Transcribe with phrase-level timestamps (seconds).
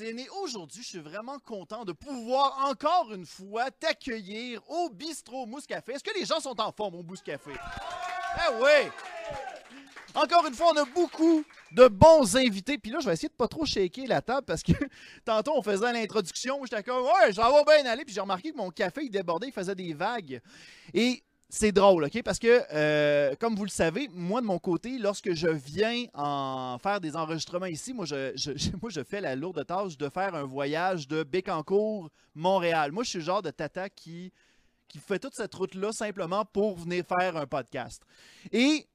[0.00, 5.66] Et aujourd'hui, je suis vraiment content de pouvoir encore une fois t'accueillir au bistrot Mousse
[5.66, 5.92] Café.
[5.92, 7.52] Est-ce que les gens sont en forme au Mousse Café?
[8.36, 8.90] Eh oui!
[10.14, 11.42] Encore une fois, on a beaucoup
[11.72, 12.76] de bons invités.
[12.76, 14.72] Puis là, je vais essayer de pas trop shaker la table parce que
[15.24, 16.60] tantôt, on faisait l'introduction.
[16.64, 18.04] J'étais comme, ouais, ça va bien aller.
[18.04, 20.40] Puis j'ai remarqué que mon café, il débordait, il faisait des vagues.
[20.92, 22.22] Et c'est drôle, OK?
[22.22, 26.78] Parce que, euh, comme vous le savez, moi, de mon côté, lorsque je viens en
[26.78, 31.22] faire des enregistrements ici, moi je, fais la lourde tâche de faire un voyage de
[31.22, 32.92] Bécancour, Montréal.
[32.92, 34.30] Moi, je suis le genre de tata qui,
[35.00, 38.02] fait toute cette route-là simplement pour venir faire un podcast.
[38.52, 38.86] Et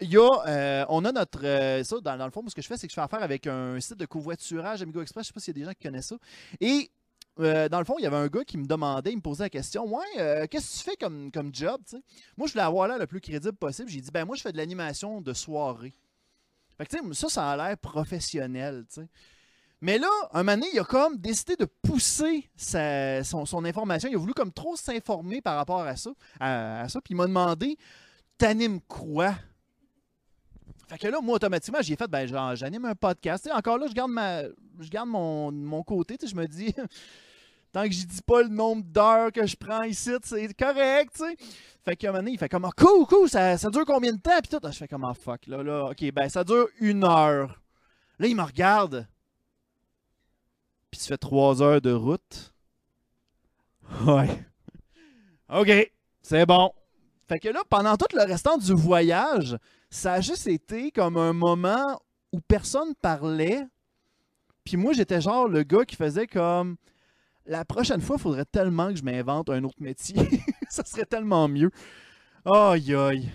[0.00, 1.44] il y a, euh, on a notre.
[1.44, 3.22] euh, ça, dans, dans le fond, ce que je fais, c'est que je fais affaire
[3.22, 5.24] avec un site de covoiturage, Amigo Express.
[5.24, 6.16] Je sais pas s'il y a des gens qui connaissent ça.
[6.60, 6.90] Et
[7.40, 9.44] euh, dans le fond, il y avait un gars qui me demandait, il me posait
[9.44, 11.80] la question Ouais, euh, qu'est-ce que tu fais comme, comme job?
[12.36, 13.88] Moi, je voulais avoir l'air le plus crédible possible.
[13.88, 15.94] J'ai dit Ben, moi, je fais de l'animation de soirée.
[16.76, 18.84] Fait que, ça, ça a l'air professionnel.
[19.80, 24.08] Mais là, un moment donné, il a comme décidé de pousser son, information.
[24.08, 26.10] Il a voulu comme trop s'informer par rapport à ça.
[26.38, 27.00] À ça.
[27.00, 27.76] Puis il m'a demandé
[28.38, 29.34] T'animes quoi
[30.88, 33.44] fait que là, moi, automatiquement, j'ai fait, ben, j'anime un podcast.
[33.44, 34.42] Tu sais, encore là, je garde, ma,
[34.80, 36.16] je garde mon, mon côté.
[36.24, 36.74] Je me dis,
[37.72, 41.24] tant que je dis pas le nombre d'heures que je prends ici, c'est correct, tu
[41.24, 41.36] sais.
[41.84, 44.12] Fait qu'à un moment donné, il fait comme, Ah, cool, cool, ça, ça dure combien
[44.12, 44.38] de temps?
[44.40, 47.60] Puis tout, je fais comme, Ah, fuck, là, là, ok, ben, ça dure une heure.
[48.18, 49.06] Là, il me regarde.
[50.90, 52.52] Puis tu fais trois heures de route.
[54.06, 54.28] Ouais.
[55.54, 55.70] Ok,
[56.22, 56.72] c'est bon.
[57.28, 59.58] Fait que là, pendant tout le restant du voyage,
[59.92, 62.00] ça a juste été comme un moment
[62.32, 63.66] où personne parlait.
[64.64, 66.76] Puis moi, j'étais genre le gars qui faisait comme
[67.44, 70.16] la prochaine fois, il faudrait tellement que je m'invente un autre métier.
[70.70, 71.70] ça serait tellement mieux.
[72.44, 73.30] Aïe aïe.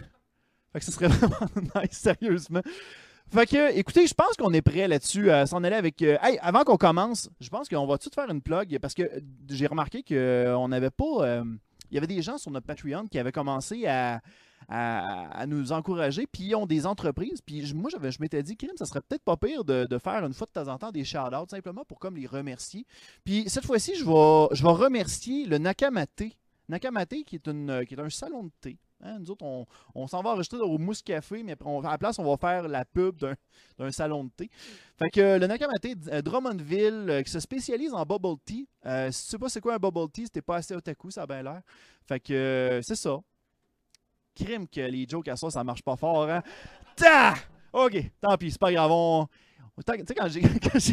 [0.73, 2.61] Fait que ce serait vraiment nice, sérieusement.
[3.29, 6.01] Fait que, écoutez, je pense qu'on est prêt là-dessus à s'en aller avec.
[6.01, 9.03] euh, Hey, avant qu'on commence, je pense qu'on va tout faire une plug parce que
[9.03, 9.19] euh,
[9.49, 11.21] j'ai remarqué qu'on n'avait pas.
[11.21, 11.43] euh,
[11.91, 14.21] Il y avait des gens sur notre Patreon qui avaient commencé à,
[14.69, 17.41] à, nous encourager, puis ils ont des entreprises.
[17.41, 20.47] Puis moi, je m'étais dit, Krim, ça serait peut-être pas pire de, faire une fois
[20.47, 22.85] de temps en temps des shout-outs, simplement pour comme les remercier.
[23.23, 26.23] Puis cette fois-ci, je vais, je vais remercier le Nakamate.
[26.69, 28.77] Nakamate, qui est, une, qui un salon de thé.
[29.01, 32.17] Hein, nous autres, on, on s'en va enregistrer au Mousse Café, mais à la place,
[32.17, 34.49] on va faire la pub d'un, salon de thé.
[34.97, 38.67] Fait que le Nakamate euh, Drummondville, euh, qui se spécialise en bubble tea.
[38.85, 41.23] Euh, si tu sais pas c'est quoi un bubble tea, c'était pas assez otaku, ça
[41.23, 41.61] a bien l'air.
[42.05, 43.19] Fait que c'est ça.
[44.37, 46.43] Crime que les jokes à ça, ça marche pas fort, hein?
[46.95, 47.35] Ta!
[47.73, 48.91] Ok, tant pis, c'est pas grave.
[48.91, 49.27] On...
[49.85, 50.41] Tu sais, quand j'ai,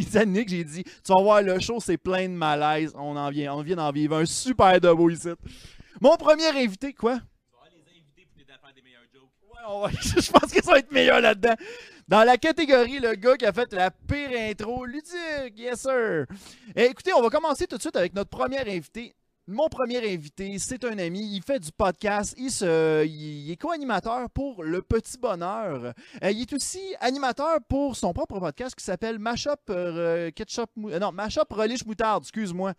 [0.01, 2.93] dit à Nick, j'ai dit Tu vas voir, le show, c'est plein de malaise.
[2.95, 5.31] On, en vient, on vient d'en vivre un super de beau ici.
[6.01, 7.21] Mon premier invité, quoi?
[9.67, 11.55] Ouais, je pense que ça va être meilleur là-dedans.
[12.07, 16.27] Dans la catégorie, le gars qui a fait la pire intro ludique, yes sir.
[16.77, 19.15] Eh, écoutez, on va commencer tout de suite avec notre premier invité.
[19.47, 24.31] Mon premier invité, c'est un ami, il fait du podcast, il, se, il est co-animateur
[24.31, 25.93] pour Le Petit Bonheur.
[26.23, 30.99] Euh, il est aussi animateur pour son propre podcast qui s'appelle Mashup euh, Ketchup, euh,
[30.99, 32.73] non, Mashup Relish Moutarde, excuse-moi.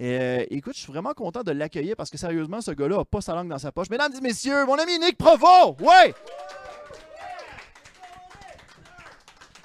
[0.00, 3.20] Euh, écoute, je suis vraiment content de l'accueillir parce que sérieusement, ce gars-là a pas
[3.20, 3.90] sa langue dans sa poche.
[3.90, 5.76] Mesdames et messieurs, mon ami Nick Provo!
[5.80, 6.14] Ouais!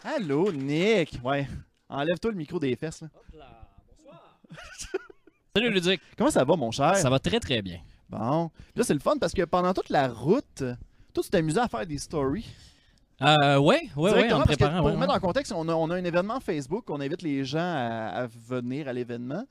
[0.04, 1.18] Allô, Nick!
[1.24, 1.48] Ouais.
[1.88, 3.04] Enlève-toi le micro des fesses.
[3.34, 3.70] là.
[5.56, 6.98] Salut Ludic, Comment ça va, mon cher?
[6.98, 7.80] ça va très très bien.
[8.10, 8.50] Bon.
[8.50, 10.58] Puis Là, c'est le fun parce que pendant toute la route,
[11.14, 12.46] toi, tu t'amusais à faire des stories.
[13.22, 14.80] Euh, ouais, ouais, ouais, en que préparant.
[14.80, 15.18] pour ouais, mettre ouais.
[15.18, 18.28] en contexte, on a, on a un événement Facebook, on invite les gens à, à
[18.28, 19.46] venir à l'événement.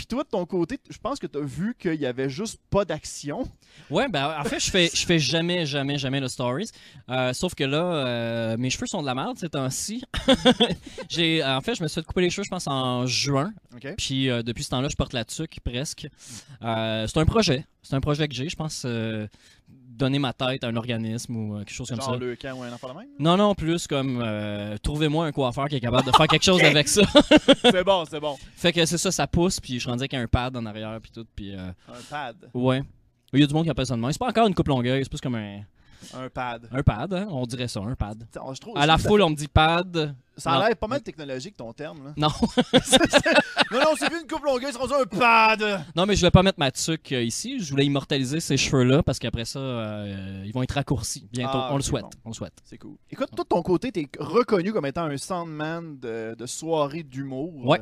[0.00, 2.58] Puis toi, de ton côté, je pense que tu as vu qu'il y avait juste
[2.70, 3.46] pas d'action.
[3.90, 6.70] Ouais, ben en fait, je fais, je fais jamais, jamais, jamais de stories.
[7.10, 10.02] Euh, sauf que là, euh, mes cheveux sont de la merde ces temps-ci.
[11.10, 13.52] J'ai, en fait, je me suis fait couper les cheveux, je pense, en juin.
[13.76, 13.94] OK.
[13.98, 16.08] Puis euh, depuis ce temps-là, je porte la tuque presque.
[16.62, 17.66] Euh, c'est un projet.
[17.82, 18.86] C'est un projet que j'ai, je pense.
[20.00, 22.16] Donner ma tête à un organisme ou euh, quelque chose comme Genre ça.
[22.16, 23.08] le camp ou un enfant de même.
[23.18, 26.60] Non, non, plus comme euh, trouvez-moi un coiffeur qui est capable de faire quelque chose
[26.64, 27.02] avec ça.
[27.62, 28.36] c'est bon, c'est bon.
[28.56, 30.98] fait que c'est ça, ça pousse, puis je suis rendu avec un pad en arrière,
[31.00, 32.36] puis tout, puis euh, Un pad.
[32.54, 32.82] ouais.
[33.32, 34.10] Il y a du monde qui appelle ça de même.
[34.10, 35.60] C'est pas encore une coupe longueuil, c'est plus comme un,
[36.14, 36.68] Un pad.
[36.72, 37.28] un pad, hein?
[37.30, 38.26] on dirait ça, un pad.
[38.30, 40.14] T'sais, Je trouve, À la foule, on me dit pad.
[40.36, 42.06] Ça a l'air pas mal technologique ton terme.
[42.06, 42.12] Là.
[42.16, 42.28] Non.
[43.72, 45.84] non, non, c'est plus une coupe longueur, c'est rendu un pad.
[45.94, 47.60] Non, mais je vais pas mettre ma tuque euh, ici.
[47.60, 51.58] Je voulais immortaliser ces cheveux-là parce qu'après ça, euh, ils vont être raccourcis bientôt.
[51.58, 52.04] Ah, on le souhaite.
[52.04, 52.10] bon.
[52.24, 52.54] On le souhaite.
[52.64, 52.96] C'est cool.
[53.10, 57.52] Écoute, toi de ton côté, t'es reconnu comme étant un soundman de, de soirée d'humour.
[57.66, 57.80] Ouais.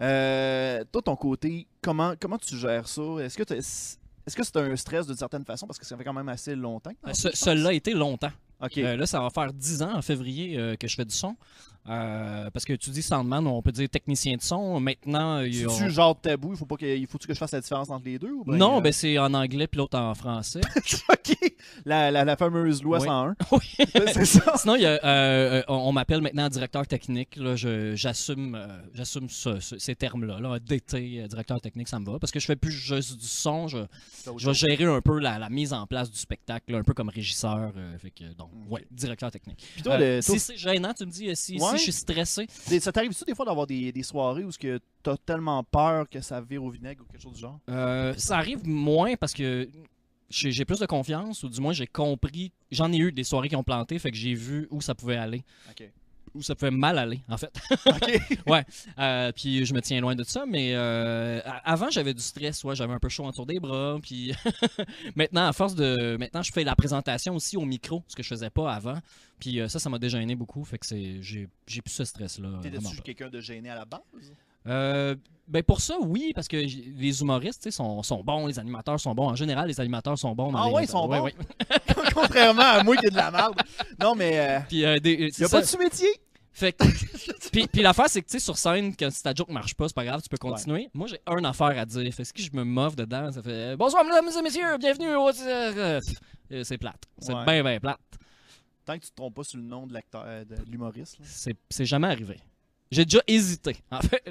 [0.00, 3.02] Euh, toi, ton côté, comment, comment tu gères ça?
[3.20, 5.66] Est-ce que t'as- est-ce que c'est un stress d'une certaine façon?
[5.66, 6.90] Parce que ça fait quand même assez longtemps.
[7.02, 7.38] t'en Euh, fais, ce- je pense.
[7.40, 8.30] Celui-là a été longtemps.
[8.62, 8.78] OK.
[8.78, 11.36] Euh, là, ça va faire 10 ans en février euh, que je fais du son.
[11.88, 14.78] Euh, parce que tu dis soundman, on peut dire technicien de son.
[14.78, 16.52] Maintenant, il y a- C'est-tu genre tabou?
[16.52, 18.30] Il faut pas que, il faut-tu que je fasse la différence entre les deux?
[18.30, 20.60] Ou non, euh, ben c'est en anglais puis l'autre en français.
[21.10, 21.36] OK.
[21.84, 23.06] La, la, la fameuse loi Oui.
[23.06, 23.34] 101.
[23.52, 23.86] oui.
[24.14, 24.56] c'est ça.
[24.58, 27.34] Sinon, il y a, euh, on, on m'appelle maintenant directeur technique.
[27.34, 27.56] là.
[27.56, 28.56] J'assume
[28.94, 30.38] j'assume ce- ce- ces termes-là.
[30.38, 30.58] Là.
[30.60, 32.18] DT, directeur technique, ça me va.
[32.20, 33.66] Parce que je fais plus juste du son.
[33.66, 33.78] Je,
[34.36, 36.94] je vais gérer un peu la, la mise en place du spectacle, là, un peu
[36.94, 37.72] comme régisseur.
[37.98, 39.66] fait que, donc, ouais, directeur technique.
[39.74, 42.46] Puis toi, le- toi, si c'est gênant, tu me dis, si, si je suis stressé.
[42.68, 46.08] des- ça t'arrive-tu des fois d'avoir des, des soirées où ce que t'as tellement peur
[46.08, 47.58] que ça vire au vinaigre ou quelque chose du genre?
[47.68, 49.68] Euh, ça arrive moins parce que
[50.30, 52.52] j'ai j'ai plus de confiance, ou du moins j'ai compris.
[52.70, 55.16] J'en ai eu des soirées qui ont planté, fait que j'ai vu où ça pouvait
[55.16, 55.44] aller.
[55.70, 55.90] OK.
[56.34, 57.52] Où ça pouvait mal aller, en fait.
[57.86, 58.20] OK.
[58.98, 62.76] Euh, puis je me tiens loin de ça, mais euh, avant j'avais du stress, ouais,
[62.76, 64.32] j'avais un peu chaud autour des bras, puis
[65.16, 68.28] maintenant à force de, maintenant je fais la présentation aussi au micro, ce que je
[68.28, 68.98] faisais pas avant,
[69.40, 72.04] puis euh, ça, ça m'a déjà gêné beaucoup, fait que c'est, j'ai, j'ai plus ce
[72.04, 72.48] stress là.
[72.62, 74.00] T'étais-tu quelqu'un de gêné à la base?
[74.66, 75.14] Euh,
[75.48, 79.28] ben pour ça, oui, parce que les humoristes sont, sont bons, les animateurs sont bons.
[79.28, 80.52] En général, les animateurs sont bons.
[80.54, 81.20] Ah ouais, ils sont bons?
[81.22, 81.34] ouais.
[82.14, 83.54] Contrairement à moi qui ai de la merde.
[84.00, 85.56] Non, mais euh, Puis, euh, des- y a ça.
[85.58, 86.08] pas de sous-métier.
[86.52, 86.84] Fait que-
[87.50, 89.88] puis, puis l'affaire, c'est que tu sais, sur scène, que si ta joke marche pas,
[89.88, 90.88] c'est pas grave, tu peux continuer.
[90.94, 92.12] Moi, j'ai un affaire à dire.
[92.14, 95.30] Fait que si je me moffe dedans, ça fait Bonsoir, mesdames et messieurs, bienvenue au.
[95.46, 96.00] Euh,
[96.62, 97.02] C'est plate.
[97.18, 97.98] C'est bien, bien plate.
[98.84, 101.16] Tant que tu te trompes pas sur le nom de l'acteur, euh, de l'humoriste.
[101.24, 102.38] c'est jamais arrivé.
[102.92, 104.22] J'ai déjà hésité, en fait.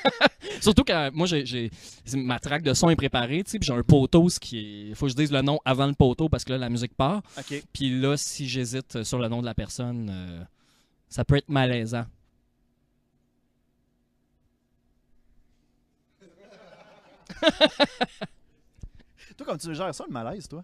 [0.60, 1.70] Surtout quand moi, j'ai,
[2.14, 4.88] ma track de son est préparée, tu sais, puis j'ai un poteau, ce qui est.
[4.88, 6.94] Il faut que je dise le nom avant le poteau parce que là, la musique
[6.94, 7.22] part.
[7.38, 7.64] OK.
[7.72, 10.44] Puis là, si j'hésite sur le nom de la personne, euh,
[11.08, 12.04] ça peut être malaisant.
[19.36, 20.62] Toi, comme tu gères ça, le malaise, toi?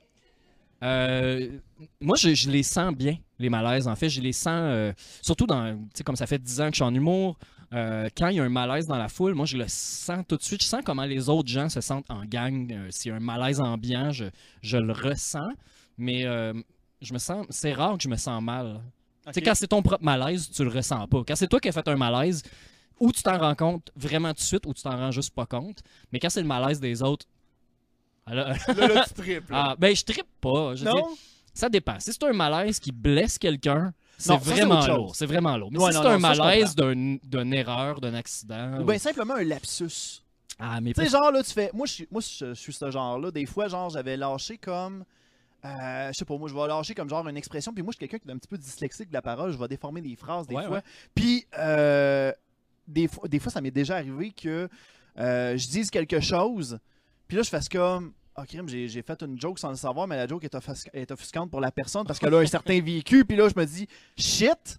[0.82, 1.58] Euh,
[2.02, 3.88] moi, je, je les sens bien, les malaises.
[3.88, 4.92] En fait, je les sens, euh,
[5.22, 7.38] surtout dans, tu sais, comme ça fait 10 ans que je suis en humour,
[7.72, 10.37] euh, quand il y a un malaise dans la foule, moi, je le sens tout
[10.37, 10.62] de suite.
[10.62, 12.72] Je sens comment les autres gens se sentent en gang.
[12.72, 14.25] Euh, S'il y a un malaise ambiant, je,
[14.62, 15.50] je le ressens.
[15.96, 16.52] Mais euh,
[17.00, 18.81] je me sens, c'est rare que je me sens mal.
[19.26, 21.22] Tu sais, quand c'est ton propre malaise, tu le ressens pas.
[21.26, 22.43] Quand c'est toi qui as fait un malaise,
[22.98, 25.46] ou tu t'en rends compte vraiment tout de suite, ou tu t'en rends juste pas
[25.46, 25.82] compte.
[26.12, 27.26] Mais quand c'est le malaise des autres,
[28.26, 29.52] alors- Là, là, tu triples.
[29.52, 29.66] là.
[29.70, 30.75] ah, ben je trippe pas.
[30.75, 31.08] Je non?
[31.60, 31.98] Ça dépend.
[32.00, 35.14] Si c'est un malaise qui blesse quelqu'un, c'est vraiment lourd.
[35.16, 35.70] C'est vraiment lourd.
[35.72, 38.78] Mais Ouais, si c'est un non, malaise d'un- d'une erreur, d'un accident.
[38.78, 40.22] Ou ou- bien simplement un lapsus.
[40.58, 41.70] Ah, mais Tu sais, genre, là, tu fais.
[41.72, 43.30] Moi, je suis, moi, je, je suis ce genre-là.
[43.30, 45.04] Des fois, genre, j'avais lâché comme.
[45.64, 47.72] euh, je sais pas, moi, je vais lâcher comme genre une expression.
[47.72, 49.52] Puis moi, je suis quelqu'un qui est un petit peu dyslexique de la parole.
[49.52, 50.76] Je vais déformer des phrases des Ouais, fois.
[50.76, 50.82] ouais.
[51.14, 52.30] Puis, euh,
[52.86, 54.68] des, fois, des fois, ça m'est déjà arrivé que
[55.18, 56.78] euh, je dise quelque chose.
[57.26, 58.12] Puis là, je fasse comme.
[58.37, 61.11] Ah, crime, j'ai fait une joke sans le savoir, mais la joke est, offus- est
[61.11, 63.25] offusquante pour la personne parce qu'elle a un certain vécu.
[63.25, 63.87] Puis là, je me dis,
[64.17, 64.79] shit!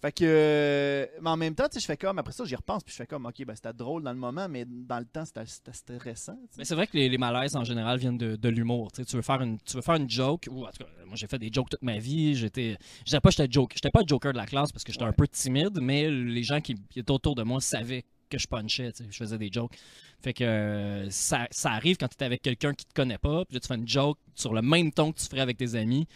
[0.00, 1.08] Fait que.
[1.20, 2.18] mais en même temps, tu sais, je fais comme.
[2.18, 2.82] Après ça, j'y repense.
[2.82, 5.24] Puis je fais comme, ok, ben c'était drôle dans le moment, mais dans le temps,
[5.24, 6.36] c'était stressant.
[6.58, 8.90] Mais c'est vrai que les, les malaises en général viennent de, de l'humour.
[8.90, 10.48] Tu veux faire une, tu veux faire une joke.
[10.50, 12.34] Ou en tout cas, moi j'ai fait des jokes toute ma vie.
[12.34, 14.90] J'étais, je dirais pas j'étais joke, j'étais pas le joker de la classe parce que
[14.90, 15.10] j'étais Ouais.
[15.10, 18.92] un peu timide, mais les gens qui étaient autour de moi savaient que je punchais.
[19.10, 19.74] Je faisais des jokes.
[20.22, 23.44] Fait que euh, ça, ça arrive quand tu es avec quelqu'un qui te connaît pas,
[23.44, 25.74] puis là tu fais une joke sur le même ton que tu ferais avec tes
[25.74, 26.06] amis.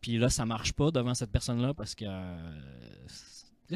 [0.00, 2.04] Puis là, ça marche pas devant cette personne-là parce que.
[2.06, 2.36] euh,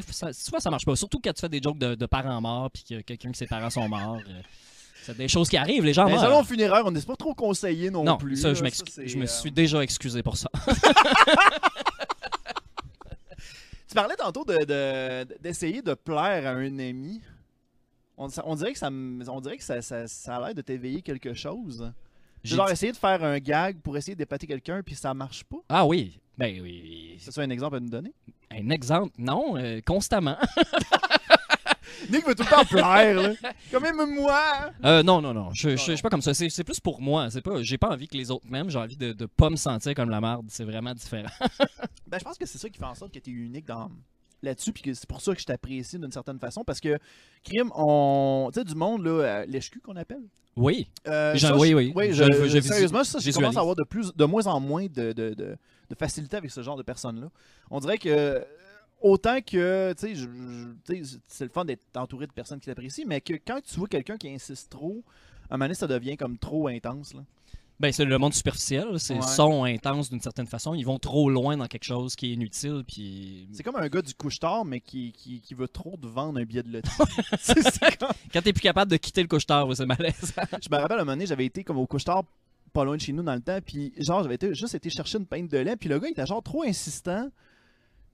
[0.09, 0.95] ça, souvent, ça marche pas.
[0.95, 3.45] Surtout quand tu fais des jokes de, de parents morts, puis que quelqu'un que ses
[3.47, 4.19] parents sont morts.
[4.27, 4.41] euh,
[5.03, 6.13] c'est des choses qui arrivent, les gens meurent.
[6.15, 8.37] les salons funéraires, on n'est pas trop conseillé non, Non, plus.
[8.37, 8.53] ça, là.
[8.53, 10.49] je, c'est, je me suis déjà excusé pour ça.
[13.87, 17.21] Tu parlais tantôt de, de- d'essayer de plaire à un ami.
[18.17, 20.61] On, ça- on dirait que ça, on dirait que ça, ça, ça a l'air de
[20.61, 21.91] t'éveiller quelque chose.
[22.43, 25.43] J'ai Genre dit- essayer de faire un gag pour essayer d'épater quelqu'un puis ça marche
[25.45, 25.57] pas?
[25.69, 27.15] Ah oui, ben oui.
[27.19, 28.13] C'est un exemple à nous donner?
[28.51, 30.37] Un exemple, non, euh, constamment.
[32.09, 33.33] Nick veut tout le temps plaire, là.
[33.71, 34.71] Comme même moi.
[34.83, 36.33] Euh, non, non, non, je, je, Non, je suis pas comme ça.
[36.33, 37.29] C'est, c'est plus pour moi.
[37.29, 38.69] C'est pas, j'ai pas envie que les autres m'aiment.
[38.69, 40.45] J'ai envie de, de pas me sentir comme la merde.
[40.49, 41.29] C'est vraiment différent.
[42.07, 43.89] Ben, je pense que c'est ça qui fait en sorte que tu es unique dans
[44.43, 46.99] là-dessus, puis que c'est pour ça que je t'apprécie d'une certaine façon, parce que,
[47.43, 48.49] crime, on...
[48.53, 50.21] Tu sais, du monde, là, euh, l'HQ qu'on appelle.
[50.55, 50.87] Oui.
[51.07, 52.13] Euh, ça, oui, je- oui.
[52.13, 55.33] je- sérieusement, ça, je commence à avoir de, plus, de moins en moins de, de,
[55.33, 55.57] de-
[55.89, 57.29] de facilité avec ce genre de personnes-là.
[57.71, 58.39] On dirait que, euh,
[59.01, 60.27] autant que, tu sais,
[60.85, 63.87] tu c'est le fun d'être entouré de personnes qui t'apprécient, mais que quand tu vois
[63.87, 65.03] quelqu'un qui insiste trop,
[65.49, 67.13] à un moment donné, ça devient comme trop intense.
[67.15, 67.21] Là.
[67.83, 68.97] Ben, c'est le monde superficiel.
[68.97, 69.21] C'est Ouais.
[69.21, 70.73] son intense d'une certaine façon.
[70.73, 72.83] Ils vont trop loin dans quelque chose qui est inutile.
[72.87, 76.39] Puis C'est comme un gars du couche-tard, mais qui, qui, qui veut trop te vendre
[76.39, 76.95] un billet de loterie.
[77.99, 80.33] Comme- quand t'es plus capable de quitter le couche-tard, c'est malaise.
[80.61, 82.23] Je me rappelle, à un moment donné, j'avais été comme au couche-tard
[82.71, 85.17] pas loin de chez nous dans le temps, puis genre, j'avais été- juste été chercher
[85.19, 87.27] une pinte de lait, puis le gars, il était genre trop insistant.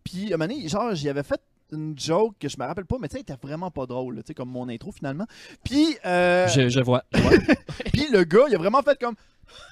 [0.03, 1.39] Puis à un moment donné, genre, j'y avais fait
[1.71, 4.23] une joke que je me rappelle pas, mais tu sais, était vraiment pas drôle, tu
[4.27, 5.27] sais, comme mon intro finalement.
[5.63, 7.03] Puis, euh, Je, je vois.
[7.13, 7.31] je vois.
[7.93, 9.13] puis le gars, il a vraiment fait comme.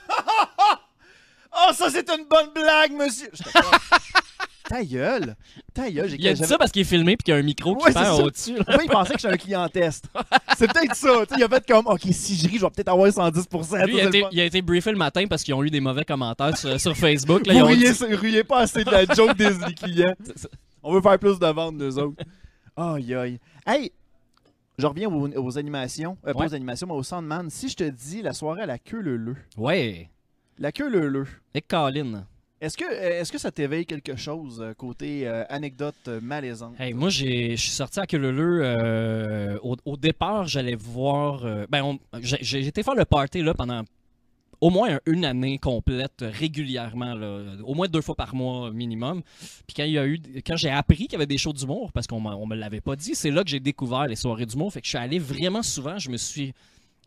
[1.53, 3.29] oh, ça c'est une bonne blague, monsieur!
[4.69, 5.35] Ta gueule!
[5.73, 6.09] Ta gueule!
[6.09, 7.73] j'ai- Il a dit ça parce qu'il est filmé puis qu'il y a un micro
[7.77, 8.51] qui Ouais, pend au-dessus.
[8.67, 10.05] Moi, il pensait que j'étais un client test.
[10.57, 11.23] C'est peut-être ça.
[11.37, 13.85] il a fait comme, OK, si je ris, je vais peut-être avoir 110%.
[13.85, 15.79] Lui, il a, été, il a été briefé le matin parce qu'ils ont eu des
[15.79, 17.47] mauvais commentaires sur, sur Facebook.
[17.47, 20.15] Là, ils Vous ont riez, dit- riez pas assez de la joke des, clients.
[20.83, 22.21] On veut faire plus de ventes, nous autres.
[22.75, 23.39] Aïe, aïe.
[23.65, 23.93] Hey,
[24.77, 26.17] je reviens aux, aux animations.
[26.27, 27.49] Euh, Pas aux animations, mais au Sandman.
[27.49, 30.09] Si je te dis la soirée à la queue leu Ouais.
[30.59, 32.25] La queue leu Et Colin.
[32.59, 36.73] Est-ce que, euh, est-ce que ça t'éveille quelque chose euh, côté euh, anecdote malaisante?
[36.79, 38.61] Hey, moi, je suis sorti à Queuleleu.
[38.63, 41.45] euh, au, au départ, j'allais voir.
[41.45, 41.97] euh, ben,
[42.67, 43.83] été faire le party là, pendant
[44.61, 47.13] au moins un- une année complète, euh, régulièrement,
[47.63, 49.21] au moins deux fois par mois minimum.
[49.67, 51.91] Puis quand il y a eu, quand j'ai appris qu'il y avait des shows d'humour,
[51.91, 54.73] parce qu'on on me l'avait pas dit, c'est là que j'ai découvert les soirées d'humour.
[54.73, 55.99] Fait que je suis allé vraiment souvent.
[55.99, 56.53] Je me suis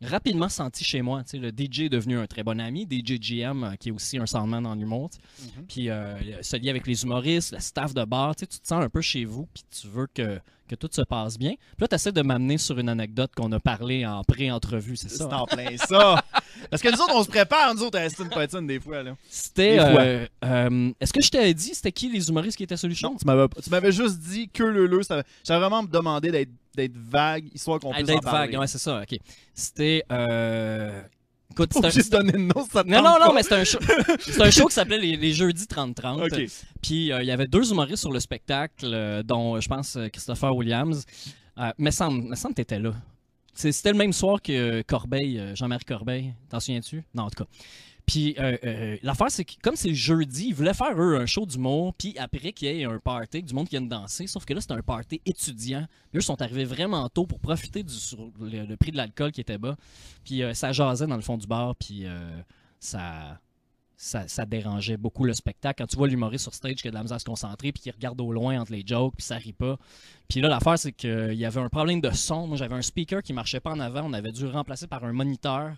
[0.03, 1.23] rapidement senti chez moi.
[1.25, 3.93] Tu sais, le DJ est devenu un très bon ami, DJ GM, euh, qui est
[3.93, 5.11] aussi un soundman en humour.
[5.41, 5.65] Mhm.
[5.69, 8.67] Puis euh, se lier avec les humoristes, le staff de bar, tu sais, tu te
[8.67, 10.39] sens un peu chez vous, puis tu veux que,
[10.69, 11.51] que tout se passe bien.
[11.51, 15.11] Puis là, tu essaies de m'amener sur une anecdote qu'on a parlé en pré-entrevue, c'est
[15.11, 15.29] ça?
[15.29, 16.23] C'est en plein ça.
[16.71, 19.03] Parce que nous autres, on se prépare, nous autres, à Aston Patton des fois.
[19.03, 19.17] Là.
[19.29, 19.79] C'était.
[19.81, 22.95] Euh, euh, Est-ce que je t'avais dit c'était qui les humoristes qui étaient le?
[23.03, 25.03] Non, tu m'avais, juste dit que le leu.
[25.03, 28.79] ça- J'avais vraiment demandé d'être, d'être vague, histoire qu'on puisse en D'être vague, ouais, c'est
[28.79, 29.19] ça, ok.
[29.55, 30.03] C'était.
[30.13, 31.03] Euh...
[31.53, 33.79] Écoute, un- juste donner le nom, ça te Non, non, non, mais c'était un show,
[34.21, 36.27] c'était un show qui s'appelait les, les Jeudis 30-30.
[36.27, 36.47] Ok.
[36.81, 40.55] Puis euh, il y avait deux humoristes sur le spectacle, euh, dont je pense Christopher
[40.55, 41.05] Williams.
[41.59, 42.93] Euh, mais semble, me semble que t'étais là.
[43.53, 46.35] C'est- C'était le même soir que Corbeil, Jean-Marie Corbeil.
[46.49, 47.03] T'en souviens-tu?
[47.15, 47.51] Non, en tout cas.
[48.07, 51.47] Puis euh, euh, l'affaire, c'est que comme c'est jeudi, ils voulaient faire eux un show
[51.47, 54.27] d'humour, puis après qu'il y ait un party, du monde qui vienne danser.
[54.27, 55.87] Sauf que là, c'était un party étudiant.
[56.15, 57.97] Eux sont arrivés vraiment tôt pour profiter du
[58.79, 59.77] prix de l'alcool qui était bas.
[60.25, 62.43] Puis euh, ça jasait dans le fond du bar, puis euh,
[62.81, 65.83] ça dérangeait beaucoup le spectacle.
[65.83, 67.83] Quand tu vois l'humoriste sur stage qui a de la misère à se concentrer, puis
[67.83, 69.79] qui regarde au loin entre les jokes, puis ça rit pas.
[70.29, 72.47] Puis là, l'affaire, c'est qu'il y avait un problème de son.
[72.47, 74.03] Moi, j'avais un speaker qui marchait pas en avant.
[74.05, 75.75] On avait dû le remplacer par un moniteur.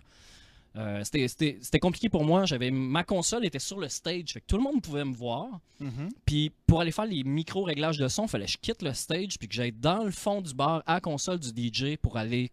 [0.75, 2.45] Euh, c'était- compliqué pour moi.
[2.45, 5.59] J'avais Ma console était sur le stage, fait que tout le monde pouvait me voir.
[5.79, 6.09] Mhm.
[6.25, 9.37] Puis pour aller faire les micro-réglages de son, il fallait que je quitte le stage
[9.37, 12.51] puis que j'aille dans le fond du bar à la console du DJ pour aller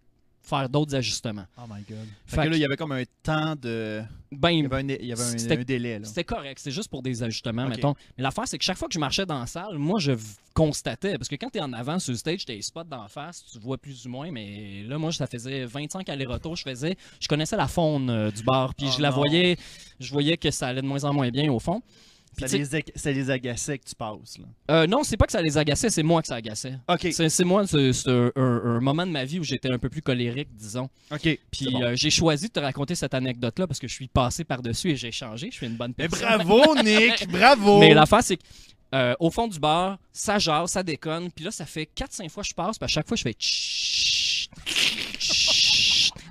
[0.51, 1.47] faire d'autres ajustements.
[1.57, 1.99] Oh my god.
[2.27, 4.03] Fait Fait que que- là, il y avait comme un temps de.
[4.33, 6.01] Ben, Il y avait un, il y avait un, C'était- un délai.
[6.05, 7.95] C'était correct, c'était juste pour des ajustements, mettons.
[8.17, 10.13] Mais l'affaire, c'est que chaque fois que je marchais dans la salle, moi, je
[10.55, 12.85] constatais, parce que quand tu es en avant sur le stage, tu as les spots
[12.85, 16.63] d'en face, tu vois plus ou moins, mais là, moi, ça faisait 25 allers-retours, je
[16.65, 19.17] faisais, je connaissais la faune euh, du bar, puis Oh je la non.
[19.17, 19.57] voyais,
[19.99, 21.83] je voyais que ça allait de moins en moins bien, au fond.
[22.39, 24.45] Ça les, ça les agaçait que tu passes, là.
[24.71, 26.75] euh, non, c'est pas que ça les agaçait, c'est moi que ça agaçait.
[26.89, 27.09] OK.
[27.13, 30.89] C'est moi, c'est un, moment de ma vie où j'étais un peu plus colérique, disons.
[31.11, 31.39] OK.
[31.51, 31.83] Puis bon.
[31.83, 34.97] euh, j'ai choisi de te raconter cette anecdote-là parce que je suis passé par-dessus et
[34.97, 36.43] j'ai changé, je suis une bonne Mais personne.
[36.45, 37.29] bravo, Nick!
[37.31, 37.79] Bravo!
[37.81, 38.43] Mais l'affaire, c'est que
[38.95, 41.31] euh, au fond du bar, ça jase, ça déconne.
[41.31, 42.79] Puis là, ça fait 4-5 fois que je passe.
[42.79, 43.35] Puis à chaque fois, je fais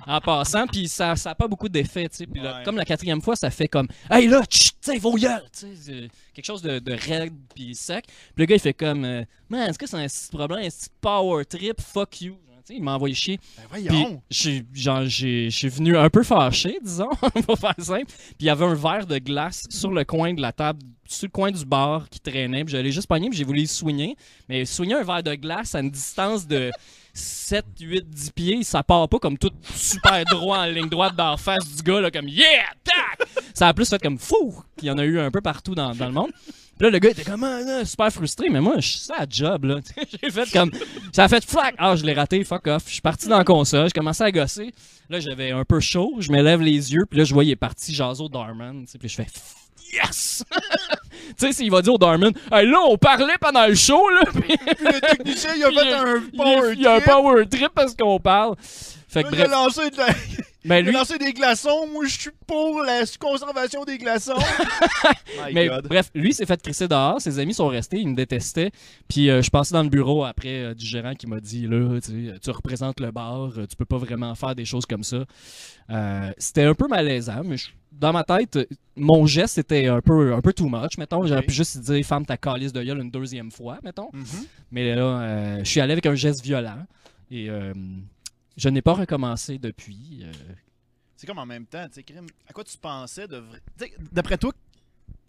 [0.06, 0.66] en passant.
[0.66, 2.08] Puis ça n'a pas beaucoup d'effet.
[2.08, 2.26] tu sais.
[2.26, 2.62] Puis là, Ouais.
[2.64, 5.42] comme la quatrième fois, ça fait comme Hey là, tu sais, vos gueules.
[6.34, 8.06] Quelque chose de, de raide puis sec.
[8.06, 10.68] Puis le gars, il fait comme euh, Man, est-ce que c'est un petit problème, un
[10.68, 12.36] petit power trip, fuck you.
[12.72, 13.40] Il m'a envoyé chier.
[13.72, 17.08] Ben je suis venu un peu fâché, disons,
[17.44, 18.06] pour faire simple.
[18.06, 21.26] Puis il y avait un verre de glace sur le coin de la table, sur
[21.26, 22.64] le coin du bar qui traînait.
[22.64, 24.14] Puis j'allais juste pogner, puis j'ai voulu le soigner.
[24.48, 26.70] Mais soigner un verre de glace à une distance de
[27.12, 31.36] 7, 8, 10 pieds, ça part pas comme tout super droit en ligne droite d'en
[31.36, 32.64] face du gars, là, comme Yeah!
[32.84, 33.28] Tac!
[33.54, 34.62] Ça a plus fait comme fou!
[34.82, 36.30] Il y en a eu un peu partout dans, dans le monde.
[36.80, 39.64] Là, le gars était comme Ah, super frustré, mais moi, je suis ça à job,
[39.64, 39.80] là.
[40.22, 40.70] J'ai fait comme.
[41.12, 41.74] Ça a fait flac!
[41.76, 42.84] Ah, je l'ai raté, fuck off.
[42.86, 44.72] Je suis parti dans la console, je commençais à gosser.
[45.10, 47.50] Là, j'avais un peu chaud, je me lève les yeux, puis là, je vois, il
[47.50, 48.86] est parti au Darman.
[48.98, 49.26] Puis je fais
[49.92, 50.44] Yes!
[51.38, 54.22] tu sais, s'il va dire au Darman, hey, là, on parlait pendant le show, là.
[54.32, 56.86] Puis Puis le technicien, il a Il y fait a- un il, power il y
[56.86, 57.10] a un trip.
[57.12, 58.54] power trip parce qu'on parle.
[59.08, 59.50] Fait que Là, il bref.
[59.50, 60.06] lancé, de la-
[60.62, 61.86] Ben, il a lui, lancé des glaçons.
[61.90, 64.34] Moi, je suis pour la conservation des glaçons.
[65.46, 65.86] My Mais God.
[65.88, 68.70] bref, lui s'est fait crisser dehors, ses amis sont restés, ils me détestaient.
[69.08, 71.66] Puis euh, je suis passé dans le bureau après euh, du gérant qui m'a dit
[71.66, 74.84] là, tu sais, tu représentes le bar, euh, tu peux pas vraiment faire des choses
[74.84, 75.24] comme ça.
[75.88, 78.58] Euh, c'était un peu malaisant, mais je- dans ma tête,
[78.96, 81.26] mon geste était un peu, un peu too much, mettons.
[81.26, 84.10] J'aurais pu juste dire ferme ta calice de gueule une deuxième fois, mettons.
[84.12, 84.24] Mhm.
[84.70, 86.86] Mais là, euh, je suis allé avec un geste violent
[87.30, 87.72] et euh,
[88.56, 90.20] je n'ai pas recommencé depuis.
[90.22, 90.32] euh,
[91.16, 92.14] C'est comme en même temps, tu sais,
[92.48, 94.52] à quoi tu pensais de vrai- tu D'après toi,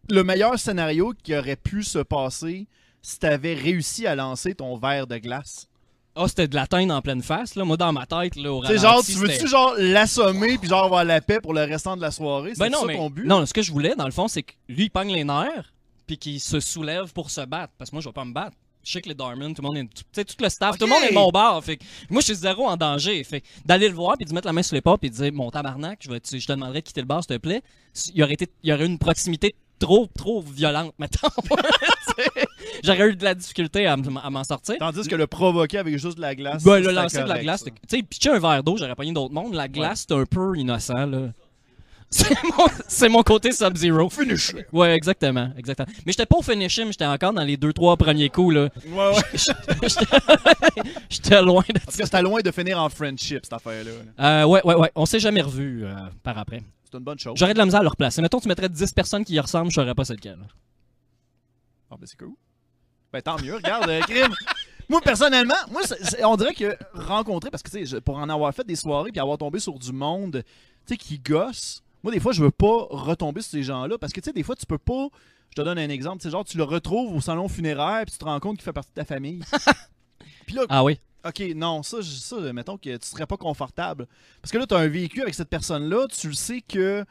[0.10, 2.68] le meilleur scénario qui aurait pu se passer,
[3.01, 5.68] si t'avais réussi à lancer ton verre de glace?
[6.15, 7.63] Ah, c'était de la teinte en pleine face, là.
[7.63, 11.06] Moi, dans ma tête, là, au ralenti, genre, tu veux-tu genre l'assommer puis genre avoir
[11.06, 12.51] la paix pour le restant de la soirée?
[12.53, 13.25] C'est Ben non, ça mais ton but?
[13.25, 15.72] non, ce que je voulais, dans le fond, c'est que lui, il pogne les nerfs,
[16.08, 17.72] puis qu'il se soulève pour se battre.
[17.77, 18.58] Parce que moi, je vais pas me battre.
[18.84, 19.94] Je sais que les Darman, tout le monde est.
[19.94, 21.63] Tu sais, tout le staff, tout le monde est mon bord.
[21.63, 23.24] Fait que moi, je suis zéro en danger.
[23.24, 25.51] Fait d'aller le voir, puis de mettre la main sur l'épaule, puis de dire Mon
[25.51, 27.62] tabarnak, je, vais te- je te demanderais de quitter le bar, s'il te plaît.
[28.08, 31.28] Il y aurait, été, il y aurait eu une proximité trop, trop violente, mettons.
[32.84, 34.76] J'aurais eu de la difficulté à, m- à m'en sortir.
[34.80, 36.64] Tandis que le provoquer avec juste de la glace.
[36.64, 37.66] Ben, le c'était lancer de la correct, glace, ça.
[37.66, 39.54] tu sais, pitcher un verre d'eau, j'aurais pogné d'autres mondes.
[39.54, 41.20] La glace, c'est un peu innocent, là.
[42.14, 44.10] C'est mon, c'est mon côté Sub-Zero.
[44.10, 44.54] Finish.
[44.74, 45.88] Ouais, exactement, exactement.
[46.06, 48.68] Mais j'étais pas au finish him, j'étais encore dans les deux trois premiers coups là.
[48.86, 49.24] Ouais, ouais.
[49.88, 53.92] J'étais j'étais loin de Parce que c'était loin de finir en friendship, cette affaire-là.
[54.18, 54.42] là.
[54.42, 54.92] euh, ouais, ouais, ouais.
[54.94, 56.60] On s'est jamais revus euh, par après.
[56.91, 57.33] C'est une bonne chose.
[57.38, 58.21] J'aurais de la misère à le replacer.
[58.21, 60.38] Mettons, tu mettrais 10 personnes qui y ressemblent, je saurais pas c'est lequel.
[61.89, 62.33] Ah, ben c'est cool.
[63.13, 64.33] Ben tant mieux, regarde, euh, crime.
[64.89, 68.17] Moi, personnellement, moi, c'est- c'est- on dirait que rencontrer, parce que tu sais, je- pour
[68.17, 70.43] en avoir fait des soirées puis avoir tombé sur du monde,
[70.86, 74.12] tu sais, qui gosse, moi, des fois, je veux pas retomber sur ces gens-là parce
[74.12, 75.07] que, tu sais, des fois, tu peux pas.
[75.50, 78.13] Je te donne un exemple, tu sais, genre, tu le retrouves au salon funéraire puis
[78.13, 79.41] tu te rends compte qu'il fait partie de ta famille.
[80.45, 81.00] puis là, Ah oui.
[81.25, 84.08] Ok, non, ça, ça, mettons que tu serais pas confortable.
[84.42, 87.06] Parce que là, tu as un vécu avec cette personne-là, tu le sais que.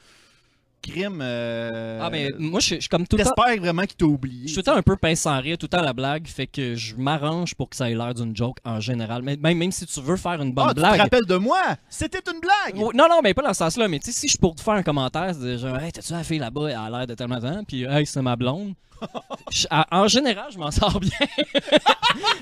[0.83, 1.21] Crime.
[1.23, 4.43] euh, Ah mais moi je suis- comme tout le temps T'espères vraiment qu'il t'a oublié.
[4.49, 6.27] je suis tout le temps un peu pince sans rire, tout le temps la blague,
[6.27, 9.23] fait que je m'arrange pour que ça ait l'air d'une joke en général.
[9.23, 11.01] Mais même, même si tu veux faire une bonne Ah, tu te blague.
[11.01, 11.61] rappelles de moi?
[11.89, 12.83] C'était une blague!
[12.83, 13.89] Oh, Non, non, mais pas dans ce sens-là.
[13.89, 16.25] Mais tu sais, si je pour te faire un commentaire, c'est genre, hey, t'as-tu la
[16.25, 18.75] fille là-bas, elle a l'air de tellement temps, puis hey, c'est ma blonde.
[19.51, 21.11] Je- en général, je m'en sors bien.
[21.41, 21.81] tu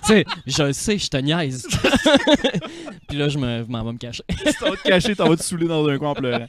[0.04, 1.66] sais, je sais, je te niaise.
[3.08, 4.24] puis là, je me- je m'en vais me cacher.
[4.58, 6.46] Ça va te cacher, t'en vas te saouler dans un coin en pleurant.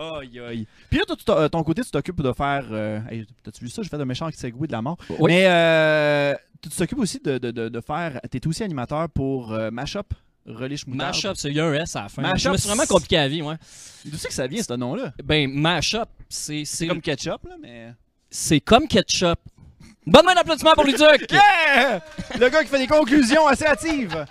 [0.00, 0.66] Aïe, aïe.
[0.88, 2.64] Puis là, toi, t'as- ton côté, tu t'occupes de faire.
[2.70, 3.82] euh, hey, T'as-tu vu ça?
[3.82, 4.96] J'ai fait un méchant segway de la mort.
[5.18, 5.30] Oui.
[5.32, 8.20] Mais euh, tu t'occupes aussi de, de, de, de faire.
[8.30, 10.14] T'es aussi animateur pour euh, Mashup,
[10.46, 11.12] Relish Moutarde.
[11.14, 12.22] Mashup, c'est un S à la fin.
[12.22, 13.56] Mashup, suis vraiment compliqué la vie, ouais.
[14.06, 15.12] D'où c'est que ça vient, ce nom-là?
[15.22, 17.92] Ben, Mashup, c'est C'est c'est comme ketchup, là, mais.
[18.30, 19.38] c'est comme ketchup.
[20.06, 21.30] Bonne main d'applaudissement pour Luduc!
[21.30, 22.00] Yeah!
[22.38, 24.24] Le gars qui fait des conclusions assez hâtives!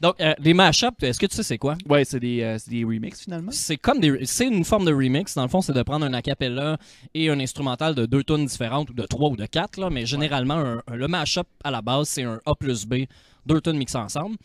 [0.00, 1.76] Donc, euh, les mashups, est-ce que tu sais c'est quoi?
[1.88, 3.50] Ouais, c'est des, euh, c'est des remixes finalement.
[3.52, 5.34] C'est comme des, c'est une forme de remix.
[5.34, 6.76] Dans le fond, c'est de prendre un acapella
[7.14, 10.06] et un instrumental de deux tonnes différentes, ou de trois ou de quatre, là, mais
[10.06, 13.04] généralement, un- un- le mashup à la base, c'est un A plus B,
[13.46, 14.36] deux tonnes mixées ensemble.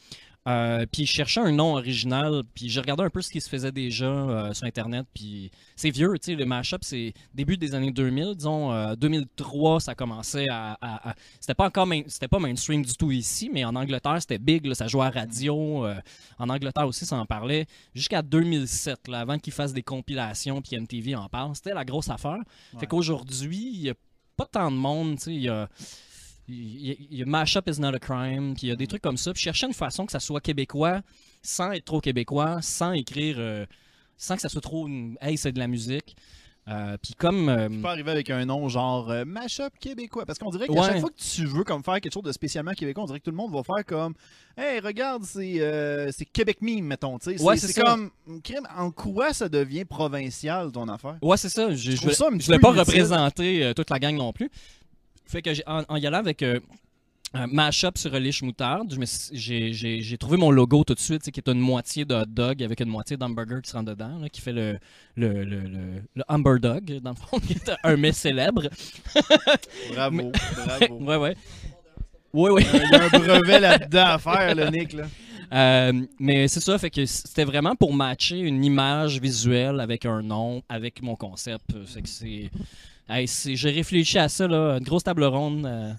[0.49, 3.47] Euh, puis je cherchais un nom original, puis j'ai regardé un peu ce qui se
[3.49, 7.75] faisait déjà euh, sur Internet, puis c'est vieux, tu sais, le mashup, c'est début des
[7.75, 10.77] années 2000, disons, euh, 2003, ça commençait à...
[10.81, 14.17] à- à- c'était pas encore, main- c'était pas mainstream du tout ici, mais en Angleterre,
[14.19, 15.95] c'était big, là, ça jouait à radio, euh,
[16.39, 20.75] en Angleterre aussi, ça en parlait, jusqu'à 2007, là, avant qu'ils fassent des compilations, puis
[20.77, 22.37] MTV en parle, c'était la grosse affaire.
[22.73, 22.79] Ouais.
[22.79, 23.93] Fait qu'aujourd'hui, il y a
[24.37, 25.67] pas tant de monde, tu sais, il y a...
[26.49, 29.17] Il y, a, Mashup is not a crime, puis il y a des trucs comme
[29.17, 29.31] ça.
[29.33, 31.01] Puis je cherchais une façon que ça soit québécois,
[31.43, 33.65] sans être trop québécois, sans écrire, euh,
[34.17, 36.15] sans que ça soit trop, une- hey, c'est de la musique.
[36.67, 40.25] Euh, puis comme, euh, Tu peux arriver avec un nom genre euh, Mashup québécois.
[40.27, 40.83] Parce qu'on dirait qu'à Ouais.
[40.87, 43.23] chaque fois que tu veux comme faire quelque chose de spécialement québécois, on dirait que
[43.25, 44.13] tout le monde va faire comme
[44.55, 47.17] Hey, regarde, c'est euh, c'est Québec Meme, mettons.
[47.19, 47.41] sais.
[47.41, 48.11] Ouais, c'est c'est c'est comme
[48.43, 51.17] crime, En quoi ça devient provincial ton affaire?
[51.23, 51.73] Ouais, c'est ça.
[51.73, 52.79] Je, je, peu pas inutile.
[52.79, 54.49] représenter euh, toute la gang non plus.
[55.29, 56.59] Fait que en, en y allant avec euh,
[57.35, 58.95] un Mashup sur Relish Moutarde,
[59.31, 62.79] j'ai- trouvé mon logo tout de suite, qui est une moitié de hot dog avec
[62.79, 64.79] une moitié d'hamburger qui se rentre dedans, là, qui fait le,
[65.15, 68.63] le, le, le, le hamburger dog, dans le fond, qui est un mets célèbre.
[69.93, 70.31] Bravo,
[70.65, 70.99] bravo.
[71.05, 71.35] Ouais, ouais.
[72.33, 72.63] Oui, oui.
[72.73, 74.93] Il y a un brevet là-dedans à faire, le Nick.
[74.93, 75.05] Là.
[75.51, 80.21] Euh, mais c'est ça, fait que c'était vraiment pour matcher une image visuelle avec un
[80.21, 81.71] nom, avec mon concept.
[81.85, 82.49] Fait que c'est.
[83.09, 85.65] Hey, j'ai réfléchi à ça, là, une grosse table ronde.
[85.65, 85.93] euh,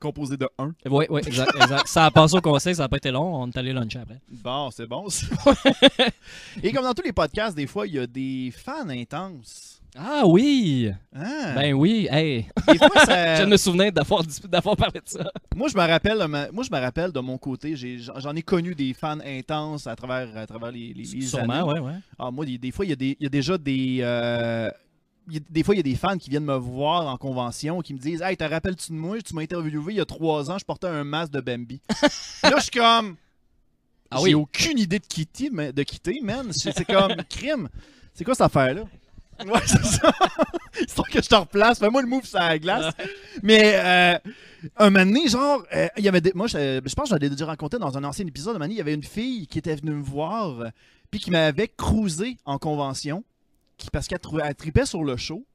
[0.00, 0.72] Composé de 1.
[0.90, 1.86] Oui, oui, exact, exact.
[1.86, 4.18] Ça a passé au conseil, ça n'a pas été long, on est allé luncher après.
[4.28, 5.08] Bon, c'est bon.
[5.08, 5.26] ça.
[6.62, 9.80] Et comme dans tous les podcasts, des fois, il y a des fans intenses.
[9.96, 10.90] Ah oui!
[11.14, 11.54] Hein?
[11.54, 12.46] Ben oui, hey!
[12.66, 13.36] des fois, ça...
[13.42, 15.30] Je me souvenais d'avoir parlé de ça.
[15.56, 18.42] Moi, je me rappelle, ma- moi, je me rappelle de mon côté, j'ai- j'en ai
[18.42, 21.94] connu des fans intenses à travers, à travers les, les, les Sûrement, ouais, ouais.
[22.18, 23.98] Ah, moi, des, des fois, il y, a des- il y a déjà des.
[24.02, 24.70] euh,
[25.50, 27.98] des fois, il y a des fans qui viennent me voir en convention qui me
[27.98, 29.20] disent Hey, te rappelles-tu de moi?
[29.20, 31.80] Tu m'as interviewé il y a trois ans, je portais un masque de Bambi.
[32.42, 33.16] là, je suis comme.
[34.10, 34.34] Ah J'ai oui.
[34.34, 36.50] aucune idée de quitter, mais- de quitter man.
[36.52, 37.68] C'est comme crime.
[38.14, 38.82] C'est quoi cette affaire-là?
[39.46, 40.10] Ouais, c'est ça.
[40.80, 41.78] Histoire que je te replace.
[41.78, 42.92] Fais-moi le move sur la glace.
[43.42, 44.18] Mais euh,
[44.76, 47.14] un moment donné, genre, euh, il y avait des, moi, je, je pense que je
[47.14, 48.56] l'avais déjà rencontré dans un ancien épisode.
[48.56, 50.68] Un moment donné, il y avait une fille qui était venue me voir, euh,
[51.12, 53.22] puis qui m'avait cruisé en convention,
[53.78, 54.20] qui, parce qu'elle
[54.56, 55.46] tripait sur le show.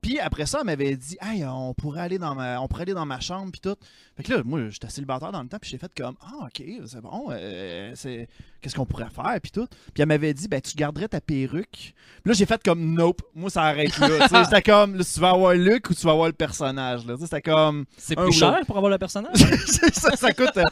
[0.00, 2.94] Puis après ça, elle m'avait dit Hey, on pourrait aller dans ma, on pourrait aller
[2.94, 3.76] dans ma chambre, puis tout.
[4.16, 6.62] Fait que là, moi, j'étais célibataire dans le temps, puis j'ai fait comme Ah, ok,
[6.86, 8.28] c'est bon, euh, c'est...
[8.60, 9.66] qu'est-ce qu'on pourrait faire, puis tout.
[9.92, 11.70] Puis elle m'avait dit Ben, tu garderais ta perruque.
[11.72, 14.44] Puis là, j'ai fait comme Nope, moi, ça arrête là.
[14.44, 17.04] C'était comme là, tu vas avoir Luc ou tu vas avoir le personnage.
[17.06, 17.14] Là.
[17.20, 17.84] C'était comme.
[17.96, 19.36] C'est plus cher pour avoir le personnage?
[19.92, 20.64] ça, ça coûte euh,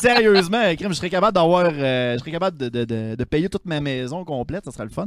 [0.00, 3.64] sérieusement, je serais capable d'avoir euh, je serais capable de, de- de- de payer toute
[3.66, 5.06] ma maison complète, ça serait le fun.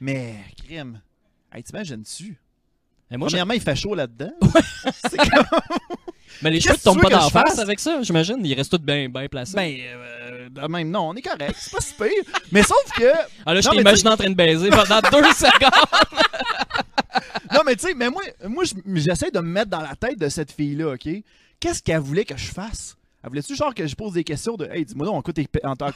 [0.00, 1.00] Mais crime,
[1.52, 2.38] hey, t'imagines-tu?
[3.10, 4.32] Et moi, je- Premièrement, il fait chaud là-dedans.
[5.10, 5.44] C'est comme
[6.42, 8.36] Mais les cheveux te tombent pas d'en face avec ça, j'imagine.
[8.44, 9.54] Ils restent tous bien bien placés.
[9.56, 12.34] ben euh, de même non, on est correct, c'est pas si pire.
[12.52, 13.10] Mais sauf que
[13.46, 16.02] ah là, je mais imaginé en train de baiser pendant deux secondes.
[17.54, 20.18] non mais tu sais, mais moi moi je- j'essaie de me mettre dans la tête
[20.18, 21.08] de cette fille là, OK?
[21.58, 22.96] Qu'est-ce qu'elle voulait que je fasse?
[23.22, 25.32] Elle voulait-tu genre que je pose des questions de Hey, dis-moi donc, en quoi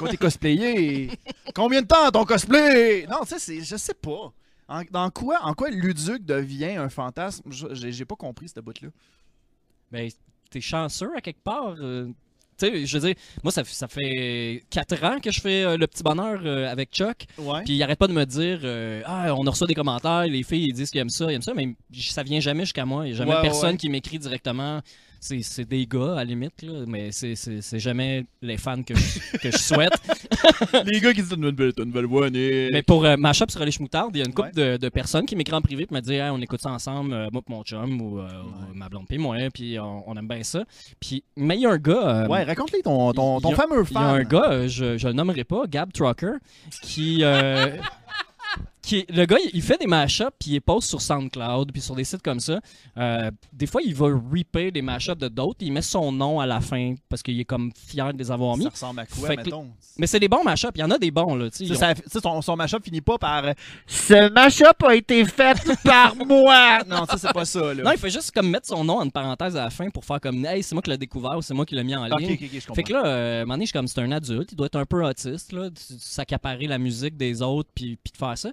[0.09, 1.11] t'es, cosplayé
[1.55, 3.07] Combien de temps ton cosplay?
[3.11, 4.33] Non, tu sais, c'est, je sais pas.
[4.71, 7.43] En, dans quoi, en quoi Luduc devient un fantasme?
[7.51, 8.89] J'ai, pas compris cette bout-là.
[9.91, 10.09] Ben,
[10.49, 11.75] t'es chanceux à quelque part.
[11.81, 12.07] euh,
[12.57, 15.87] tu sais, je veux dire, moi, ça, fait 4 ans que je fais euh, le
[15.89, 17.25] petit bonheur euh, avec Chuck.
[17.39, 17.65] Ouais.
[17.65, 18.61] Puis il arrête pas de me dire
[19.07, 21.55] Ah, on reçu des commentaires, les filles ils disent qu'ils aiment ça, ils aiment ça,
[21.55, 23.07] mais ça vient jamais jusqu'à moi.
[23.07, 23.77] Il n'y a jamais Ouais, personne ouais.
[23.77, 24.81] qui m'écrit directement.
[25.23, 29.37] C'est c'est des gars, à la limite, là, mais c'est- jamais les fans que je,
[29.37, 29.93] que je souhaite.
[30.87, 32.73] Les gars qui disent T'as une nouvelle, une nouvelle voix, Nick.
[32.73, 34.73] mais pour euh, ma shop sur les Schmoutardes, il y a une couple Ouais.
[34.73, 37.13] de, de personnes qui m'écrivent en privé et me disent Hey, on écoute ça ensemble,
[37.13, 38.29] euh, moi mon chum, ou, euh,
[38.71, 40.65] ou ma blonde puis moi, puis on, on aime bien ça.
[40.99, 42.23] Puis, mais il y a un gars.
[42.25, 44.21] euh, Ouais, raconte-les ton, ton, ton il y a- fameux Il y a fan.
[44.21, 46.33] un gars, euh, je, je le nommerai pas, Gab Trucker,
[46.83, 47.23] qui.
[48.91, 51.95] qui est- le gars, il- fait des mashups, puis il poste sur SoundCloud, puis sur
[51.95, 52.61] des sites comme ça.
[52.99, 56.47] Euh, des fois, il va repayer des mashups de d'autres, il met son nom à
[56.47, 58.65] la fin, parce qu'il est comme fier de les avoir mis.
[58.65, 59.69] Ça ressemble à quoi, Fait que- mettons?
[59.99, 61.51] Mais c'est des bons mashups, il y en a des bons, là.
[61.51, 63.53] tu sais, Ça, ont- ça- son, son mashup finit pas par euh,
[63.87, 66.81] Ce mashup a été fait par moi.
[66.89, 67.83] Non, ça c'est pas ça là.
[67.85, 70.21] Non, il fait juste comme mettre son nom en parenthèse à la fin pour faire
[70.21, 72.37] comme Hey, c'est moi qui l'ai découvert ou c'est moi qui l'ai mis en ligne.
[72.75, 74.57] Fait que là, euh, à un moment donné, je suis comme c'est un adulte, il
[74.57, 78.17] doit être un peu autiste, là, de s'accaparer la musique des autres puis, puis de
[78.17, 78.51] faire ça.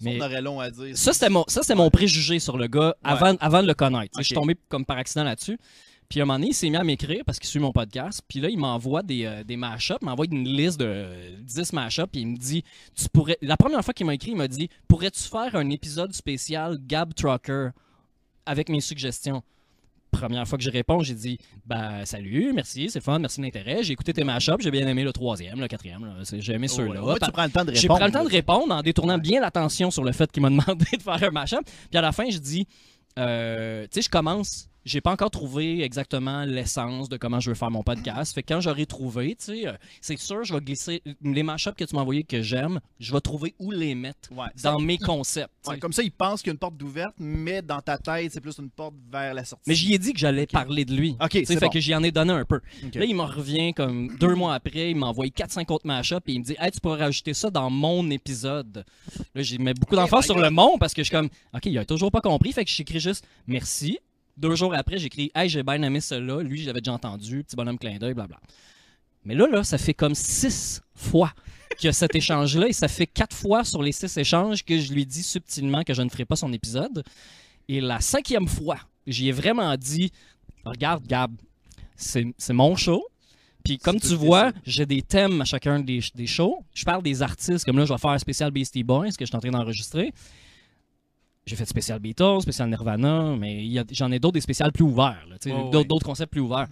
[0.00, 0.96] Mais On aurait long à dire.
[0.96, 4.18] ça, c'était mon, ça, mon préjugé sur le gars avant, avant de le connaître.
[4.18, 5.58] Je suis tombé comme par accident là-dessus.
[6.08, 8.22] Puis à un moment donné, il s'est mis à m'écrire parce qu'il suit mon podcast.
[8.28, 11.72] Puis là, il m'envoie des, euh, des mashups, il m'envoie une liste de euh, 10
[11.72, 12.06] mashups.
[12.12, 12.62] Puis il me dit,
[12.94, 13.38] tu pourrais.
[13.42, 17.12] La première fois qu'il m'a écrit, il m'a dit, pourrais-tu faire un épisode spécial Gab
[17.14, 17.70] Trucker
[18.44, 19.42] avec mes suggestions?
[20.18, 23.82] Première fois que je réponds, j'ai dit, bah salut, merci, c'est fun, merci de l'intérêt.
[23.82, 26.14] J'ai écouté tes mashups, j'ai bien aimé le troisième, le quatrième, là.
[26.38, 27.02] J'ai aimé Oh, ceux-là.
[27.04, 27.80] ouais, tu prends le temps de répondre.
[27.80, 30.50] J'ai pris le temps de répondre en détournant bien l'attention sur le fait qu'il m'a
[30.50, 31.60] demandé de faire un mashup.
[31.90, 32.66] Puis à la fin, je dis,
[33.18, 34.68] euh, tu sais, je commence.
[34.86, 38.32] J'ai pas encore trouvé exactement l'essence de comment je veux faire mon podcast.
[38.32, 41.74] Fait que quand j'aurai trouvé, tu sais, euh, c'est sûr, je vais glisser les mashups
[41.76, 44.96] que tu m'as envoyés que j'aime, je vais trouver où les mettre Ouais, dans mes
[44.98, 45.50] concepts.
[45.66, 48.30] ouais, comme ça, il pense qu'il y a une porte d'ouverte, mais dans ta tête,
[48.32, 49.64] c'est plus une porte vers la sortie.
[49.66, 51.16] Mais j'y ai dit que j'allais parler de lui.
[51.20, 51.68] Ok, c'est fait bon.
[51.68, 52.60] que j'y en ai donné un peu.
[52.94, 56.32] Là, il me revient comme deux mois après, il m'a envoyé 4-5 autres mashups et
[56.32, 58.84] il me dit Hey, tu pourrais rajouter ça dans mon épisode.
[59.34, 61.76] Là, j'ai mis beaucoup my sur le mon parce que je suis comme OK, il
[61.76, 62.52] a toujours pas compris.
[62.52, 63.98] Fait que j'écris juste merci.
[64.36, 66.42] Deux jours après, j'écris Hey, j'ai bien aimé cela.
[66.42, 67.42] Lui, j'avais déjà entendu.
[67.42, 68.38] Petit bonhomme clin d'œil, blabla.
[69.24, 71.32] Mais là, là, ça fait comme six fois
[71.78, 74.78] qu'il y a cet échange-là et ça fait quatre fois sur les six échanges que
[74.78, 77.02] je lui dis subtilement que je ne ferai pas son épisode.
[77.68, 80.12] Et la cinquième fois, j'y ai vraiment dit
[80.64, 81.32] Regarde, Gab,
[81.96, 83.04] c'est mon show.
[83.64, 86.64] Puis comme tu vois, j'ai des thèmes à chacun des, des shows.
[86.72, 89.24] Je parle des artistes, comme là, je vais faire un spécial Beastie Boys que je
[89.24, 90.12] suis en train d'enregistrer.
[91.46, 95.24] J'ai fait spécial Beatles, spécial Nirvana, mais j'en ai d'autres, des spéciales plus ouverts.
[95.70, 96.66] d'autres concepts plus ouverts.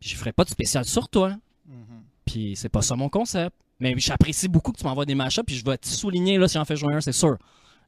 [0.00, 1.36] Puis je ferai pas de spécial sur toi.
[1.66, 2.02] Mhm.
[2.24, 3.54] Puis c'est pas ça mon concept.
[3.78, 6.54] Mais j'apprécie beaucoup que tu m'envoies des mashups, puis je vais te souligner là si
[6.54, 7.36] j'en fais jouer un, c'est sûr.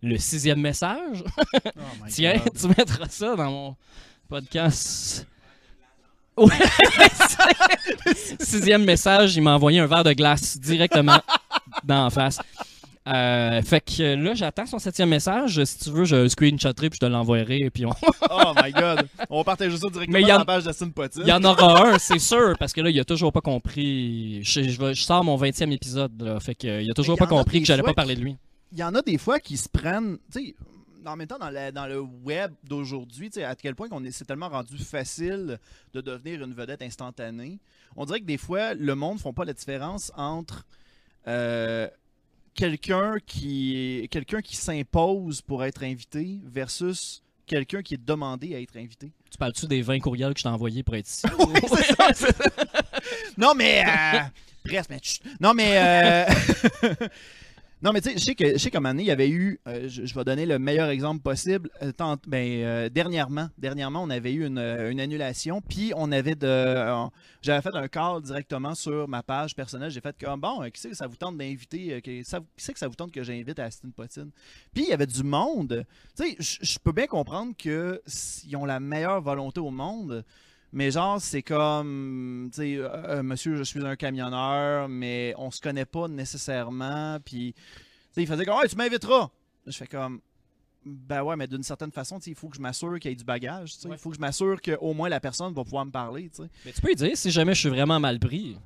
[0.03, 1.25] Le sixième message,
[1.65, 2.53] Oh tiens, God.
[2.55, 3.77] tu mettras ça dans mon
[4.29, 5.27] podcast.
[6.39, 6.55] Ouais,
[8.39, 11.21] sixième message, il m'a envoyé un verre de glace directement
[11.83, 12.39] dans la face.
[13.09, 15.65] Euh, fait que là, j'attends son septième message.
[15.65, 17.71] Si tu veux, je screenshotterai puis je te l'envoierai.
[17.71, 17.91] Puis on...
[18.31, 19.09] Oh my god.
[19.31, 21.23] On va partager ça directement Mais il y en- sur la page d'Assine Potine.
[21.25, 24.41] il y en aura un, c'est sûr, parce que là, il a toujours pas compris.
[24.45, 27.61] Je, je sors mon 20e épisode, là, fait que, il a toujours Mais pas compris
[27.61, 28.37] que j'allais pas parler de lui.
[28.73, 30.55] Il y en a des fois qui se prennent, tu sais,
[31.07, 34.05] en même temps dans, la- dans le web d'aujourd'hui, tu sais, à quel point qu'on
[34.05, 35.59] est, c'est tellement rendu facile
[35.95, 37.59] de devenir une vedette instantanée.
[37.97, 40.67] On dirait que des fois, le monde ne font pas la différence entre
[41.27, 41.89] euh,
[42.59, 48.77] quelqu'un qui, quelqu'un qui s'impose pour être invité versus quelqu'un qui est demandé à être
[48.77, 49.13] invité.
[49.31, 51.27] Tu parles-tu des 20 courriels que je t'ai envoyés pour être ici?
[53.39, 53.85] Non, mais.
[53.87, 54.19] euh,
[54.65, 55.21] mais.
[55.41, 55.71] Non, mais.
[55.77, 56.25] euh,
[57.81, 59.61] Non, mais tu sais, je sais que qu'à un moment donné, il y avait eu,
[59.69, 61.71] euh, je, vais donner le meilleur exemple possible.
[61.83, 64.59] euh, tant- ben, euh, dernièrement, dernièrement, on avait eu une,
[64.99, 66.75] annulation, puis on avait de,
[67.41, 69.93] j'avais fait un call directement sur ma page personnelle.
[69.93, 72.89] J'ai fait comme bon, qui c'est que ça vous tente d'inviter, qui c'est que ça
[72.89, 74.31] vous tente que j'invite à Aston Potine.
[74.75, 75.85] Puis il y avait du monde.
[76.17, 80.25] Tu sais, je- peux bien comprendre que s- ils ont la meilleure volonté au monde.
[80.73, 85.51] Mais genre, c'est comme, tu sais, euh, euh, monsieur, je suis un camionneur, mais on
[85.51, 87.19] se connaît pas nécessairement.
[87.25, 87.63] Puis, tu
[88.13, 89.31] sais, il faisait comme, ouais, tu m'inviteras.
[89.67, 90.21] Je fais comme,
[90.85, 93.13] ben ouais, mais d'une certaine façon, tu sais, il faut que je m'assure qu'il y
[93.13, 93.73] ait du bagage.
[93.75, 93.89] tu sais.
[93.89, 93.97] Il Ouais.
[93.99, 96.29] faut que je m'assure qu'au moins la personne va pouvoir me parler.
[96.29, 96.49] tu sais.
[96.67, 98.57] Mais tu peux lui dire si jamais je suis vraiment mal pris.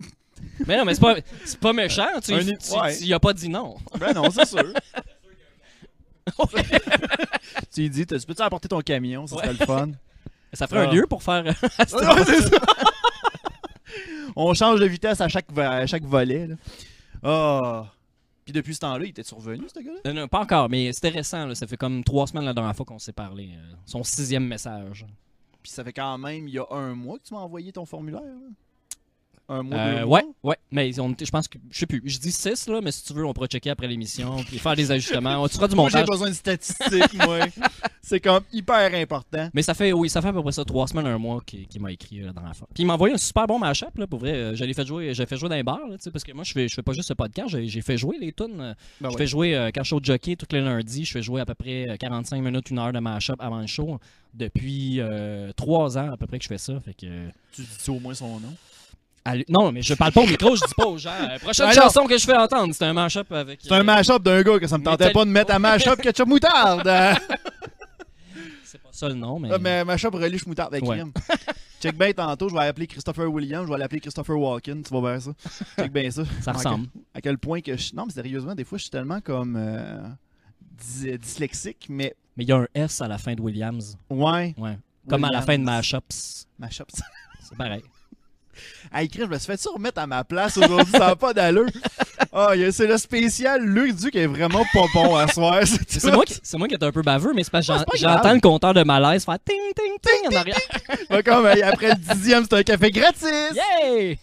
[0.66, 1.14] mais non, mais c'est pas,
[1.60, 2.08] pas méchant.
[2.22, 3.12] Tu, tu, ouais.
[3.12, 3.76] a pas dit non.
[4.00, 4.72] Ben non, c'est sûr.
[7.72, 9.26] tu lui dis, tu peux-tu apporter ton camion?
[9.26, 9.90] Ça serait le fun.
[10.52, 10.90] Ça ferait Ah.
[10.90, 11.44] un lieu pour faire.
[11.44, 11.88] Ouais, c'est
[12.42, 12.58] ça.
[14.36, 16.46] On change de vitesse à chaque, à chaque volet.
[16.48, 16.54] là.
[17.22, 17.86] Ah.
[18.44, 20.00] Puis depuis ce temps-là, il était survenu, ce gars-là?
[20.12, 21.46] non, non, pas encore, mais c'était récent.
[21.46, 21.54] là.
[21.54, 23.50] Ça fait comme trois semaines la dernière fois qu'on s'est parlé.
[23.54, 25.06] euh, son sixième message.
[25.62, 27.84] Puis ça fait quand même, il y a un mois que tu m'as envoyé ton
[27.86, 28.20] formulaire.
[28.22, 28.48] là.
[29.48, 30.18] Un mois, Euh, deux mois?
[30.20, 30.56] ouais, ouais.
[30.70, 31.58] Mais on je pense que.
[31.70, 32.02] Je sais plus.
[32.04, 34.36] Je dis 6, là, mais si tu veux, on pourra checker après l'émission.
[34.44, 35.46] Puis faire des ajustements.
[35.48, 36.08] Tu feras du Moi, j'ai montage.
[36.10, 37.40] besoin de statistiques, moi.
[38.02, 39.48] C'est comme hyper important.
[39.54, 41.80] Mais ça fait, oui, ça fait à peu près ça, trois semaines, un mois qu'il
[41.80, 42.66] m'a écrit euh, la dernière fois.
[42.74, 44.32] Puis il m'a envoyé un super bon mashup, là, pour vrai.
[44.32, 46.24] Euh, Je l'ai fait jouer, j'ai fait jouer dans les bars, là, tu sais, parce
[46.24, 48.60] que moi, je fais, je fais pas juste ce podcast, j'ai fait jouer les tunes.
[48.60, 49.18] euh, Ben je ouais.
[49.18, 51.46] fais jouer, euh, quand je suis au jockey, tous les lundis, je fais jouer à
[51.46, 53.98] peu près euh, 45 minutes, une heure de mashup avant le show.
[54.34, 56.80] Depuis euh, trois ans, à peu près, que je fais ça.
[56.80, 57.04] Fait que.
[57.06, 58.54] euh, Tu dis au moins son nom?
[59.24, 61.10] Allez- Non, mais je parle pas au micro, je dis pas aux gens.
[61.20, 63.60] euh, prochaine chanson que je fais entendre, c'est un mashup avec.
[63.62, 66.00] C'est un euh, mash-up d'un gars que ça me tentait pas de mettre à mash-up
[66.02, 66.88] ketchup moutarde.
[68.64, 69.50] C'est pas ça le nom, mais.
[69.52, 70.96] Ah, mais mash-up relish moutarde avec Ouais.
[70.96, 71.12] crème.
[71.80, 75.00] Check bien tantôt, je vais appeler Christopher Williams, je vais l'appeler Christopher Walken, tu vas
[75.00, 75.32] voir ça.
[75.76, 76.22] Check bien ça.
[76.40, 76.86] ça ressemble.
[77.12, 77.94] À quel point que je...
[77.94, 79.98] Non, mais sérieusement, des fois, je suis tellement comme euh,
[80.80, 83.98] dys- dyslexique, mais Mais il y a un S à la fin de Williams.
[84.10, 84.54] ouais.
[84.56, 84.78] Ouais.
[85.08, 86.46] Comme à la fin de mashups.
[86.60, 86.88] Mashup.
[87.42, 87.82] C'est pareil.
[88.92, 91.32] À écrire, je me suis fait ça remettre à ma place aujourd'hui, ça n'a pas
[91.32, 91.66] d'allure.
[92.34, 95.60] Ah, a- c'est le spécial Luc Duc qui est vraiment pas bon à soir.
[95.86, 97.84] c'est moi, qui, c'est moi qui est un peu baveux, mais c'est parce que Ah,
[97.94, 101.22] j'entends le compteur de malaise faire ting ting ting en arrière.
[101.24, 103.28] Comme euh, après le dixième, c'est un café gratis.
[103.84, 104.18] Yay!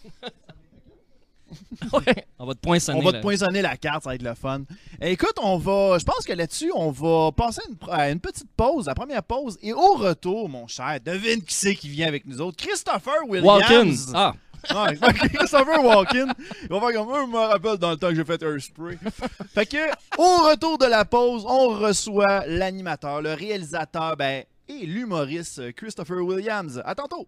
[1.94, 3.00] ouais, on va te poinçonner.
[3.00, 3.22] On va te là.
[3.22, 4.64] poinçonner la carte, ça va être le fun.
[5.02, 5.98] Écoute, on va.
[5.98, 8.96] Je pense que là-dessus, on va passer à une, pro- à une petite pause, la
[8.96, 9.58] première pause.
[9.62, 12.58] Et au retour, mon cher, devine qui c'est qui vient avec nous autres.
[12.58, 13.46] Christopher Williams.
[13.46, 13.96] Walken.
[14.14, 14.34] Ah,
[14.72, 14.98] Ouais,
[15.34, 16.34] Christopher Walken.
[16.64, 18.98] Il va faire comme je me rappelle dans le temps que j'ai fait un spray.
[19.54, 25.74] fait que, au retour de la pause, on reçoit l'animateur, le réalisateur, ben, et l'humoriste
[25.76, 26.82] Christopher Williams.
[26.84, 27.26] À tantôt.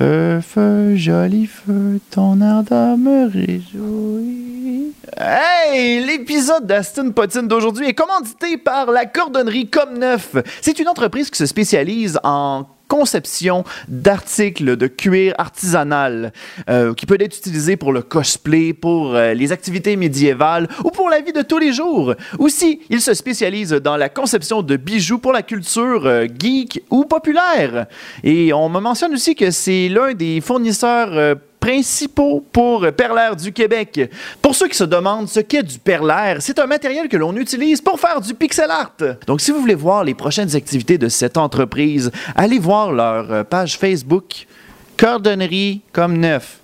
[0.00, 4.94] Feu, feu, joli feu, ton ardeur me réjouit.
[5.14, 6.02] Hey!
[6.06, 10.36] L'épisode d'Aston Potine d'aujourd'hui est commandité par la cordonnerie Comme Neuf.
[10.62, 16.32] C'est une entreprise qui se spécialise en conception d'articles de cuir artisanal
[16.68, 21.08] euh, qui peut être utilisé pour le cosplay, pour euh, les activités médiévales ou pour
[21.08, 22.14] la vie de tous les jours.
[22.40, 27.04] Aussi, il se spécialise dans la conception de bijoux pour la culture euh, geek ou
[27.04, 27.86] populaire.
[28.24, 31.36] Et on me mentionne aussi que c'est l'un des fournisseurs
[31.70, 34.10] principaux pour Perlaire du Québec.
[34.42, 37.80] Pour ceux qui se demandent ce qu'est du perlaire, c'est un matériel que l'on utilise
[37.80, 38.96] pour faire du pixel art.
[39.28, 43.44] Donc si vous voulez voir les prochaines activités de cette entreprise, allez voir leur euh,
[43.44, 44.48] page Facebook
[44.96, 46.58] Cordonnerie comme neuf.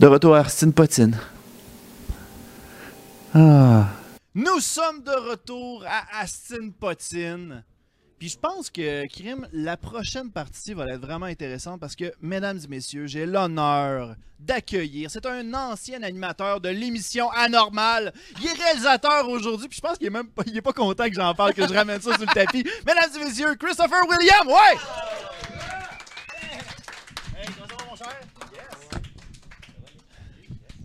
[0.00, 1.18] De retour à Arsène Potine.
[3.34, 3.84] Ah.
[4.34, 7.62] Nous sommes de retour à Astin Potine.
[8.26, 12.58] Puis je pense que, Krim, la prochaine partie va être vraiment intéressante parce que, mesdames
[12.58, 15.12] et messieurs, j'ai l'honneur d'accueillir.
[15.12, 18.12] C'est un ancien animateur de l'émission Anormal.
[18.40, 21.08] Il est réalisateur aujourd'hui, puis je pense qu'il est même pas, il est pas content
[21.08, 22.66] que j'en parle, que je ramène ça sur le tapis.
[22.84, 24.78] Mesdames et messieurs, Christopher William, ouais!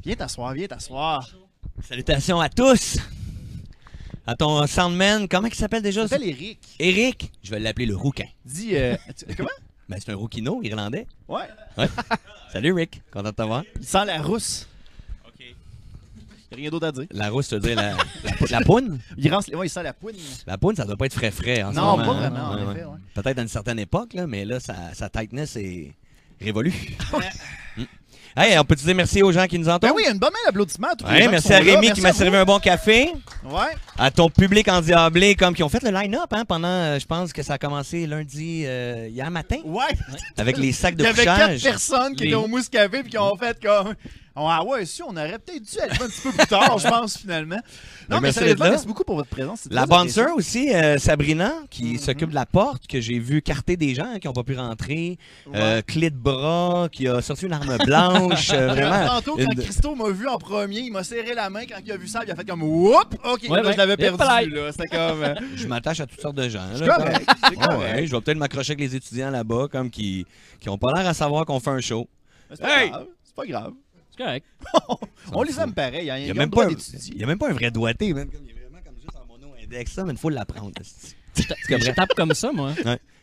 [0.05, 1.27] Viens t'asseoir, viens t'asseoir.
[1.81, 2.99] Salutations à tous!
[4.27, 6.01] À ton Soundman, comment il s'appelle déjà?
[6.05, 6.59] Je m'appelle Eric.
[6.79, 7.31] Eric.
[7.43, 8.27] Je vais l'appeler le rouquin.
[8.45, 9.49] Dis, euh, tu- comment?
[9.89, 11.05] Ben, c'est un rouquino irlandais.
[11.27, 11.49] Ouais.
[12.53, 13.63] Salut Rick, content de t'avoir.
[13.77, 14.65] Il sent la rousse.
[15.37, 17.07] Y a rien d'autre à dire.
[17.11, 18.99] La rousse, tu veux dire la, la, la poune?
[19.17, 20.15] Il, rend, ouais, il sent la poune.
[20.47, 22.29] La poune, ça doit pas être frais frais en ce Non, moment, pas hein?
[22.29, 22.97] vraiment, en Ouais, effet, ouais.
[23.15, 25.91] Peut-être à une certaine époque, là, mais là, sa, sa tightness est
[26.39, 26.73] révolue.
[28.35, 29.89] Hey, on peut te dire merci aux gens qui nous entendent?
[29.89, 31.57] Ben oui, une bonne main d'applaudissement à tous les Ouais, gens qui merci sont à.
[31.59, 33.11] Rémi qui m'a servi un bon café.
[33.43, 33.59] Ouais.
[33.97, 37.33] À ton public endiablé, comme qui ont fait le line-up hein, pendant, euh, je pense
[37.33, 39.83] que ça a commencé lundi, euh, hier matin, Ouais.
[40.37, 41.63] avec les sacs Il de y avait quatre couchage.
[41.63, 43.95] personnes qui Les- étaient au Mousse Café puis qui ont fait comme
[44.33, 47.17] Ah ouais, si, on aurait peut-être dû être un petit peu plus tard, je pense,
[47.17, 47.59] finalement.
[48.09, 48.69] Non, mais merci sérieusement, d'être là.
[48.71, 49.67] merci beaucoup pour votre présence.
[49.71, 51.97] La bouncer aussi, euh, Sabrina, qui Mhm.
[51.99, 55.17] s'occupe de la porte, que j'ai vu carter des gens qui n'ont pas pu rentrer.
[55.47, 55.53] Ouais.
[55.55, 58.49] Euh, clé de bras, qui a sorti une arme blanche.
[58.53, 59.07] euh, vraiment.
[59.07, 61.91] Tantôt, quand une- Christo m'a vu en premier, il m'a serré la main quand il
[61.91, 63.15] a vu ça, il a fait comme Whoop!
[63.23, 63.73] Ok, Ouais, là, ouais.
[63.73, 64.17] je l'avais perdu.
[64.91, 65.35] comme.
[65.55, 66.65] Je m'attache à toutes sortes de gens.
[66.79, 67.29] Là, correct.
[67.51, 70.25] Ouais, ouais, je vais peut-être m'accrocher avec les étudiants là-bas, comme qui
[70.59, 72.07] qui ont pas l'air à savoir qu'on fait un show.
[72.49, 72.89] Mais C'est pas Hey!
[72.89, 73.05] grave.
[73.23, 73.73] C'est pas grave.
[74.15, 74.45] C'est correct.
[75.33, 76.09] On les aime pareil.
[76.09, 76.17] hein.
[76.17, 76.99] Il Ils y a même pas, un- d'étudier.
[77.15, 79.15] il y a même pas un vrai doigté, même comme il est vraiment comme juste
[79.15, 80.71] en mono index, ça, mais il faut l'apprendre.
[81.35, 82.73] Je tape comme ça, moi.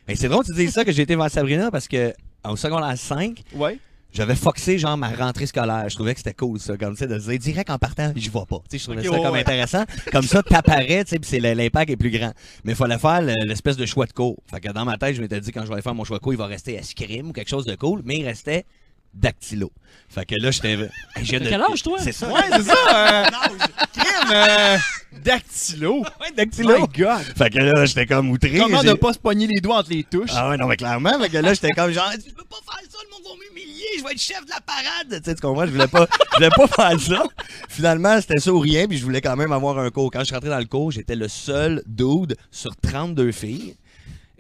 [0.07, 2.15] Mais c'est drôle que tu dises ça que j'ai été vers Sabrina parce que
[2.49, 3.79] au secondaire 5, Ouais.
[4.11, 5.87] j'avais foxé genre ma rentrée scolaire.
[5.91, 8.11] Je trouvais que c'était cool ça, comme tu sais, de se dire direct en partant,
[8.17, 8.57] j'y vois pas.
[8.71, 9.41] Tu sais, je trouvais ça ouais, comme ouais.
[9.41, 9.85] intéressant.
[10.11, 12.33] Comme ça, t'apparais, tu sais, puis c'est le- l'impact est plus grand.
[12.65, 14.39] Mais il fallait faire le- l'espèce de choix de cours.
[14.51, 16.23] Fait que dans ma tête, je m'étais dit quand je vais faire mon choix de
[16.23, 18.65] cours, il va rester escrime ou quelque chose de cool, mais il restait
[19.15, 19.71] dactylo.
[20.09, 20.73] Fait que là, j'étais.
[20.73, 21.99] Hey, je viens de- quel âge, toi?
[22.01, 22.29] C'est ça.
[22.33, 22.75] Ouais, c'est ça.
[22.95, 23.25] euh,
[23.95, 24.31] Crème.
[24.33, 24.79] euh,
[25.25, 25.99] Dactylo.
[26.21, 26.87] Ouais, My dactylo.
[26.97, 27.21] God.
[27.37, 28.57] Fait que là, j'étais comme outré.
[28.59, 30.31] Comment ne pas se pogner les doigts entre les touches?
[30.35, 32.81] Ah ouais, non, mais clairement, fait que là, j'étais comme genre, je peux pas faire
[32.89, 35.23] ça, le monde va m'humilier, je vais être chef de la parade.
[35.23, 35.67] Tu sais, tu comprends?
[35.67, 37.23] Je voulais pas, je voulais pas faire ça.
[37.69, 40.11] Finalement, c'était ça ou rien, puis je voulais quand même avoir un cours.
[40.11, 43.75] Quand je suis rentré dans le cours, j'étais le seul dude sur 32 filles.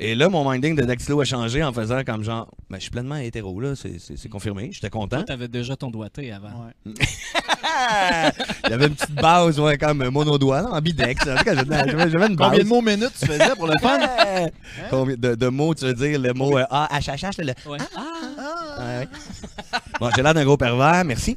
[0.01, 2.91] Et là, mon minding de dactylo a changé en faisant comme genre, ben, je suis
[2.91, 5.17] pleinement hétéro, là, c'est- confirmé, j'étais content.
[5.17, 6.49] Toi, t'avais déjà ton doigté avant.
[6.87, 6.93] Ouais.
[8.65, 11.27] Il y avait une petite base, ouais, comme monodoigt, en bidex.
[11.27, 12.51] En tout cas, j'avais une base.
[12.51, 13.99] Combien de mots minutes tu faisais pour le fun?
[14.91, 17.53] Combien de, de mots, tu veux dire, le mot euh, A, H, H, H, le,
[17.71, 17.79] Ouais.
[17.97, 18.05] Ah,
[18.79, 19.09] Ouais, ouais.
[20.01, 21.37] Bon, j'ai l'air d'un gros pervers, merci.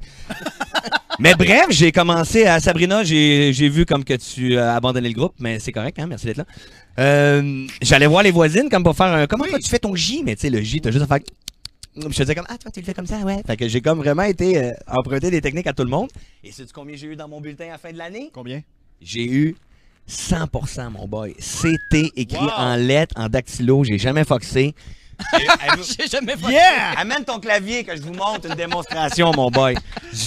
[1.19, 5.15] mais bref, j'ai commencé à Sabrina, j'ai j'ai vu comme que tu as abandonné le
[5.15, 6.45] groupe, mais c'est correct, hein, merci d'être là.
[6.99, 9.27] Euh, J'allais voir les voisines comme pour faire un.
[9.27, 11.19] Comment toi tu fais ton J, mais tu sais, le J, t'as juste à faire.
[11.95, 13.41] Je faisais comme Ah, toi, tu le fais comme ça, ouais.
[13.45, 16.09] Fait que j'ai comme vraiment été euh, emprunter des techniques à tout le monde.
[16.43, 18.29] Et sais-tu combien j'ai eu dans mon bulletin à la fin de l'année?
[18.33, 18.61] Combien?
[19.01, 19.55] J'ai eu
[20.09, 21.33] 100%, mon boy.
[21.35, 22.49] CT écrit Wow.
[22.55, 24.73] en lettres, en dactylo, j'ai jamais foxé.
[25.97, 26.91] J'ai jamais fait Yeah!
[26.97, 29.75] Amène ton clavier que je vous montre une démonstration, mon boy.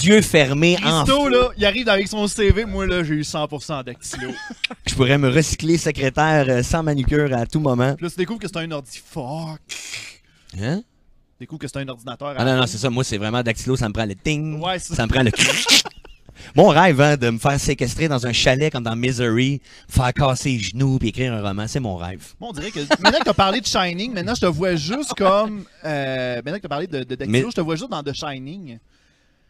[0.02, 2.64] Yeux fermés, en Christo, là, il arrive avec son CV.
[2.64, 4.30] Moi, là, j'ai eu 100% dactylo.
[4.86, 7.94] Je pourrais me recycler secrétaire euh, sans manucure à tout moment.
[7.94, 9.02] Puis là, tu découvres que c'est un ordi.
[9.04, 9.60] Fuck.
[10.60, 10.82] Hein?
[11.36, 12.28] Tu découvres que c'est un ordinateur.
[12.28, 12.90] à Ah non, non, c'est ça.
[12.90, 14.60] Moi, c'est vraiment dactylo, ça me prend le ting.
[14.60, 15.30] Ouais, c'est Ça me prend le...
[16.54, 20.50] Mon rêve, hein, de me faire séquestrer dans un chalet comme dans Misery, faire casser
[20.50, 22.34] les genoux puis écrire un roman, c'est mon rêve.
[22.40, 24.76] Bon, on dirait que maintenant que tu as parlé de Shining, maintenant je te vois
[24.76, 25.64] juste comme.
[25.84, 28.12] Euh, maintenant que tu as parlé de, de Mais- je te vois juste dans The
[28.14, 28.78] Shining.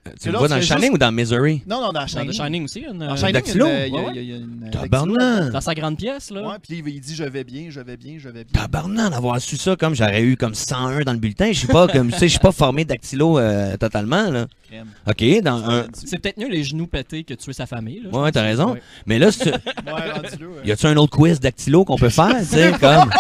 [0.07, 1.63] Euh, Tu là, vois tu dans le Shining ou dans Misery?
[1.67, 2.29] Non, non, dans Dans Shining.
[2.31, 2.81] The Shining aussi.
[2.81, 4.71] Une, Dans Shining, il y a une- il y a- Ouais, il y a une-
[4.71, 5.51] Tabarnak!
[5.53, 6.43] Dans sa grande pièce, là.
[6.43, 8.61] Ouais, puis il dit je vais bien, je vais bien, je vais bien.
[8.63, 11.49] Tabarnak d'avoir su ça comme j'aurais eu comme 101 dans le bulletin.
[11.53, 14.47] Je suis pas comme, tu sais, je suis pas formé dactylo euh, totalement, là.
[14.69, 14.87] Crème.
[15.09, 15.85] OK, dans un...
[15.93, 18.01] C'est peut-être mieux les genoux pétés que tuer sa famille.
[18.05, 18.73] Là, Ouais, t'as raison.
[18.73, 18.83] Ouais.
[19.07, 19.53] Mais là, c'est-
[19.87, 23.11] Ouais, y a-tu un autre quiz dactylo qu'on peut faire, tu sais, comme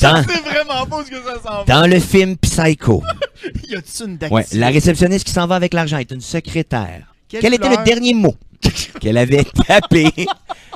[0.00, 1.64] dans, C'est vraiment pas ce que ça s'en va.
[1.66, 3.02] dans le film Psycho.
[3.68, 4.18] Y a-tu une?
[4.30, 7.14] Ouais, la réceptionniste qui s'en va avec l'argent est une secrétaire.
[7.28, 8.34] Quelle Quel était le dernier mot
[9.00, 10.10] qu'elle avait tapé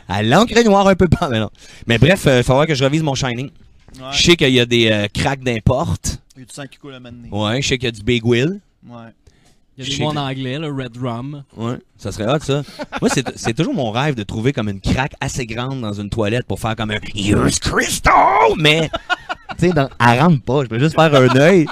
[0.09, 1.50] à l'encre noire un peu pas, mais non.
[1.87, 3.50] Mais bref, il faudra que je revise mon Shining.
[3.96, 4.03] Ouais.
[4.12, 6.18] Je sais qu'il y a des euh, cracks d'importe.
[6.37, 7.29] Y a du sang qui coule à mener.
[7.31, 8.61] Ouais, je sais qu'il y a du Big Will.
[8.88, 8.96] Ouais.
[9.77, 11.42] Il y a Je des sais mots en anglais, le Red Rum.
[11.57, 12.62] Ouais, ça serait hot, ça.
[13.00, 16.11] Moi, c'est c'est toujours mon rêve de trouver comme une craque assez grande dans une
[16.11, 18.12] toilette pour faire comme un Here's Crystal!
[18.57, 18.88] Mais,
[19.59, 20.62] tu sais, elle rentre pas.
[20.62, 21.66] Je peux juste faire un œil.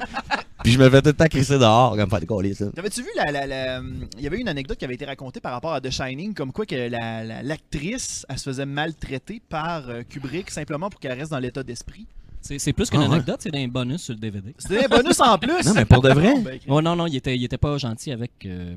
[0.62, 2.66] Puis je me fais tout le temps crisser dehors, comme faire décoller ça.
[2.70, 3.81] T'avais-tu vu la, la- la-
[4.18, 6.53] Il y avait une anecdote qui avait été racontée par rapport à The Shining, comme
[6.53, 11.18] quoi que la- la- l'actrice, elle se faisait maltraiter par euh, Kubrick simplement pour qu'elle
[11.18, 12.07] reste dans l'état d'esprit?
[12.40, 13.14] C'est c'est plus qu'une Ah, ouais.
[13.14, 14.53] anecdote, c'est un bonus sur le DVD.
[14.59, 15.64] C'était un bonus en plus!
[15.64, 16.35] Non, mais pour de vrai?
[16.40, 18.33] Ben, Oh non, non, il était, il était pas gentil avec.
[18.46, 18.75] euh,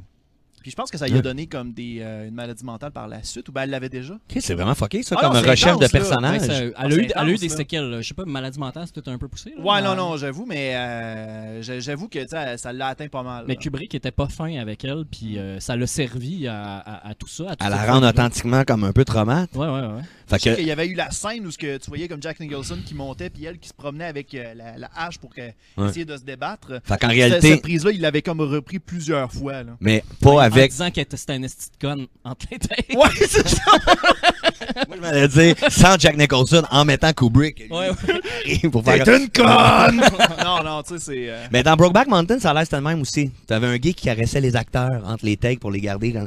[0.66, 3.08] Puis je pense que ça lui a donné comme des, euh, une maladie mentale par
[3.08, 4.16] la suite, ou ben elle l'avait déjà.
[4.40, 6.40] C'est vraiment fucké, ça, Ah comme non, recherche de intense, personnage.
[6.40, 7.56] ben, ça- elle, Ah, a eu, c'est elle a eu des là.
[7.56, 7.98] séquelles.
[8.02, 9.52] Je sais pas, maladie mentale, peut-être un peu poussé.
[9.56, 12.88] là, Ouais, mais- non, non, j'avoue, mais euh, j'a- j'avoue que tu sais, ça l'a
[12.88, 13.46] atteint pas mal.
[13.48, 13.58] Mais.
[13.58, 17.28] Kubrick était pas fin avec elle, puis euh, ça l'a servi à, à- à tout
[17.28, 17.56] ça.
[17.60, 19.52] À, la rendre authentiquement comme un peu traumate.
[19.56, 20.02] Ouais, ouais, ouais.
[20.28, 22.40] Fait que, qu'il y avait eu la scène où ce que tu voyais comme Jack
[22.40, 25.42] Nicholson qui montait, puis elle qui se promenait avec la, la hache pour que-
[25.78, 25.90] Ouais.
[25.90, 26.82] essayer de se débattre.
[26.84, 29.62] fait qu'en réalité, Cette prise-là, il l'avait comme repris plusieurs fois.
[29.62, 29.78] Là.
[29.80, 30.72] mais pas En avec.
[30.72, 32.86] disant qu'elle était- c'était un esti de conne entre les têtes.
[32.96, 33.62] Ouais, c'est ça!
[34.88, 37.60] Moi, je m'allais dire, sans Jack Nicholson, en mettant Kubrick.
[37.60, 38.70] lui, Ouais, ouais.
[38.72, 40.02] pour faire T'es une conne!
[40.44, 41.30] non, non, tu sais, c'est.
[41.30, 43.32] euh, Mais dans Brokeback Mountain, ça a l'air c'était le même aussi.
[43.48, 46.14] T'avais un gay qui caressait les acteurs entre les takes pour les garder.
[46.14, 46.26] Quand...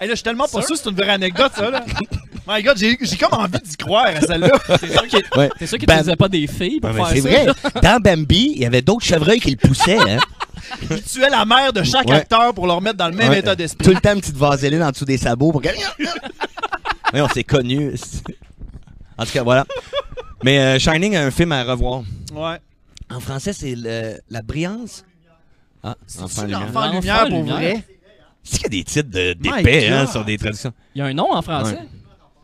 [0.00, 1.84] Hey, là, je suis tellement pas sûr que c'est une vraie anecdote, ça, là.
[2.48, 4.50] My God, j'ai j'ai comme envie d'y croire à celle-là.
[4.80, 5.50] C'est sûr qu'il Ouais.
[5.58, 7.28] c'est sûr qu'il Ben- pas des filles pour Ouais, faire c'est ça.
[7.28, 7.44] vrai.
[7.44, 7.54] là?
[7.82, 9.98] Dans Bambi, il y avait d'autres chevreuils qui le poussaient.
[9.98, 10.18] Hein?
[10.90, 12.16] Il tuait la mère de chaque Ouais.
[12.16, 13.84] acteur pour leur mettre dans le même Ouais, état d'esprit.
[13.86, 15.68] Tout le temps, une petite vaseline en dessous des sabots pour que.
[17.12, 17.92] Oui, on s'est connus.
[19.18, 19.66] En tout cas, voilà.
[20.44, 22.02] Mais euh, Shining a un film à revoir.
[22.32, 22.58] Ouais.
[23.10, 25.04] En français, c'est le- La Brillance.
[25.82, 26.60] Ah, Enfant C'est Lumière.
[26.60, 27.84] l'enfant L'enfant lumière pour vrai?
[28.42, 30.12] C'est qu'il y a des titres de- d'épais hein, God.
[30.12, 30.72] sur des traductions?
[30.94, 31.72] Il y a un nom en français?
[31.74, 31.88] Ouais.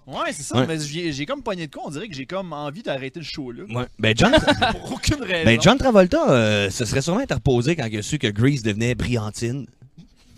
[0.06, 0.58] Ouais, c'est ça.
[0.58, 0.66] Ouais.
[0.66, 1.82] Mais j'ai comme pogné de quoi.
[1.86, 3.64] On dirait que j'ai comme envie d'arrêter le show là.
[3.64, 3.86] Ouais.
[3.98, 4.32] Ben, John,
[4.72, 5.44] Pour aucune raison.
[5.44, 8.94] ben, John Travolta euh, se serait sûrement interposé quand il a su que Grease devenait
[8.94, 9.66] Brillantine.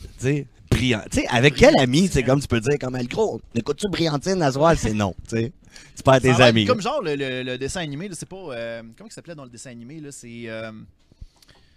[0.01, 1.03] Tu sais, brillant.
[1.11, 4.51] Tu sais, avec quel ami, c'est comme tu peux dire, comme gros, écoutes-tu Brillantine à
[4.53, 4.75] soir?
[4.77, 5.53] C'est non, tu sais.
[5.97, 6.64] Tu perds tes amis.
[6.64, 8.37] Comme genre le, le- le dessin animé, là, c'est pas.
[8.37, 10.11] euh, comment il s'appelait dans le dessin animé là?
[10.12, 10.45] C'est.
[10.47, 10.73] euh,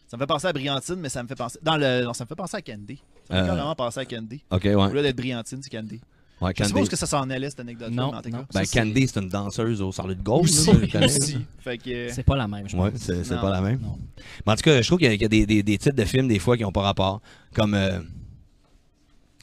[0.08, 1.60] ça me fait penser à Brillantine, mais ça me fait penser.
[1.62, 3.02] Dans le, non, ça me fait penser à Candy.
[3.28, 3.48] Ça me fait Euh.
[3.56, 4.44] carrément penser à Candy.
[4.50, 4.92] Ok, Au ouais.
[4.94, 6.00] lieu d'être Brillantine, c'est Candy.
[6.42, 8.40] Ouais Je suppose que ça s'en allait cette anecdote Non, mais en tout non.
[8.40, 8.46] cas.
[8.54, 10.50] Ben, Candy, c'est une danseuse au Charlotte de Gold.
[10.50, 12.86] Euh, C'est pas la même, je pense.
[12.92, 13.80] Ouais, c'est pas la même.
[14.46, 15.78] Mais en tout cas, je trouve qu'il y a, qu'il y a des, des- des
[15.78, 17.22] titres de films, des fois, qui n'ont pas rapport.
[17.54, 17.74] Comme.
[17.74, 18.00] euh,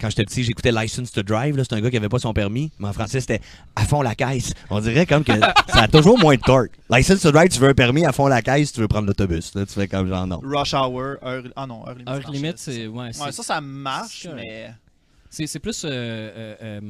[0.01, 1.57] quand j'étais petit, j'écoutais License to Drive.
[1.59, 2.71] C'est un gars qui avait pas son permis.
[2.79, 3.41] Mais en français, c'était
[3.75, 4.53] à fond la caisse.
[4.71, 5.33] On dirait comme que
[5.69, 6.71] ça a toujours moins de torque.
[6.89, 9.51] License to Drive, tu veux un permis à fond la caisse, tu veux prendre l'autobus.
[9.51, 10.41] Tu fais comme genre non.
[10.45, 11.43] Rush Hour, heure.
[11.57, 12.09] Ah non, heure limite.
[12.09, 12.87] Heure c'est limite, c'est.
[12.87, 14.71] Ouais, ça, ça marche, mais.
[15.31, 15.85] C'est c'est plus.
[15.85, 16.81] Euh, euh, euh,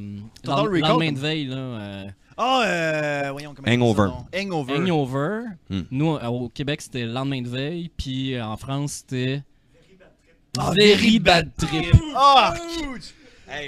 [0.42, 1.56] Total Recall, lendemain de veille, là.
[1.56, 2.04] euh,
[2.36, 4.10] Ah, euh, voyons comment Hangover.
[4.32, 4.40] ça?
[4.40, 4.74] Hangover.
[4.76, 5.40] Hangover.
[5.70, 5.80] Hmm.
[5.90, 7.90] Nous, euh, au Québec, c'était le lendemain de veille.
[7.96, 9.42] Puis euh, en France, c'était.
[10.58, 11.94] Ah, Very Bad Trip.
[12.16, 12.54] Ah!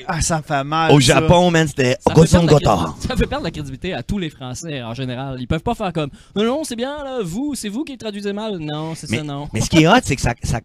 [0.07, 0.93] Ah, ça me fait mal.
[0.93, 1.15] Au ça.
[1.21, 2.97] Japon, man, c'était Gosson Gotard.
[3.01, 5.39] ça fait perdre la crédibilité à tous les Français en général.
[5.41, 8.35] Ils peuvent pas faire comme non, non, c'est bien, là, vous, c'est vous qui traduisez
[8.35, 8.59] mal.
[8.59, 9.49] Non, c'est ça, non.
[9.55, 10.61] Mais ce qui est hot, c'est que ça, ça-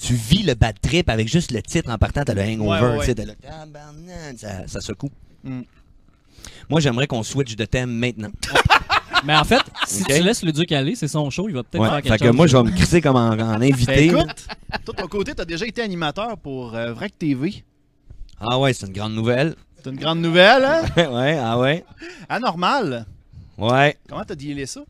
[0.00, 2.98] tu vis le bad trip avec juste le titre en partant, t'as le hangover, Ouais,
[2.98, 3.34] ouais, t'as le
[4.36, 5.10] ça, ça secoue.
[5.44, 5.62] Mm.
[6.70, 8.30] Moi, j'aimerais qu'on switch de thème maintenant.
[9.24, 10.08] Mais en fait, si Ok.
[10.14, 12.18] tu laisses le Duc aller, c'est son show, il va peut-être Ouais, faire quelque fait
[12.20, 12.36] que chose.
[12.36, 14.10] moi, je vais me crisser comme en, en invité.
[14.10, 14.46] Ben écoute,
[14.84, 17.64] toi, de ton côté, t'as déjà été animateur pour euh, Vrac TV.
[18.40, 19.56] Ah ouais, c'est une grande nouvelle.
[19.82, 20.82] C'est une grande nouvelle, hein?
[20.96, 21.84] ouais, ah ouais.
[22.28, 23.06] Anormal.
[23.56, 23.96] Ouais.
[24.08, 24.82] Comment t'as dealé ça?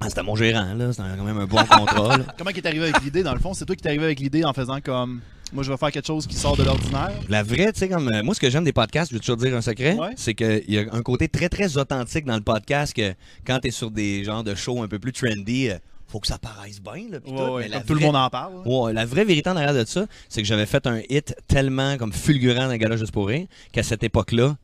[0.00, 0.92] Ah, c'était mon gérant, là.
[0.92, 2.24] C'était quand même un bon contrat, là.
[2.38, 3.52] Comment il est arrivé avec l'idée, dans le fond?
[3.54, 5.20] C'est toi qui t'es arrivé avec l'idée en faisant comme...
[5.52, 7.10] Moi, je vais faire quelque chose qui sort de l'ordinaire?
[7.30, 8.08] La vraie, tu sais, comme.
[8.12, 10.10] euh, moi, ce que j'aime des podcasts, je vais toujours dire un secret, Ouais.
[10.16, 13.14] c'est qu'il y a un côté très, très authentique dans le podcast que
[13.46, 16.36] quand t'es sur des genres de shows un peu plus trendy, euh, faut que ça
[16.36, 17.20] paraisse bien, là.
[17.20, 18.52] pis Ouais, tout, ouais, mais la comme tout le monde en parle.
[18.58, 18.62] hein.
[18.68, 21.96] Ouais, la vraie vérité en arrière de ça, c'est que j'avais fait un hit tellement
[21.96, 24.54] comme fulgurant dans gala juste pour rire qu'à cette époque-là,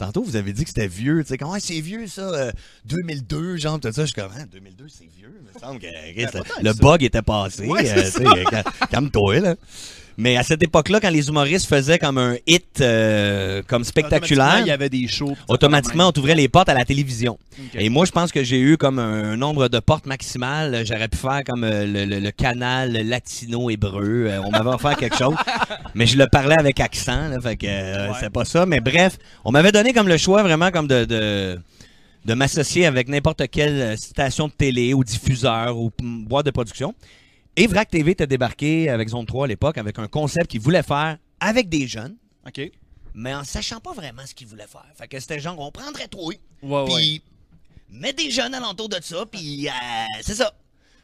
[0.00, 2.52] tantôt vous avez dit que c'était vieux, tu sais, comment c'est vieux ça, euh,
[2.86, 5.86] 2002, genre tout ça, je suis comme ah, 2002 c'est vieux, il me semble que
[6.14, 9.54] Chris, tant le bug était passé, Ouais, euh, euh, calme-toi là.
[10.22, 14.64] Mais à cette époque-là, quand les humoristes faisaient comme un hit euh, comme spectaculaire, Automatiquement,
[14.66, 15.30] Il y avait des shows.
[15.30, 17.38] pis ça automatiquement, on t'ouvrait les portes à la télévision.
[17.74, 20.84] Et moi, je pense que j'ai eu comme un nombre de portes maximal.
[20.84, 24.26] J'aurais pu faire comme euh, le, le- le canal latino-hébreu.
[24.28, 25.34] Euh, on m'avait offert quelque chose.
[25.94, 28.16] Mais je le parlais avec accent, là, fait que euh, Ouais.
[28.20, 28.66] c'est pas ça.
[28.66, 31.04] Mais bref, on m'avait donné comme le choix vraiment comme de...
[31.04, 31.58] de
[32.26, 36.94] de m'associer avec n'importe quelle station de télé ou diffuseur ou boîte de production.
[37.56, 40.82] Et VRAC TV était débarqué avec Zone 3 à l'époque avec un concept qu'ils voulaient
[40.82, 42.60] faire avec des jeunes, OK.
[43.14, 44.86] mais en sachant pas vraiment ce qu'ils voulaient faire.
[44.94, 46.84] Fait que c'était genre, on prendrait trop Ouais, ouais.
[46.86, 47.22] puis
[47.90, 49.72] mets des jeunes alentour de ça, puis euh,
[50.22, 50.52] c'est ça.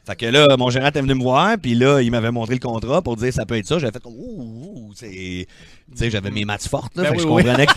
[0.05, 2.61] Fait que là, mon gérant était venu me voir, puis là, il m'avait montré le
[2.61, 3.77] contrat pour dire ça peut être ça.
[3.77, 5.09] J'avais fait comme ouh, ouh, c'est.
[5.09, 7.03] Tu sais, j'avais mes maths fortes, là.
[7.03, 7.43] Ben fait que je oui.
[7.43, 7.73] comprenais que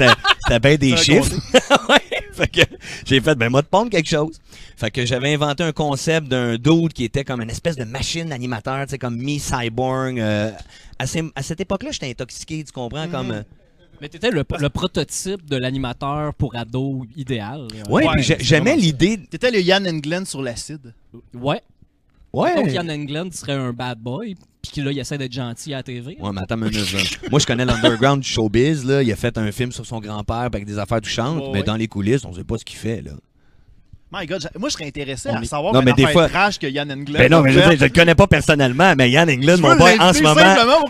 [0.46, 1.34] c'était bien des chiffres.
[1.88, 2.22] ouais.
[2.32, 2.60] Fait que
[3.04, 4.40] j'ai fait, ben, moi, de pondre quelque chose.
[4.80, 8.32] Fait que j'avais inventé un concept d'un dude qui était comme une espèce de machine
[8.32, 10.18] animateur, tu sais, comme mi-cyborg.
[10.18, 10.50] euh,
[10.98, 13.10] à, ces- à cette époque-là, j'étais intoxiqué, tu comprends, Mhm.
[13.12, 13.30] comme.
[13.32, 13.42] euh,
[14.00, 17.68] Mais t'étais le, le prototype de l'animateur pour ado idéal.
[17.90, 18.04] Ouais,
[18.40, 19.18] j'aimais l'idée.
[19.30, 20.94] T'étais le Yann Englund sur l'acide.
[21.34, 21.60] Ouais.
[22.32, 22.54] Ouais.
[22.54, 25.78] Donc Yann Englund serait un bad boy, puis qu'il là, il essaie d'être gentil à
[25.78, 26.16] la TV.
[26.18, 27.00] Ouais, mais attends une minute, là.
[27.30, 29.02] Moi, je connais l'underground du showbiz, là.
[29.02, 31.64] Il a fait un film sur son grand-père avec des affaires touchantes, Ouais, mais ouais.
[31.64, 33.10] dans les coulisses, on sait pas ce qu'il fait, là.
[34.12, 36.90] My God, moi, je serais intéressé à savoir Non, mais des fois- trash que Yann
[36.90, 39.76] Englund Ben non, mais je, je le connais pas personnellement, mais Yann Englund, Je mon
[39.76, 40.40] boy, en ce moment,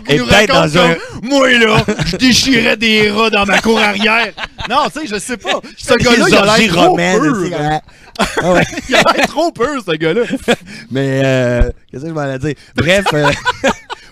[0.07, 0.95] est peut-être dans un...
[1.21, 4.33] Moi, là, je déchirais des rats dans ma cour arrière.
[4.67, 5.61] Non, tu sais, je sais pas.
[5.77, 7.81] Ce gars-là, il a l'air trop ah.
[8.89, 10.23] Il a l'air trop pur, ce gars-là.
[10.91, 12.55] Mais, euh, qu'est-ce que je vais dire?
[12.75, 13.29] Bref, euh,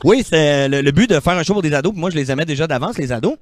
[0.03, 1.91] oui, c'est le, le but de faire un show pour des ados.
[1.93, 3.35] puis Moi, je les aimais déjà d'avance, les ados.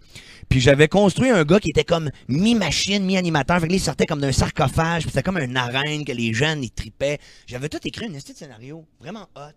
[0.50, 3.60] Puis j'avais construit un gars qui était comme mi-machine, mi-animateur.
[3.60, 5.04] Fait que là, il sortait comme d'un sarcophage.
[5.04, 7.20] Puis c'était comme un arène que les jeunes, ils tripaient.
[7.48, 8.86] J'avais tout écrit un petit scénario.
[9.02, 9.52] Vraiment hot.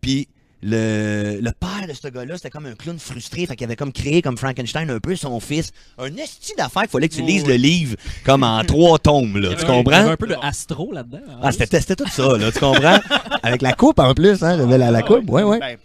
[0.00, 0.28] Puis
[0.62, 3.92] le, le père de ce gars-là, c'était comme un clown frustré, fait qu'il avait comme
[3.92, 5.70] créé comme Frankenstein un peu son fils.
[5.98, 7.48] Un esti d'affaires, il fallait que tu Oh, lises oui.
[7.48, 9.92] le livre comme en trois tomes, là, tu avait- Il y comprends?
[9.96, 11.20] avait un peu de astro là-dedans.
[11.40, 12.98] en Ah, c'était tout ça, là, tu comprends?
[13.42, 15.58] Avec la coupe en plus, hein, j'avais la, la coupe, ouais, ouais.
[15.60, 15.76] Ben.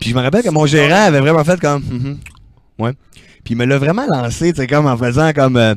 [0.00, 1.82] Puis je me rappelle que mon gérant avait vraiment fait comme.
[1.84, 2.18] Mhm.
[2.78, 2.92] Ouais.
[3.50, 5.56] Puis il me l'a vraiment lancé, tu sais, comme en faisant comme.
[5.56, 5.74] euh,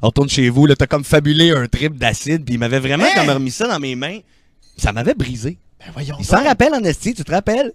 [0.00, 3.04] on retourne chez vous, là, t'as comme fabulé un trip d'acide, puis il m'avait vraiment
[3.14, 4.20] comme remis ça dans mes mains.
[4.78, 5.58] Ça m'avait brisé.
[5.78, 6.16] Ben voyons.
[6.18, 7.74] Il s'en rappelle en esti, tu te rappelles?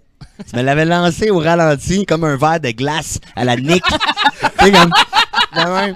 [0.50, 3.84] Tu me l'avais lancé au ralenti comme un verre de glace à la nick.
[4.58, 5.94] tu sais, comme.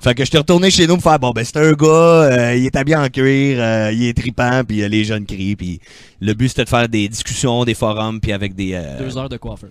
[0.00, 2.54] Fait que je suis retourné chez nous me faire bon ben c'est un gars, euh,
[2.56, 5.80] il est habillé en cuir, euh, il est tripant puis euh, les jeunes crient puis
[6.20, 9.28] le but c'était de faire des discussions, des forums puis avec des euh, Deux heures
[9.28, 9.70] de coiffeur.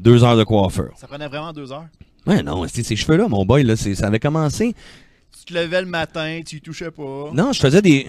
[0.00, 0.90] deux heures de coiffeur.
[0.96, 1.84] Ça prenait vraiment deux heures?
[2.26, 4.74] Ouais non, c'est ces cheveux là mon boy là, c'est- ça avait commencé.
[5.38, 7.30] Tu te levais le matin, tu y touchais pas.
[7.32, 8.06] Non, je faisais des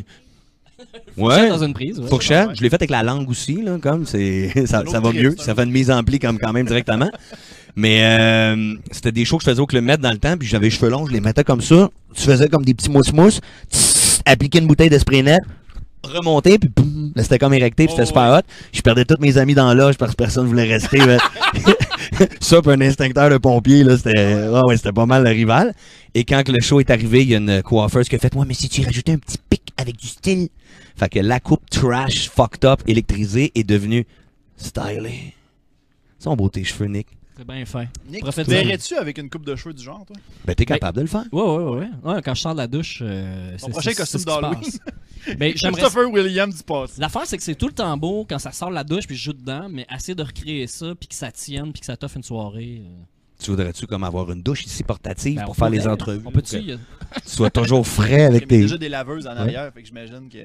[1.17, 1.49] Ouais.
[1.49, 1.99] Dans une prise.
[1.99, 2.07] ouais.
[2.09, 5.21] Fourchette, je l'ai fait avec la langue aussi, là, comme c'est ça, ça va trip,
[5.21, 5.45] mieux, ça.
[5.45, 7.09] ça fait une mise en pli comme quand même directement.
[7.75, 10.47] Mais euh, c'était des shows que je faisais au Club Med dans le temps, puis
[10.47, 11.89] j'avais les cheveux longs, je les mettais comme ça.
[12.13, 13.39] Tu faisais comme des petits mousse-mousse,
[13.71, 15.39] tss, appliquer une bouteille de spray net,
[16.03, 18.41] remonter, puis boum, là, c'était comme érecté, puis c'était Oh, super hot.
[18.71, 20.99] Je perdais tous mes amis dans la loge parce que personne voulait rester.
[22.39, 25.73] ça, puis un instincteur de pompier, là, c'était ouais, ouais, c'était pas mal le rival.
[26.13, 28.45] Et quand le show est arrivé, il y a une coiffeuse qui a fait «Ouais,
[28.47, 30.49] mais si tu rajoutais un petit pic avec du style...»
[30.95, 34.05] Fait que la coupe trash, fucked up, électrisée est devenue
[34.57, 35.33] stylée.
[36.19, 37.07] Ils sont beaux tes cheveux, Nick.
[37.45, 37.85] C'est bien fin.
[38.09, 40.15] Nick, tu verrais-tu avec une coupe de cheveux du genre, toi?
[40.45, 41.25] Ben, t'es capable de le faire.
[41.31, 42.13] Ouais, ouais, ouais, ouais.
[42.13, 42.99] Ouais, quand je sors de la douche.
[43.01, 44.59] euh, c'est- prochain costume d'Halloween.
[45.27, 45.53] j'aimerais.
[45.53, 46.93] Christopher Williams du passé.
[47.01, 49.15] L'affaire, c'est que c'est tout le temps beau quand ça sort de la douche puis
[49.17, 51.97] je joue dedans, mais assez de recréer ça puis que ça tienne puis que ça
[51.97, 52.81] t'offre une soirée.
[52.85, 53.03] euh,
[53.43, 56.21] Tu voudrais-tu comme avoir une douche ici portative ben, pour faire les entrevues?
[56.25, 56.61] On peut-tu?
[56.65, 56.79] que tu
[57.25, 58.59] sois toujours frais avec J'ai tes...
[58.61, 60.37] déjà des laveuses en arrière, fait que j'imagine que.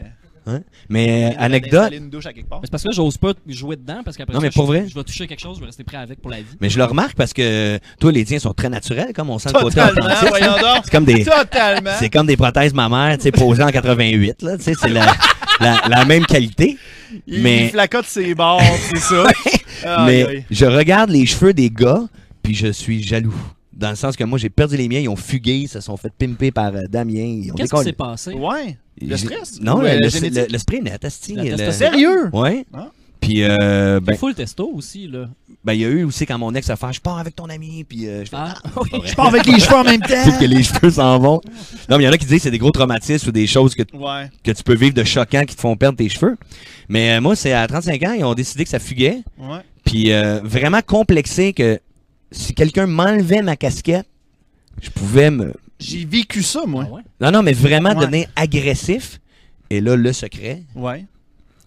[0.89, 2.61] Mais, euh, anecdote, installer une douche à quelque part.
[2.61, 4.65] Mais c'est parce que là, j'ose pas jouer dedans parce qu'après Non, ça, mais pour
[4.67, 4.87] je, vrai?
[4.89, 6.45] je vais toucher quelque chose, je vais rester prêt avec pour la vie.
[6.61, 9.51] mais je le remarque parce que toi, les tiens sont très naturels, comme on sent
[9.55, 9.81] le côté
[10.29, 10.83] voyons donc.
[10.85, 11.25] C'est comme des...
[11.25, 11.91] Totalement.
[11.99, 15.07] C'est comme des prothèses mammaires, tu sais, posées en 88, là, tu sais, c'est la,
[15.61, 16.77] la, la même qualité.
[17.27, 19.25] Il mais- flacote ses bords, c'est ça.
[20.07, 22.03] Mais je regarde les cheveux des gars,
[22.43, 23.35] puis je suis jaloux.
[23.73, 25.97] Dans le sens que moi, j'ai perdu les miens, ils ont fugué, ils se sont
[25.97, 27.43] fait pimper par euh, Damien.
[27.57, 28.33] Qu'est-ce qui s'est passé?
[28.35, 28.77] Ouais.
[29.01, 29.61] Le stress?
[29.61, 31.73] Non, le, le, le- le spray net, le-.
[31.73, 32.31] Sérieux?
[32.33, 32.65] Ouais.
[32.75, 32.91] Ah.
[33.21, 35.29] Puis, euh, Ben, full testo aussi, là.
[35.65, 37.47] ben, il y a eu aussi quand mon ex a fait Je pars avec ton
[37.47, 39.01] ami, puis euh, je fais Ah, Ah, oui.
[39.05, 40.25] Je pars avec les cheveux en même temps.
[40.25, 41.41] Sauf que les cheveux s'en vont.
[41.91, 43.47] Non, mais il y en a qui disent que c'est des gros traumatismes ou des
[43.49, 44.31] choses que, Ouais.
[44.45, 46.37] que tu peux vivre de choquants qui te font perdre tes cheveux.
[46.89, 49.19] Mais euh, moi, c'est à 35 ans, ils ont décidé que ça fuguait.
[49.37, 49.59] Ouais.
[49.85, 51.81] Puis euh, vraiment complexé que
[52.31, 54.07] si quelqu'un m'enlevait ma casquette,
[54.81, 55.53] je pouvais me.
[55.81, 56.85] J'ai vécu ça, moi.
[56.89, 57.03] Ah ouais?
[57.21, 58.01] Non, non, mais vraiment Ouais.
[58.07, 59.21] devenir agressif.
[59.71, 61.05] Et là, le secret, Ouais.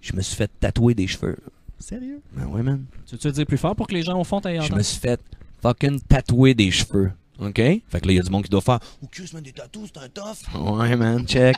[0.01, 1.38] je me suis fait tatouer des cheveux.
[1.80, 2.20] Sérieux?
[2.36, 2.84] Ben ouais, man.
[3.07, 4.99] Tu veux-tu dire plus fort pour que les gens au fond t'aient Je me suis
[4.99, 5.20] fait
[5.62, 7.12] fucking tatouer des cheveux.
[7.39, 7.55] OK?
[7.55, 9.89] Fait que là, il y a du monde qui doit faire Oh, man, des tatous,
[9.91, 10.78] c'est un tough.
[10.78, 11.55] Ouais, man, check.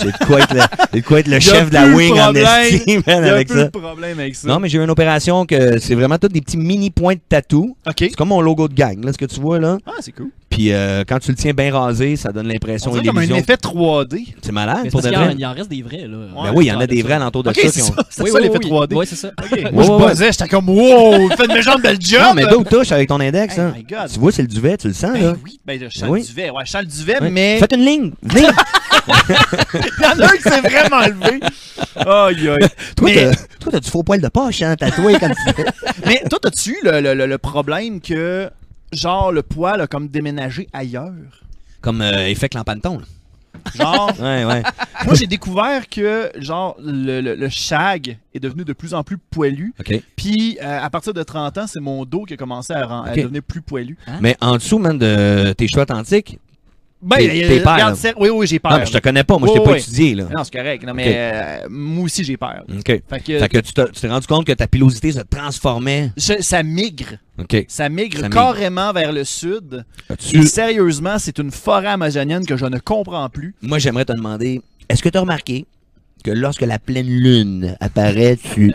[0.00, 0.54] J'ai de quoi être
[0.94, 2.46] le, quoi être le chef de la wing en problème.
[2.74, 3.64] esti, man, Il y a avec plus ça.
[3.64, 4.46] de problème avec ça.
[4.46, 7.20] Non, mais j'ai eu une opération que c'est vraiment tous des petits mini points de
[7.28, 7.76] tatou.
[7.88, 7.94] OK.
[7.98, 9.78] C'est comme mon logo de gang, là, ce que tu vois, là.
[9.84, 10.30] Ah, c'est cool.
[10.48, 13.18] Puis euh, quand tu le tiens bien rasé, ça donne l'impression On et dirait comme
[13.18, 13.42] un l'illusion.
[13.42, 14.34] effet 3D.
[14.40, 15.34] C'est malade, Mais pour de vrai.
[15.36, 16.16] il en reste des vrais, là.
[16.44, 17.94] Ben oui, il y en a des vrais alentour de ça c'est qui ont...
[17.94, 18.06] ça.
[18.08, 18.70] C'est Oui, ça oui, l'effet oui.
[18.70, 18.94] 3D.
[18.94, 19.28] Ouais, c'est ça.
[19.42, 19.50] OK.
[19.52, 22.20] Ouais, Moi, je buzzais, j'étais comme wow, faites mes jambes belle job.
[22.22, 23.74] Non, mais go touche avec ton index, Oh hein.
[23.76, 24.08] my God.
[24.12, 25.32] Tu vois, c'est le duvet, tu le sens, là.
[25.32, 26.22] Ben oui, ben je chante Oui.
[26.22, 26.50] du duvet.
[26.50, 27.30] Ouais, je chante le duvet, Ouais.
[27.30, 28.12] mais Faites une ligne.
[28.22, 28.46] Venez.
[29.08, 31.40] il y en a un qui s'est vraiment levé.
[31.96, 32.68] Aïe, aïe.
[32.96, 35.62] toi, Mais- t'as, toi, t'as du faux poil de poche, hein, tatoué comme tu
[36.06, 38.48] Mais toi, t'as-tu eu le, le, le- le problème que,
[38.96, 41.12] genre, le poil a comme déménagé ailleurs?
[41.80, 43.04] Comme euh, effet clampanton, là.
[43.74, 44.62] Genre, Ouais, ouais.
[45.06, 49.16] moi, j'ai découvert que, genre, le, le, le shag est devenu de plus en plus
[49.18, 49.72] poilu.
[50.14, 53.14] Puis, euh, à partir de 30 ans, c'est mon dos qui a commencé à, à
[53.14, 53.96] devenir plus poilu.
[54.20, 56.38] Mais en dessous, man, de tes cheveux authentiques,
[57.02, 58.72] Ben, T'es- peur, regarde, oui, oui, j'ai peur.
[58.72, 59.38] non, mais je te connais pas.
[59.38, 60.24] Moi, je t'ai pas étudié, là.
[60.34, 60.82] Non, c'est correct.
[60.84, 62.64] Non, mais euh, moi aussi, j'ai peur.
[62.68, 62.84] OK.
[62.86, 66.10] Fait que, Fait que tu t'es rendu compte que ta pilosité se transformait?
[66.16, 67.16] je- ça migre.
[67.38, 67.64] OK.
[67.68, 68.34] Ça migre Ça migre.
[68.34, 69.84] carrément vers le sud.
[70.32, 73.54] Et sérieusement, c'est une forêt amazonienne que je ne comprends plus.
[73.60, 75.66] Moi, j'aimerais te demander, est-ce que tu as remarqué
[76.26, 78.72] que lorsque la pleine lune apparaît, tu...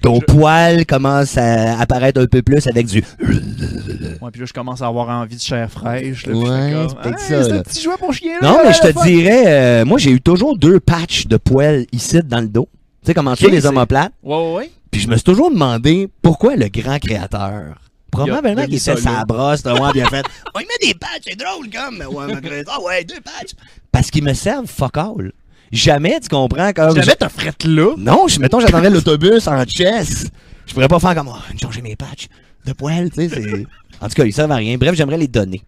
[0.00, 3.02] ton poil commence à apparaître un peu plus avec du...
[3.20, 6.26] Ouais, puis là, je commence à avoir envie de chair fraîche.
[6.26, 8.38] Là, Ouais, c'est Hey, ça, un petit jouet pour chien.
[8.40, 9.04] là, Non, mais je te la fois.
[9.04, 12.68] dirais, euh, moi, j'ai eu toujours deux patchs de poils ici dans le dos.
[13.02, 14.12] Tu sais, comme en dessous Ok, les omoplates.
[14.22, 14.70] Ouais, ouais, ouais.
[14.90, 17.76] Puis je me suis toujours demandé pourquoi le grand créateur.
[18.10, 20.22] Probablement Il qu'il ça était sa brosse, là, ouais, bien fait.
[20.54, 21.96] On lui met des patchs, c'est drôle comme.
[22.14, 23.52] Ouais, ah ouais, deux patchs.
[23.90, 25.32] Parce qu'ils me servent fuck all.
[25.72, 26.94] Jamais, tu comprends, comme.
[26.94, 27.94] Jamais t'as frette là.
[27.96, 30.26] Non, je, mettons, j'attendrais l'autobus en chess.
[30.66, 32.28] Je pourrais pas faire comme, oh, changer mes patchs
[32.66, 33.28] de poils, tu sais.
[33.28, 33.66] c'est-
[34.00, 34.76] En tout cas, ils servent à rien.
[34.78, 35.62] Bref, j'aimerais les donner.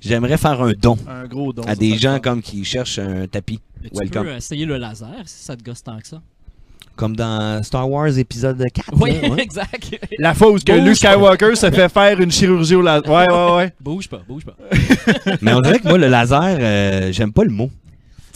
[0.00, 1.62] J'aimerais faire un don Un gros don.
[1.64, 3.60] à des gens me comme qui cherchent un tapis.
[3.82, 4.24] Tu Welcome.
[4.26, 6.20] peux essayer le laser si ça te gosse tant que ça.
[6.94, 8.90] Comme dans Star Wars épisode 4.
[9.00, 9.40] Oui, là, ouais.
[9.42, 9.98] exact.
[10.18, 13.10] La fois où que Luke Skywalker se fait faire une chirurgie au laser.
[13.10, 13.72] Ouais, ouais, ouais.
[13.80, 14.56] Bouge pas, bouge pas.
[15.42, 17.70] Mais on dirait que moi, le laser, euh, j'aime pas le mot.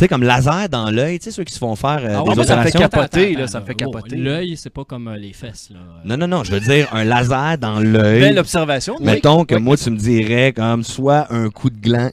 [0.01, 2.23] Tu sais, comme laser dans l'œil, tu sais, ceux qui se font faire euh, Ah
[2.23, 4.17] des ouais, moi, ça me fait capoter, là, ça me fait capoter.
[4.17, 5.81] L'œil, c'est pas comme euh, les fesses, là.
[6.07, 8.21] Non, non, non, je veux dire un laser dans l'œil.
[8.21, 8.97] Belle observation.
[8.99, 9.61] Mettons que oui.
[9.61, 12.13] moi, tu me dirais comme soit un coup de gland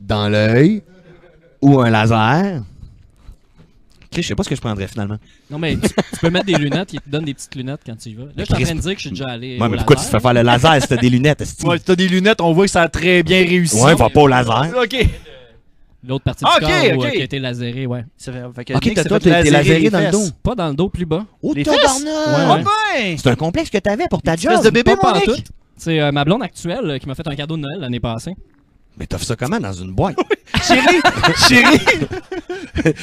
[0.00, 0.84] dans l'œil
[1.60, 2.62] ou un laser.
[4.04, 5.18] Ok, je sais pas ce que je prendrais finalement.
[5.50, 7.96] Non, mais tu, tu peux mettre des lunettes, ils te donnent des petites lunettes quand
[7.96, 8.26] tu y vas.
[8.26, 9.58] Là, je suis en train de dire que je suis déjà allé.
[9.58, 11.44] Ouais, au mais pourquoi tu te fais faire le laser si t'as des lunettes?
[11.64, 13.82] Ouais, t'as des lunettes, on voit que ça a très bien réussi.
[13.82, 14.72] Ouais, va pas au laser.
[14.80, 15.04] Ok.
[16.06, 17.06] L'autre partie Ah, du ok, corps où, ok.
[17.06, 18.04] euh, qui a été lasérée, ouais.
[18.16, 18.54] Ça fait- Ok,
[18.94, 20.32] t'as- toi, fait t'as été laserer laséré dans le dos.
[20.42, 21.24] Pas dans le dos, plus bas.
[21.42, 21.74] Oh, Les fesses?
[22.06, 23.16] Ah Ouais, ben!
[23.16, 24.64] C'est un complexe que t'avais pour ta Espèce job.
[24.64, 25.34] de bébé, mon.
[25.76, 28.32] C'est euh, ma blonde actuelle euh, qui m'a fait un cadeau de Noël l'année passée.
[28.96, 30.16] Mais t'as fait ça comment dans une boîte?
[30.62, 31.00] Chérie!
[31.48, 31.78] Chérie!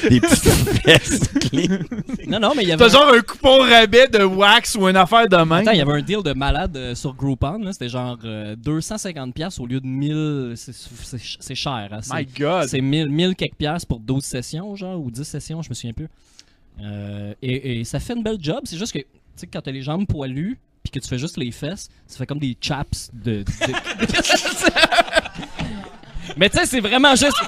[0.08, 1.20] Des petites fesses
[1.50, 1.78] clean.
[2.26, 2.82] Non, non, mais il y avait.
[2.82, 5.58] T'as genre un coupon rabais de wax ou une affaire de main.
[5.58, 7.58] Attends, il y avait un deal de malade euh, sur Groupon.
[7.58, 7.72] là.
[7.74, 10.54] C'était genre euh, 250$ piastres au lieu de 1000.
[10.56, 11.88] C'est- C'est c'est cher.
[11.92, 11.98] hein.
[12.00, 12.68] C'est- My God!
[12.68, 15.92] C'est 1000, 1000 quelques piastres pour 12 sessions, genre, ou 10 sessions, je me souviens
[15.92, 16.08] plus.
[16.82, 18.60] Euh, et, et ça fait une belle job.
[18.64, 19.04] C'est juste que, tu
[19.36, 22.26] sais, quand t'as les jambes poilues, puis que tu fais juste les fesses, ça fait
[22.26, 23.42] comme des chaps de.
[23.42, 23.44] de-
[26.36, 27.40] Mais tu sais, c'est vraiment juste.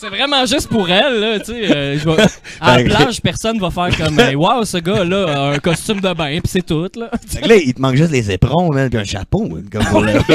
[0.00, 1.76] C'est vraiment juste pour elle, là, tu sais.
[1.76, 2.22] euh, je vais-
[2.60, 6.00] à la Ben, plage, personne va faire comme hey, Wow, ce gars-là a un costume
[6.00, 7.10] de bain, puis c'est tout, là.
[7.28, 9.46] Fait que là, il te manque juste les éperons, man, puis un chapeau.
[9.46, 10.12] man, Comme pour le-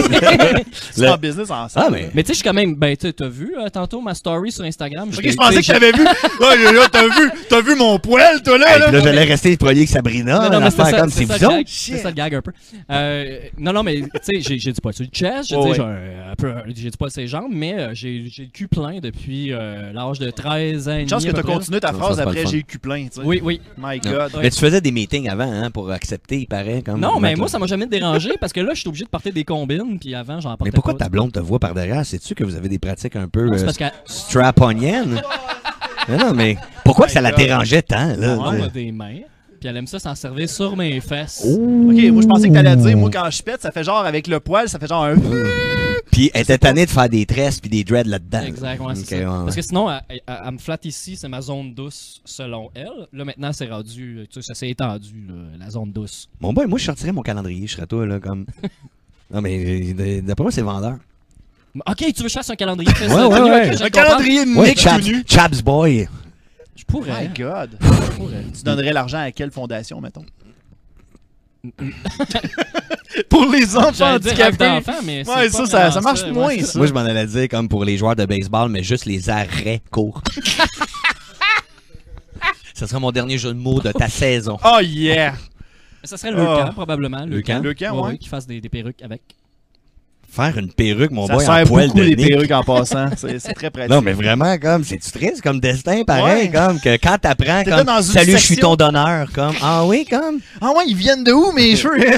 [0.92, 1.86] C'est le- en business ensemble.
[1.88, 2.10] Ah, mais.
[2.14, 2.76] Mais tu sais, je suis quand même.
[2.76, 5.10] Ben, tu sais, t'as vu euh, tantôt ma story sur Instagram?
[5.12, 6.06] Ok, je pensais que t'avais vu.
[6.40, 8.86] Ouais, là, là, t'as vu, t'as vu mon poil, toi, là, Hey, là?
[8.88, 10.40] puis là, j'allais rester poli avec Sabrina.
[10.50, 11.70] Non, non, mais c'est l'affaire ça, comme c'est c'est ça, vous le gag, autres.
[11.72, 12.52] c'est ça le gag un peu.
[12.92, 15.70] Euh, non, non, mais tu sais, j'ai, j'ai du poil sur le chest, j'ai, Ouais,
[15.70, 15.88] tu sais, ouais.
[15.88, 18.50] j'ai un, un peu, j'ai du poil sur les jambes, mais euh, j'ai, j'ai le
[18.50, 20.98] cul plein depuis euh, l'âge de 13 ans.
[20.98, 21.54] et Une chance que peu près.
[21.54, 23.22] continué ta phrase après j'ai eu le cul plein, tu sais.
[23.24, 23.62] Oui, oui.
[23.78, 24.00] My.
[24.00, 24.32] God.
[24.42, 26.82] Mais tu faisais des meetings avant, hein, pour accepter, il paraît.
[26.82, 29.10] Comme Non, mais moi, ça m'a jamais dérangé parce que là, je suis obligé de
[29.10, 31.06] porter des combines, puis avant, j'en portais Mais pourquoi pas.
[31.06, 32.06] ta blonde te voit par derrière?
[32.06, 33.68] Sais-tu que vous avez des pratiques un peu euh,
[34.06, 35.22] strap-oniennes?
[36.10, 38.38] non, non, mais pourquoi My ça la dérangeait tant, là?
[38.38, 39.20] tu des mains,
[39.66, 41.42] puis elle aime ça s'en servir sur mes fesses.
[41.44, 44.28] Ok, moi je pensais que t'allais dire, moi quand je pète, ça fait genre avec
[44.28, 45.16] le poil, ça fait genre un.
[46.12, 48.42] Puis elle était tannée de faire des tresses puis des dreads là-dedans.
[48.44, 49.16] Exact, ouais, c'est Ok, ça.
[49.40, 49.44] ouais.
[49.46, 53.08] Parce que sinon, elle, elle- elle me flatte ici, c'est ma zone douce selon elle.
[53.12, 56.30] Là, maintenant, c'est rendu, tu sais, ça s'est étendu, là, la zone douce.
[56.40, 58.46] Bon, boy, moi, je sortirais mon calendrier, je serais toi, là, comme.
[59.34, 60.98] non, mais euh, d'après moi, c'est vendeur.
[61.88, 62.90] Ok, tu veux que je fasse un calendrier?
[63.02, 63.82] Ouais, ouais, ouais.
[63.84, 65.04] Un calendrier de Ouais, Nick Chaps.
[65.28, 66.08] Chaps Boy.
[66.76, 67.28] Je pourrais.
[67.28, 67.78] My God.
[67.82, 68.44] je pourrais.
[68.56, 70.26] Tu donnerais l'argent à quelle fondation, mettons?
[73.30, 74.80] Pour les enfants handicapés.
[75.04, 76.78] mais c'est Ouais, ça, ça, ça marche ouais, moins, ça.
[76.78, 79.82] Moi, je m'en allais dire comme pour les joueurs de baseball, mais juste les arrêts
[79.90, 80.22] courts.
[82.76, 84.58] Ce sera mon dernier jeu de mots de ta saison.
[84.64, 85.34] Oh yeah!
[86.04, 87.26] Ça serait le camp, probablement.
[87.26, 87.64] Le camp?
[87.64, 88.18] Le camp, ouais.
[88.18, 89.22] Qui fasse des, des perruques avec.
[90.36, 93.08] Faire une perruque, mon Ça boy, sert en poil de les perruques en passant.
[93.16, 93.92] C'est c'est très pratique.
[93.92, 96.52] Non, mais vraiment, comme, c'est-tu triste comme destin, pareil, Ouais.
[96.52, 100.72] comme, que quand t'apprends, comme, salut, je suis ton donneur, comme, ah oui, comme, Ah
[100.76, 102.18] ouais, ils viennent de où, mes cheveux?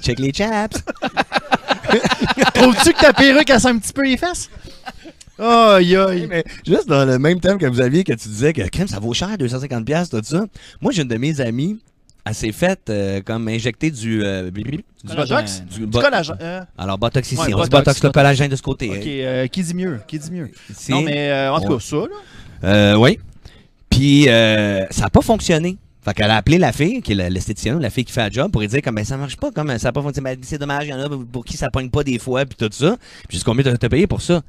[0.00, 0.82] check les chaps.
[2.54, 4.48] Trouves-tu que ta perruque a un petit peu les fesses?
[5.38, 6.26] Aïe, aïe.
[6.28, 8.98] Mais juste dans le même thème que vous aviez, que tu disais que, crème, ça
[9.00, 10.44] vaut cher, 250$, piastres, tout ça.
[10.80, 11.78] Moi, j'ai une de mes amies,
[12.26, 15.62] elle s'est faite, euh, comme, injecter du, euh, du Botox?
[15.70, 16.36] Du Du bo- collagène.
[16.40, 18.88] euh, Alors, Botox ici, Ouais, on Botox, Botox, le collagène de ce côté.
[18.90, 20.00] ok, euh, qui dit mieux?
[20.08, 20.50] Qui dit mieux?
[20.88, 21.74] Non, mais en tout Ouais.
[21.78, 22.06] cas, ça, là.
[22.68, 23.18] Euh, oui.
[23.90, 25.76] Puis, euh, ça n'a pas fonctionné.
[26.04, 28.50] Fait qu'elle a appelé la fille, qui est l'esthéticienne, la fille qui fait la job,
[28.50, 30.36] pour lui dire comme ben, ça marche pas, comme ça n'a pas fonctionné.
[30.42, 32.68] C'est dommage, il y en a pour qui ça pogne pas des fois, puis tout
[32.72, 32.96] ça.
[33.26, 34.42] Puis combien t'as payé pour ça?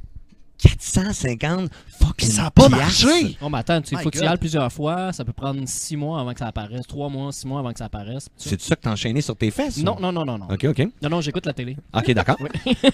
[0.58, 1.70] 450
[2.06, 3.38] fucking Ça a pas marché!
[3.42, 4.32] Oh, mais attends, tu sais, My faut que tu y God.
[4.32, 5.14] ailles plusieurs fois.
[5.14, 6.88] Ça peut prendre 6 mois avant que ça apparaisse.
[6.88, 8.30] 3 mois, 6 mois avant que ça apparaisse.
[8.38, 9.78] C'est ça que t'as enchaîné sur tes fesses?
[9.78, 10.02] Non, ou?
[10.02, 10.48] non, non, non, non.
[10.50, 10.88] OK, OK.
[11.02, 11.78] Non, non, j'écoute la télé.
[11.94, 12.38] OK, d'accord.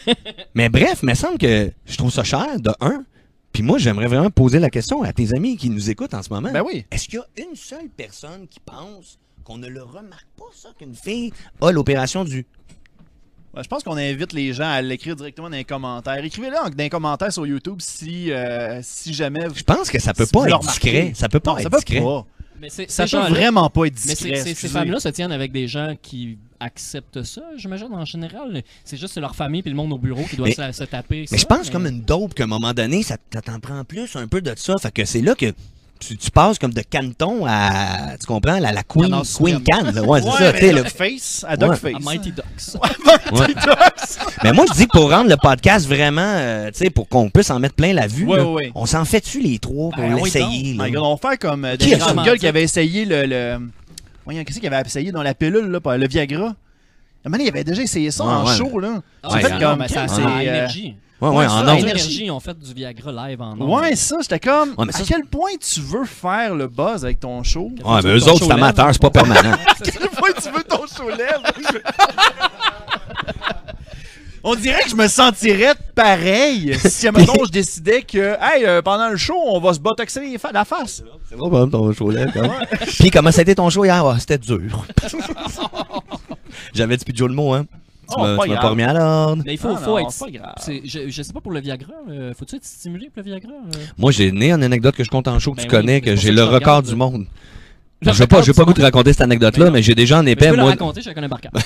[0.56, 3.04] mais bref, il me semble que je trouve ça cher, de un.
[3.52, 6.30] Puis moi, j'aimerais vraiment poser la question à tes amis qui nous écoutent en ce
[6.30, 6.52] moment.
[6.52, 6.86] Ben oui.
[6.92, 10.70] Est-ce qu'il y a une seule personne qui pense qu'on ne le remarque pas, ça,
[10.78, 12.46] qu'une fille a l'opération du...
[13.56, 16.24] Ouais, je pense qu'on invite les gens à l'écrire directement dans les commentaires.
[16.24, 19.46] Écrivez-le dans les commentaires sur YouTube si, euh, si jamais.
[19.48, 21.12] vous- Je pense que ça peut Si pas être discret.
[21.16, 22.00] Ça peut pas Non, être ça peut discret.
[22.02, 22.26] pas.
[22.62, 24.36] Mais Ça peut vraiment pas être Mais discret.
[24.36, 28.62] c'est- ces femmes-là se tiennent avec des gens qui acceptent ça, j'imagine, en général.
[28.86, 31.22] C'est juste leur famille puis le monde au bureau qui doit Mais- se, se taper.
[31.22, 33.84] Mais ça, je pense comme une dope qu'à un moment donné, ça, ça t'en prend
[33.84, 34.78] plus un peu de ça.
[34.78, 35.52] Fait que c'est là que
[36.02, 38.18] tu, tu passes comme de Canton à.
[38.20, 38.60] Tu comprends?
[38.60, 39.64] La, la Queen, Canard Queen.
[39.64, 39.92] Can.
[39.94, 40.02] là.
[40.04, 40.52] Ouais, c'est Ouais, ça.
[40.52, 41.58] mais tu sais, le- Duckface, à Ouais.
[41.58, 41.94] Duckface.
[41.96, 42.46] À Mighty Ducks.
[43.32, 43.48] Ouais.
[44.44, 47.30] Mais moi, je dis que pour rendre le podcast vraiment, euh, tu sais, pour qu'on
[47.30, 48.72] puisse en mettre plein la vue, Ouais, là, ouais, ouais.
[48.76, 50.76] on s'en fait-tu les trois pour Ben oui, l'essayer?
[50.78, 53.26] My God, on va faire comme euh, Qui des a gueules qui avaient essayé le.
[53.26, 53.60] le...
[54.26, 56.38] Voyons, qu'est-ce qu'il avait essayé dans la pilule, là, pas- le Viagra?
[56.38, 56.56] À un moment donné,
[57.26, 58.56] il avait déjà essayé ça Ouais, en ouais.
[58.58, 59.02] show, là.
[59.24, 60.96] Ah, Ouais, fait non, comme mais ça, c'est, c'est euh, énergie.
[61.22, 61.84] Ouais, ouais, Ouais, en ça, énergie.
[61.84, 63.62] Énergie, ont fait du Viagra live en ondes.
[63.70, 64.70] Ouais, ça, j'étais comme.
[64.78, 67.72] Ouais, mais ça, à quel point tu veux faire le buzz avec ton show?
[67.86, 68.52] Ouais, mais eux autres, c'est lève.
[68.54, 69.52] amateur, c'est pas permanent.
[69.68, 71.42] À quel point tu veux ton show lève?
[74.44, 79.10] On dirait que je me sentirais pareil si, mettons, je décidais que, hey, euh, pendant
[79.10, 81.04] le show, on va se botoxer les fa- la face.
[81.30, 82.32] C'est bon, bon, ton show même.
[83.00, 84.04] Puis comment ça a été ton show hier?
[84.04, 84.84] Ah, c'était dur.
[86.74, 87.66] J'avais dit plus de de mots, hein.
[88.10, 89.42] Tu Oh, m'as pas tu m'as pas remis à l'ordre.
[89.46, 90.20] Mais il faut, Ah faut non, être.
[90.20, 90.56] pas grave.
[90.84, 91.94] Je, je sais pas pour le Viagra.
[92.10, 93.52] euh, Faut-tu être stimulé pour le Viagra?
[93.54, 93.78] euh?
[93.98, 96.02] Moi, j'ai né une anecdote que je compte en show que Ben tu oui, connais,
[96.02, 96.86] que j'ai le record regarde.
[96.88, 97.26] du monde.
[98.02, 99.94] Je vais pas, je vais du pas goût de raconter cette anecdote-là, Mais mais j'ai
[99.96, 100.72] déjà en épais, Tu peux la moi.
[100.72, 101.54] raconter, chacun un par quatre.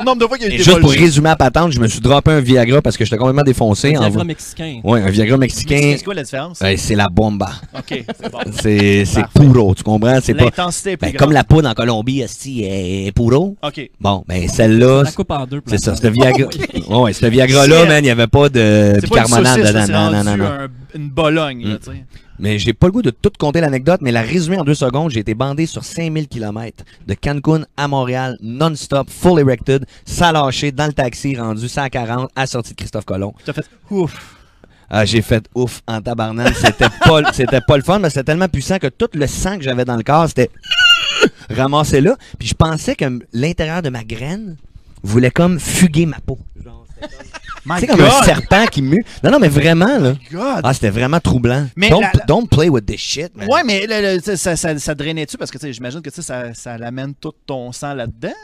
[0.00, 1.86] Au nombre de fois qu'il a Et été juste pour résumer la patente, je me
[1.86, 3.94] suis droppé un Viagra parce que j'étais complètement défoncé.
[3.96, 4.00] En...
[4.00, 4.80] Viagra mexicain.
[4.84, 5.94] Ouais, un Viagra mexicain.
[5.98, 6.60] C'est quoi la différence?
[6.60, 7.50] Ouais, c'est la bomba.
[7.76, 8.38] Ok, c'est bon.
[9.04, 10.18] C'est puro, tu comprends?
[10.22, 10.44] C'est pas.
[10.44, 13.56] L'intensité est plus Ben, comme la poudre en Colombie, esti, est puro.
[13.62, 13.90] Ok.
[14.00, 15.60] Bon, ben celle-là, La coupe en deux.
[15.66, 16.48] c'est ça, c'est ce Viagra.
[16.88, 19.82] Ouais, ouais, ce Viagra-là, man, il n'y avait pas de bicarbonate dedans.
[19.86, 20.44] c'est Non, non, non, non.
[20.46, 21.78] un- une bologne, là, Mm.
[21.78, 22.04] tu sais.
[22.42, 25.12] Mais j'ai pas le goût de tout compter l'anecdote, mais la résumer en deux secondes,
[25.12, 29.86] j'ai été bandé sur 5000 km de Cancun à Montréal, non-stop, full erected,
[30.20, 33.32] lâché dans le taxi, rendu 140 à sortie de Christophe Colomb.
[33.44, 34.36] T'as fait ouf.
[34.90, 36.52] Ah, j'ai fait ouf en tabarnak.
[36.56, 39.62] C'était pas, c'était pas le fun, mais c'était tellement puissant que tout le sang que
[39.62, 40.50] j'avais dans le corps, c'était
[41.48, 42.16] ramassé là.
[42.40, 44.56] Puis je pensais que l'intérieur de ma graine
[45.04, 46.40] voulait comme fuguer ma peau.
[47.78, 49.04] C'est comme un serpent qui mue.
[49.22, 50.14] Non, non, mais vraiment, là.
[50.30, 50.60] God.
[50.64, 51.66] Ah, c'était vraiment troublant.
[51.76, 53.46] Mais don't, la- la- don't play with this shit, man.
[53.48, 55.36] Ouais, mais le- le- ça, ça, ça, ça drainait-tu?
[55.36, 58.28] Parce que tu sais, j'imagine que tu sais, ça, ça l'amène tout ton sang là-dedans.
[58.28, 58.34] là.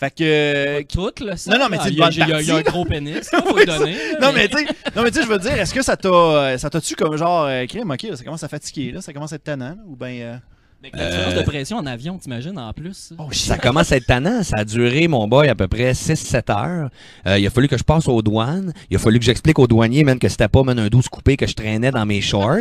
[0.00, 0.82] Fait que.
[0.84, 1.36] Tout, là.
[1.36, 2.50] ça, Non, non, mais c'est une il y a- bonne il y, a- il y
[2.52, 3.30] a un gros pénis.
[3.32, 3.96] là, Faut le donner.
[4.12, 5.96] là, Non, mais tu sais, non, mais tu sais, je veux dire, est-ce que ça
[5.96, 9.00] t'a, euh, ça t'a-tu comme genre, euh, crime, ok, là, ça commence à fatiguer, là,
[9.02, 10.20] ça commence à être tannant, là, ou ben.
[10.20, 10.36] euh,
[10.80, 13.12] La différence de pression en avion, t'imagines, en plus.
[13.18, 13.28] Oh.
[13.32, 14.44] Ça commence à être tannant.
[14.44, 16.90] Ça a duré, mon boy, à peu près 6-7 heures.
[17.26, 18.72] Euh, il a fallu que je passe aux douanes.
[18.88, 21.36] Il a fallu que j'explique aux douaniers, man, que c'était pas, man, un 12 coupé
[21.36, 22.58] que je traînais dans mes shorts.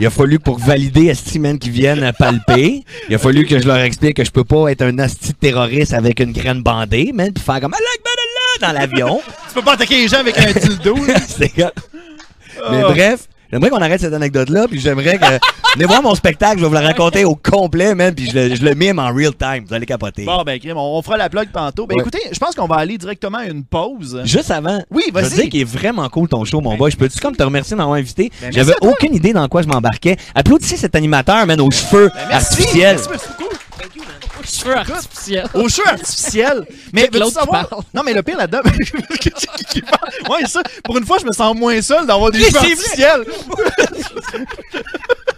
[0.00, 2.84] Il a fallu pour valider Esti, man, qu'ils viennent palper.
[3.08, 5.36] Il a fallu que je leur explique que je peux pas être un asti de
[5.38, 7.72] terroriste avec une graine bandée, man, puis faire comme
[8.60, 9.20] dans l'avion.
[9.48, 10.94] Tu peux pas attaquer les gens avec un dildo,
[12.70, 12.88] Mais Ah.
[12.92, 15.24] bref, j'aimerais qu'on arrête cette anecdote-là, puis j'aimerais que.
[15.76, 18.54] Venez voir mon spectacle, je vais vous le raconter au complet, man, puis je le,
[18.54, 19.64] je le mime en real time.
[19.66, 20.24] Vous allez capoter.
[20.24, 21.88] Bon, ben, crime, on, on fera la plug tantôt.
[21.88, 22.00] Ben, Ouais.
[22.02, 24.20] écoutez, je pense qu'on va aller directement à une pause.
[24.24, 25.34] Juste avant, Oui, je veux vas-y.
[25.34, 26.90] dire qu'il est vraiment cool ton show, mon Ben, boy.
[26.92, 28.30] Je peux-tu comme te remercier d'avoir invité?
[28.40, 30.16] Ben, J'avais aucune idée dans quoi je m'embarquais.
[30.36, 32.52] Applaudissez cet animateur, man, aux cheveux Ben, merci.
[32.52, 32.94] artificiels.
[32.96, 33.43] Merci, merci beaucoup.
[34.46, 35.46] Cheveux artificiels.
[35.54, 36.66] Au cheveux artificiels.
[36.92, 37.68] Mais veux-tu savoir?
[37.92, 38.60] Non, mais le pire là-dedans.
[40.30, 40.62] Ouais, ça.
[40.84, 43.24] Pour une fois, je me sens moins seul d'avoir des cheveux artificiels.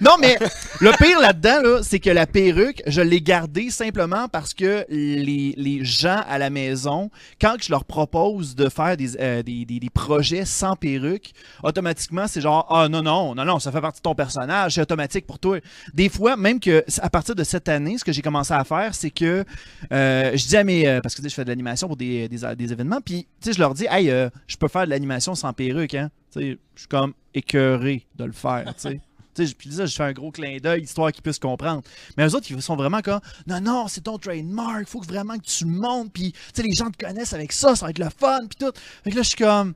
[0.00, 0.36] non, mais
[0.80, 5.54] le pire là-dedans, là, c'est que la perruque, je l'ai gardée simplement parce que les,
[5.56, 7.10] les gens à la maison,
[7.40, 12.40] quand je leur propose de faire des, euh, des, des- projets sans perruque, automatiquement, c'est
[12.40, 15.38] genre Ah non, non, non, non, ça fait partie de ton personnage, c'est automatique pour
[15.38, 15.58] toi.
[15.94, 18.94] Des fois, même que à partir de cette année, ce que j'ai commencé à faire,
[18.94, 19.44] c'est que
[19.92, 20.86] euh, je dis à mes.
[20.86, 22.28] euh, parce que je fais de l'animation pour des,
[22.60, 24.08] événements, puis je leur dis Hey,
[24.46, 26.10] je peux faire de l'animation sans perruque, hein.
[26.34, 29.00] Je suis comme écœuré de le faire, tu sais.
[29.36, 31.82] Puis là, je fais un gros clin d'œil, histoire qu'ils puissent comprendre.
[32.16, 35.44] Mais eux autres, ils sont vraiment comme Non, non, c'est ton trademark, faut vraiment que
[35.44, 38.58] tu montes, puis les gens te connaissent avec ça, ça va être le fun, puis
[38.58, 38.72] tout.
[39.04, 39.74] Fait que là, je suis comme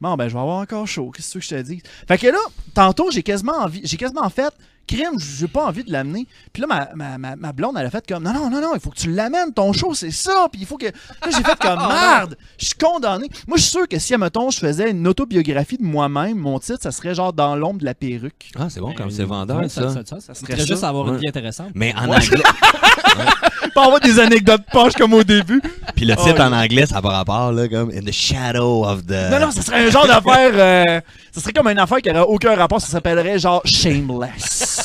[0.00, 1.82] Bon, ben, je vais avoir encore chaud, qu'est-ce que je te dise?
[2.06, 2.38] Fait que là,
[2.72, 4.54] tantôt, j'ai quasiment envie, j'ai quasiment fait
[4.88, 6.26] crime, j'ai pas envie de l'amener.
[6.52, 8.70] Puis là, ma, ma, ma, ma blonde, elle a fait comme non, non, non, non,
[8.74, 10.48] il faut que tu l'amènes, ton show, c'est ça.
[10.50, 10.86] Puis il faut que.
[10.86, 10.92] Là,
[11.26, 13.28] j'ai fait comme merde, je suis condamné.
[13.46, 16.78] Moi, je suis sûr que si, mettons, je faisais une autobiographie de moi-même, mon titre,
[16.82, 18.50] ça serait genre dans l'ombre de la perruque.
[18.58, 19.90] Ah, c'est bon, comme Ben, c'est vendeur, ouais, ça.
[19.90, 21.12] Ça, ça, ça serait juste avoir Ouais.
[21.12, 21.70] une vie intéressante.
[21.74, 22.16] Mais en Ouais.
[22.16, 22.42] anglais.
[23.74, 25.60] Pas avoir des anecdotes poches comme au début.
[25.94, 28.84] Puis le Oh, titre en anglais, ça n'a pas rapport, là, comme In the shadow
[28.84, 29.30] of the.
[29.30, 30.52] Non, non, ça serait un genre d'affaire.
[30.54, 31.00] euh,
[31.32, 34.77] ça serait comme une affaire qui n'aurait aucun rapport, ça s'appellerait genre Shameless.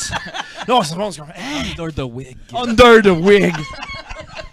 [0.68, 1.30] Non, c'est bon, c'est comme.
[1.34, 2.36] Hey, Under the wig.
[2.54, 3.54] Under the Wig.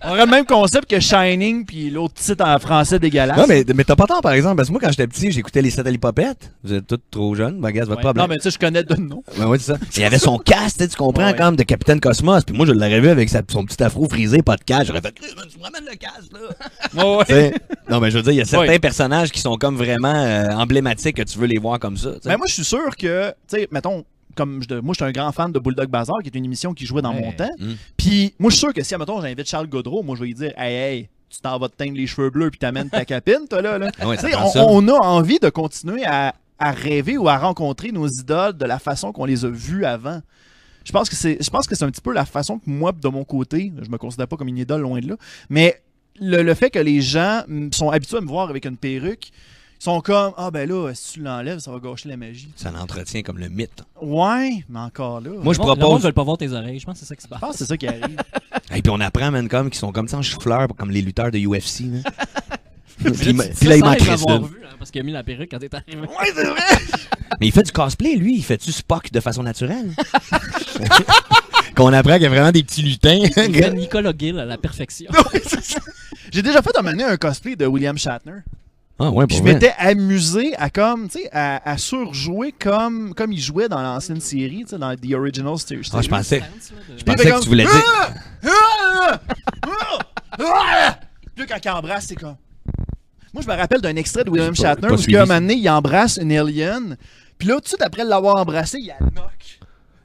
[0.03, 3.37] On aurait le même concept que Shining, puis l'autre titre en français dégueulasse.
[3.37, 5.61] Non, mais, mais t'as pas tort, par exemple, parce que moi, quand j'étais petit, j'écoutais
[5.61, 6.51] les satellite-popettes.
[6.63, 8.03] Vous êtes tous trop jeunes, ben, gars, c'est votre Ouais.
[8.05, 8.23] problème.
[8.23, 9.23] Non, mais tu sais, je connais de nom.
[9.37, 9.77] Ben ouais, c'est ça.
[9.95, 11.35] Il y avait son casque, tu comprends, Ouais.
[11.35, 12.43] comme de Capitaine Cosmos.
[12.43, 14.87] Puis moi, je l'aurais vu avec sa- son petit afro frisé, pas de casque.
[14.87, 17.23] J'aurais fait, tu me ramènes le casque, là.
[17.27, 17.53] Tu sais,
[17.89, 18.79] non, mais je veux dire, il y a certains Ouais.
[18.79, 22.09] personnages qui sont comme vraiment euh, emblématiques que tu veux les voir comme ça.
[22.25, 24.03] Mais moi, je suis sûr que, tu sais, mettons,
[24.36, 26.73] comme je- moi, je suis un grand fan de Bulldog Bazar, qui est une émission
[26.73, 27.21] qui jouait dans Ouais.
[27.21, 27.49] mon temps.
[27.59, 27.71] Mm.
[27.97, 30.34] Puis, moi, je suis sûr que si, admettons, j'invite Charles Godreau, moi, je vais lui
[30.34, 33.47] dire, hey, hey, tu t'en vas te teindre les cheveux bleus, puis t'amènes ta capine,
[33.49, 33.77] toi, là.
[33.77, 33.89] là.
[33.99, 34.17] Ah ouais,
[34.55, 38.79] on, a envie de continuer à, à rêver ou à rencontrer nos idoles de la
[38.79, 40.21] façon qu'on les a vues avant.
[40.84, 42.91] Je pense que c'est, je pense que c'est un petit peu la façon que moi,
[42.91, 45.15] de mon côté, je me considère pas comme une idole loin de là,
[45.49, 45.82] mais
[46.19, 49.32] le, le fait que les gens sont habitués à me voir avec une perruque,
[49.84, 52.49] sont comme ah ben là, si tu l'enlèves, ça va gâcher la magie.
[52.55, 53.84] Ça l'entretient comme le mythe.
[54.01, 55.32] Ouais, mais encore là.
[55.41, 56.03] Moi, je Le monde- Le monde propose.
[56.03, 56.79] veut pas voir tes oreilles.
[56.79, 57.39] Je pense que c'est ça qui se passe.
[57.39, 58.17] je pense que c'est ça qui arrive.
[58.75, 61.32] Et puis on apprend, man, comme, qui sont comme ça en chou-fleur, comme les lutteurs
[61.32, 61.82] de UFC.
[61.86, 62.11] là.
[63.11, 63.84] puis, là, il
[64.17, 66.01] ça vu, hein, parce qu'il a mis la perruque quand t'es arrivé.
[66.01, 66.61] ouais, c'est vrai.
[67.39, 68.36] Mais il fait du cosplay, lui.
[68.38, 69.95] Il fait-tu Spock de façon naturelle?
[71.75, 73.17] Qu'on apprend qu'il y a vraiment des petits lutins.
[73.23, 75.09] Il fait Nicolas Gill à la perfection.
[76.32, 78.41] J'ai déjà fait un un cosplay de William Shatner.
[79.04, 83.16] Ah ouais, Puis pour je m'étais amusé à comme, tu sais, à, à surjouer comme,
[83.16, 85.89] comme il jouait dans l'ancienne série, tu sais, dans The Original Series.
[85.91, 86.43] Ah, je pensais,
[86.97, 87.84] je pensais que comme, tu voulais dire.
[90.38, 92.36] Puis là, quand il embrasse, c'est comme.
[93.34, 96.18] Moi, je me rappelle d'un extrait de William Shatner où, un moment donné, il embrasse
[96.22, 96.97] une alien.
[97.38, 99.32] Puis là, tout de suite après l'avoir embrassé, il la knock.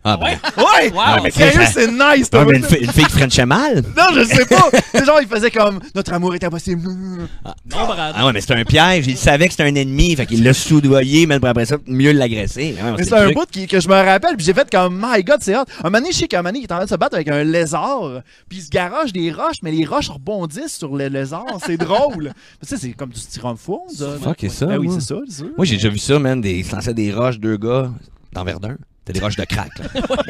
[0.09, 0.39] Ah ben.
[0.57, 0.91] Ouais!
[0.93, 1.01] Wow.
[1.05, 2.69] Ah, mais Sérieux, c'est nice, Ah, mais vu une, ça?
[2.69, 3.83] fi- une fille qui frenchait mal?
[3.97, 4.71] Non, je sais pas!
[4.95, 6.83] C'est genre, il faisait comme Notre amour est impossible.
[6.89, 8.15] Non, Brad.
[8.17, 9.07] Ah ouais, mais c'était un piège.
[9.09, 10.15] Il savait que c'était un ennemi.
[10.15, 12.77] Fait qu'il l'a soudoyé, mais après ça, mieux l'agresser.
[12.81, 15.23] Ah, Mais c'est un bout qui- que je me rappelle, puis j'ai fait comme My
[15.25, 15.65] God, c'est hot.
[15.83, 17.17] Un moment donné, je sais qu'un moment donné, il est en train de se battre
[17.17, 21.09] avec un lézard, puis il se garage des roches, mais les roches rebondissent sur le
[21.09, 21.45] lézard.
[21.67, 22.33] C'est drôle.
[22.63, 24.07] Mais ça, c'est comme du styrofoam, ça.
[24.23, 25.43] Fuck, c'est ça, Ben oui, c'est ça, c'est.
[25.57, 26.41] Moi, j'ai déjà vu ça, man.
[26.41, 27.91] Des, ils lançaient des roches, deux gars,
[28.33, 28.77] dans Verdun.
[29.07, 29.87] C'était des roches de crack, là.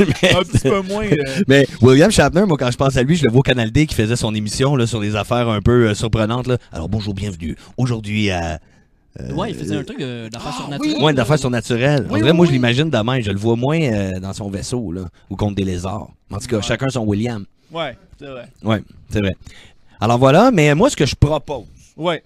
[0.00, 1.04] mais, Un petit peu moins.
[1.04, 3.70] euh, mais William Shatner, moi, quand je pense à lui, je le vois au Canal
[3.72, 6.46] D qui faisait son émission là, sur des affaires un peu euh, surprenantes.
[6.46, 6.58] Là.
[6.72, 7.56] Alors, bonjour, bienvenue.
[7.76, 8.60] Aujourd'hui, à.
[9.20, 10.96] euh, Ouais, il faisait un truc d'affaires Ah, surnaturelles.
[10.98, 11.02] oui.
[11.04, 12.06] Ouais, d'affaires surnaturelles.
[12.08, 13.20] Oui, en vrai, oui, moi, je l'imagine demain.
[13.20, 16.08] Je le vois moins euh, dans son vaisseau, là, ou contre des lézards.
[16.30, 16.62] En tout cas, Ouais.
[16.62, 17.44] chacun son William.
[17.72, 18.46] Ouais, c'est vrai.
[18.62, 19.34] Ouais, c'est vrai.
[20.00, 21.64] Alors voilà, mais moi, ce que je propose,
[21.96, 22.22] Ouais.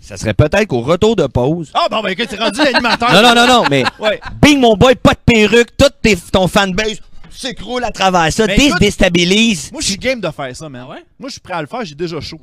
[0.00, 1.70] Ça serait peut-être qu'au retour de pause.
[1.74, 3.12] Ah, bon, ben écoute, t'es rendu l'animateur.
[3.12, 4.20] Non, non, non, non, mais Ouais.
[4.40, 6.98] bing, mon boy, pas de perruque, tout tes- ton fanbase
[7.30, 9.70] s'écroule à travers ça, écoute- déstabilise.
[9.72, 10.84] Moi, je suis game de faire ça, man.
[10.86, 11.04] Ah ouais?
[11.18, 12.40] Moi, je suis prêt à le faire, j'ai déjà chaud.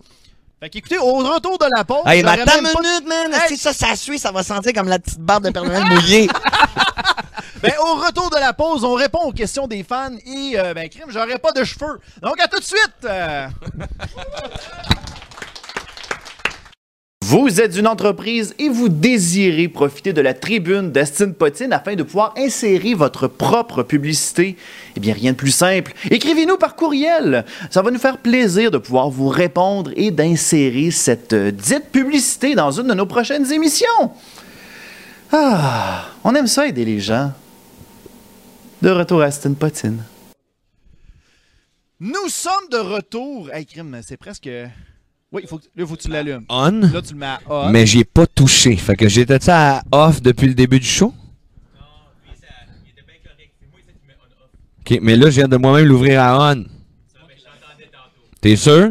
[0.59, 2.03] Fait qu'écoutez, au retour de la pause.
[2.05, 3.33] Hey, mais attends une pas- minute, man.
[3.33, 3.49] Hey!
[3.49, 6.27] Si ça, ça suit, ça va sentir comme la petite barbe de Père Noël mouillée.
[7.61, 10.87] Ben, au retour de la pause, on répond aux questions des fans et, euh, ben,
[10.87, 11.99] crime, j'aurais pas de cheveux.
[12.21, 12.93] Donc, à tout de suite!
[13.05, 13.47] euh.
[17.27, 22.03] Vous êtes une entreprise et vous désirez profiter de la tribune d'Astine Potine afin de
[22.03, 24.57] pouvoir insérer votre propre publicité?
[24.95, 25.93] Eh bien, rien de plus simple.
[26.11, 27.43] Écrivez-nous par courriel.
[27.71, 32.53] Ça va nous faire plaisir de pouvoir vous répondre et d'insérer cette euh, dite publicité
[32.53, 34.11] dans une de nos prochaines émissions.
[35.31, 37.33] Ah, on aime ça aider les gens.
[38.83, 40.03] De retour à Aston Potine.
[41.99, 43.49] Nous sommes de retour.
[43.51, 43.65] Hey,
[44.03, 44.47] c'est presque.
[45.35, 46.45] Oui, il faut, que- là, faut que tu l'allumes.
[46.47, 46.71] On?
[46.71, 47.69] Là, tu le mets à on.
[47.69, 48.75] Mais j'y ai pas touché.
[48.77, 51.13] Fait que j'étais ça à off depuis le début du show?
[54.79, 56.63] Ok, mais là, je viens de moi-même l'ouvrir à on.
[58.39, 58.89] T'es sûr?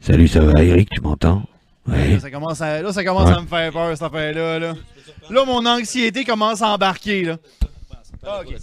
[0.00, 1.42] Salut, ça va, Eric, tu m'entends?
[1.88, 3.36] Là, ça commence, à, là, ça commence Ouais.
[3.36, 4.58] à me faire peur, cette affaire-là.
[4.58, 4.74] Là.
[5.30, 7.24] là, mon anxiété commence à embarquer.
[7.24, 7.36] Là.
[8.24, 8.54] Ah, ok.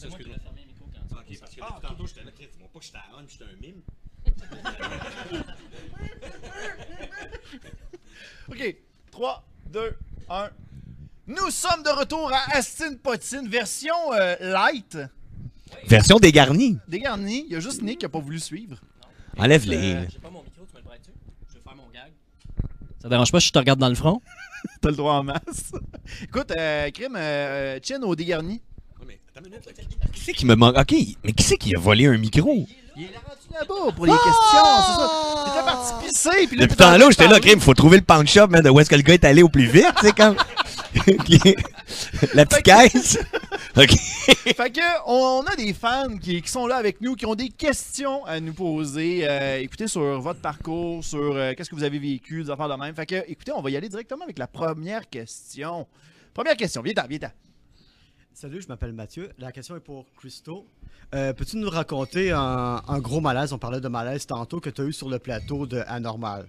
[9.13, 9.95] 3, 2,
[10.27, 10.49] 1.
[11.27, 14.97] Nous sommes de retour à Astin Potine, version euh, light.
[15.85, 16.79] Version dégarnie.
[16.87, 17.45] Dégarni.
[17.45, 18.77] Il y a juste Nick qui n'a pas voulu suivre.
[19.37, 19.77] Enlève-les.
[19.77, 20.05] Euh, là.
[20.11, 21.11] J'ai pas mon micro, tu me le prêtes-tu?
[21.47, 22.11] Je vais faire mon gag.
[23.03, 24.19] Ça dérange pas si je te regarde dans le front?
[24.81, 25.73] T'as le droit en masse.
[26.23, 28.63] Écoute, euh, crime, euh, Chin au dégarni.
[30.11, 30.75] Qui c'est qui me manque?
[30.75, 32.65] Ok, mais qui c'est qui a volé un micro?
[32.95, 34.33] Il est rendu là-bas pour les questions,
[34.87, 35.43] c'est ça.
[35.45, 38.27] T'étais parti pisser, puis là, Depuis temps là, j'étais là, crime, faut trouver le pawn
[38.27, 40.13] shop, man, de où est-ce que le gars est allé au plus vite, tu sais,
[40.13, 40.35] comme.
[42.33, 43.17] La petite caisse.
[43.75, 43.89] Ok.
[43.89, 47.49] Fait que, on a des fans qui, qui sont là avec nous, qui ont des
[47.49, 49.27] questions à nous poser.
[49.27, 52.75] Euh, écoutez, sur votre parcours, sur euh, qu'est-ce que vous avez vécu, des affaires de
[52.75, 52.93] même.
[52.93, 55.87] Fait que, écoutez, on va y aller directement avec la première question.
[56.35, 57.31] Première question, viens-t'en, viens-t'en.
[58.35, 59.31] Salut, je m'appelle Mathieu.
[59.39, 60.67] La question est pour Christo.
[61.13, 64.81] Euh, Peux-tu nous raconter un, un gros malaise, on parlait de malaise tantôt, que tu
[64.81, 66.45] as eu sur le plateau de Anormal?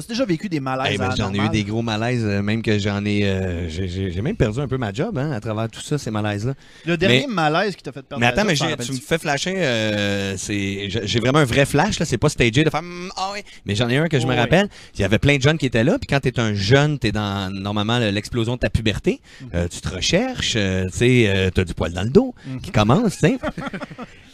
[0.00, 2.62] T'as déjà vécu des malaises Eh ben, j'en ai eu des gros malaises, euh, même
[2.62, 3.24] que j'en ai.
[3.24, 6.54] euh, j'ai- même perdu un peu ma job hein, à travers tout ça, ces malaises-là.
[6.86, 9.54] Le dernier malaise qui t'a fait perdre Mais attends, job, mais tu me fais flasher.
[9.56, 12.06] euh, j'ai vraiment un vrai flash, là.
[12.06, 12.82] C'est pas stagé de faire.
[12.82, 13.40] Mm, ah oui.
[13.66, 14.38] Mais j'en ai un que je Oh me oui.
[14.38, 14.68] rappelle.
[14.94, 15.98] Il y avait plein de jeunes qui étaient là.
[15.98, 19.20] Puis quand t'es un jeune, t'es dans normalement le- l'explosion de ta puberté.
[19.40, 19.48] Mhm.
[19.54, 20.52] Euh, tu te recherches.
[20.52, 20.58] tu
[20.92, 22.60] sais, t'as du poil dans le dos Mhm.
[22.60, 23.38] qui commence, tu sais.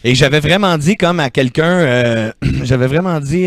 [0.04, 2.32] Et j'avais vraiment dit comme à quelqu'un.
[2.64, 3.46] j'avais vraiment dit.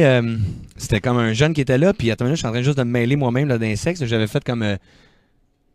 [0.78, 1.94] Euh, C'était comme un jeune qui était là.
[1.94, 4.06] Puis attends, je suis en train juste de me mêler moi-même là, d'insectes.
[4.06, 4.64] J'avais fait comme.
[4.64, 4.78] euh,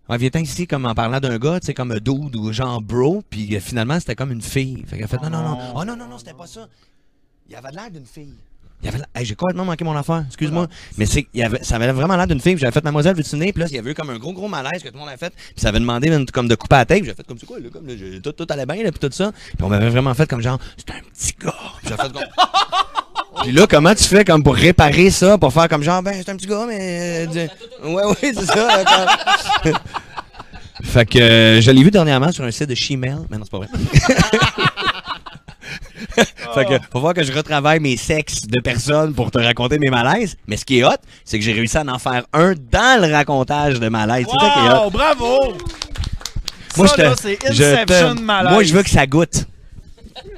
[0.08, 2.82] ah, viens ici, comme en parlant d'un gars, tu sais, comme un dude ou genre
[2.82, 4.84] bro, puis euh, finalement, c'était comme une fille.
[4.86, 6.68] Fait qu'elle a fait, non, non, non, oh non, non, non, c'était pas ça.
[7.48, 8.34] Il avait l'air d'une fille.
[8.82, 10.66] Il avait l'air- Hey, j'ai complètement manqué mon affaire, excuse-moi.
[10.98, 12.58] Mais c'est, il avait, ça avait vraiment l'air d'une fille.
[12.58, 13.52] J'avais fait Mademoiselle, veux-tu venir?
[13.54, 15.08] Puis là, il y avait eu comme un gros, gros malaise que tout le monde
[15.08, 15.32] avait fait.
[15.34, 17.04] Puis ça avait demandé comme de couper à la tête.
[17.04, 19.14] J'ai fait comme c'est quoi, là, comme là, tout, tout allait bien, là, puis tout
[19.14, 19.30] ça.
[19.32, 21.54] Puis on m'avait vraiment fait comme genre, c'est un petit gars.
[21.78, 22.22] Puis j'ai fait comme.
[23.42, 26.30] Puis là, comment tu fais comme pour réparer ça, pour faire comme genre, ben, c'est
[26.30, 27.26] un petit gars, mais.
[27.34, 27.46] euh,
[27.84, 28.68] Ouais, ouais, c'est ça.
[29.62, 29.72] comme-
[30.84, 33.50] fait que euh, je l'ai vu dernièrement sur un site de Shemale, mais non, c'est
[33.50, 33.68] pas vrai.
[36.54, 39.88] fait que faut voir que je retravaille mes sexes de personnes pour te raconter mes
[39.90, 40.36] malaises.
[40.46, 40.90] Mais ce qui est hot,
[41.24, 44.26] c'est que j'ai réussi à en faire un dans le racontage de malaise.
[44.30, 44.82] C'est ça qui est hot.
[44.84, 45.54] Wow, bravo!
[46.76, 48.52] Moi, ça, je te- là, c'est je te- Inception malaise.
[48.52, 49.46] Moi, je veux que ça goûte.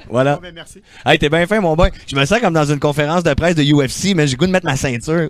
[0.09, 0.35] Voilà.
[0.37, 0.81] Oh, ben, merci.
[1.05, 1.91] Hey, t'es bien fin, mon boy.
[2.07, 4.51] Je me sens comme dans une conférence de presse de UFC, mais j'ai goût de
[4.51, 5.29] mettre ma ceinture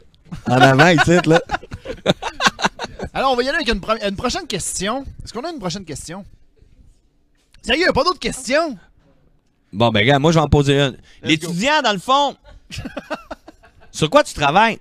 [0.49, 1.41] en avant ici, là.
[3.13, 5.05] Alors, on va y aller avec une, pro- une prochaine question.
[5.23, 6.25] Est-ce qu'on a une prochaine question?
[7.61, 8.77] Sérieux, pas d'autres questions?
[9.71, 10.97] Bon, ben, gars, moi, je vais en poser une.
[11.23, 12.35] L'étudiant, dans le fond,
[13.91, 14.79] sur quoi tu travailles?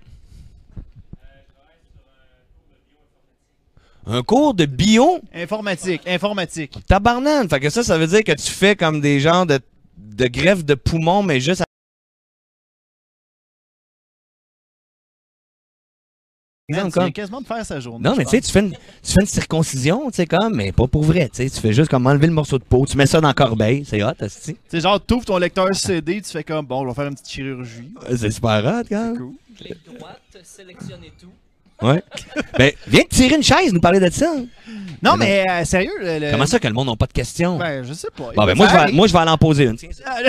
[4.07, 5.21] Un cours de bio?
[5.35, 6.79] Informatique, informatique.
[6.87, 7.49] Tabarnane.
[7.49, 9.59] Fait que ça, ça veut dire que tu fais comme des genres de,
[9.97, 11.65] de greffe de poumons, mais juste à...
[16.67, 18.09] Man, Exemple, tu viens comme- quasiment de faire sa journée.
[18.09, 20.73] Non, mais tu sais, tu fais, une, tu fais une circoncision, tu sais, comme, mais
[20.73, 21.51] pas pour vrai, tu sais.
[21.51, 23.85] Tu fais juste comme enlever le morceau de peau, tu mets ça dans la corbeille,
[23.85, 24.13] c'est hot.
[24.19, 24.29] Tu
[24.69, 27.15] sais, genre, tu ouvres ton lecteur CD, tu fais comme, bon, on va faire une
[27.17, 27.93] petite chirurgie.
[28.17, 29.19] C'est super hot, quand même.
[29.19, 29.35] Cool.
[29.59, 31.29] Clic droite, sélectionnez tout.
[31.83, 32.03] Ouais.
[32.59, 34.33] ben, viens de tirer une chaise, nous parler de ça.
[35.03, 37.59] Non, mais euh, sérieux, le, le- Comment ça que le monde n'a pas de questions?
[37.59, 38.31] Ben, je sais pas.
[38.35, 39.77] bon, ben, moi, je vais, moi, je vais aller en poser une.
[39.77, 40.15] Tiens, ça.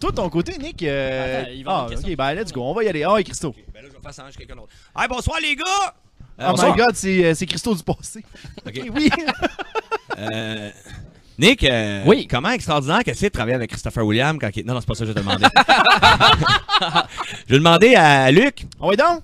[0.00, 0.82] Toi, ton côté, Nick.
[0.82, 2.10] euh, Attends, il va avoir ah, une question.
[2.12, 2.62] ok, ben, let's go.
[2.62, 3.02] On va y aller.
[3.04, 3.54] Ah, oui, Christo.
[3.72, 4.68] Ben là, je vais faire ça quelqu'un d'autre.
[4.96, 5.94] Hey, bonsoir, les gars!
[6.40, 6.76] Euh, oh bonsoir.
[6.76, 8.24] my god, c'est euh, c'est Christo du passé.
[8.66, 8.80] Ok.
[8.94, 9.10] oui.
[10.18, 10.70] Euh,
[11.38, 12.26] Nick, euh, Oui.
[12.28, 14.64] comment extraordinaire que c'est de travailler avec Christopher Williams quand il...
[14.64, 15.44] Non, non, c'est pas ça que je vais te demander.
[17.46, 19.22] je vais demander à Luc, On va donc?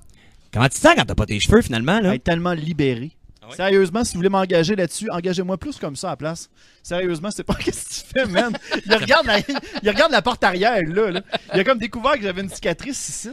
[0.52, 2.14] comment tu te sens quand t'as pas tes cheveux, finalement, là?
[2.14, 3.12] Être tellement libéré.
[3.42, 3.54] Ah ouais?
[3.56, 6.50] Sérieusement, si vous voulez m'engager là-dessus, engagez-moi plus comme ça à la place.
[6.82, 8.56] Sérieusement, c'est pas qu'est-ce que tu fais, man.
[8.86, 11.20] Il regarde la, il regarde la porte arrière, là, là.
[11.54, 13.30] Il a comme découvert que j'avais une cicatrice ici.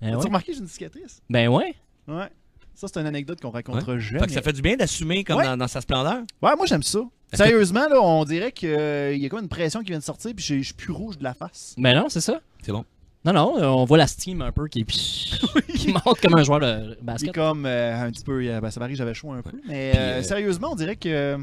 [0.00, 0.24] Ben As-tu ouais.
[0.24, 1.20] remarqué que j'ai une cicatrice?
[1.30, 1.74] Ben ouais.
[2.06, 2.28] Ouais.
[2.74, 4.20] Ça, c'est une anecdote qu'on racontera jamais.
[4.20, 5.44] Fait que ça fait du bien d'assumer comme Ouais.
[5.44, 6.18] dans, dans sa splendeur.
[6.42, 7.00] Ouais, moi, j'aime ça.
[7.32, 10.44] Sérieusement, là, on dirait qu'il y a comme une pression qui vient de sortir, puis
[10.44, 11.74] j'ai- je suis plus rouge de la face.
[11.78, 12.40] Ben non, c'est ça.
[12.62, 12.84] C'est bon.
[13.24, 14.84] Non, non, euh, on voit la steam un peu qui,
[15.74, 17.34] qui monte comme un joueur de basket.
[17.34, 18.40] comme euh, un petit peu.
[18.42, 19.50] euh, ben, ça varie, j'avais chaud un peu.
[19.66, 21.36] Mais euh, euh, sérieusement, on dirait que.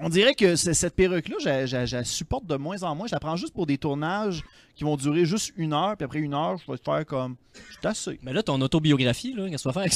[0.00, 3.06] On dirait que cette perruque-là, je- je je la supporte de moins en moins.
[3.06, 4.42] Je la prends juste pour des tournages
[4.74, 7.36] qui vont durer juste une heure, puis après une heure, je vais faire comme.
[7.54, 8.18] Je suis assez.
[8.22, 9.92] Mais là, ton autobiographie, là, qu'est-ce que tu vas faire avec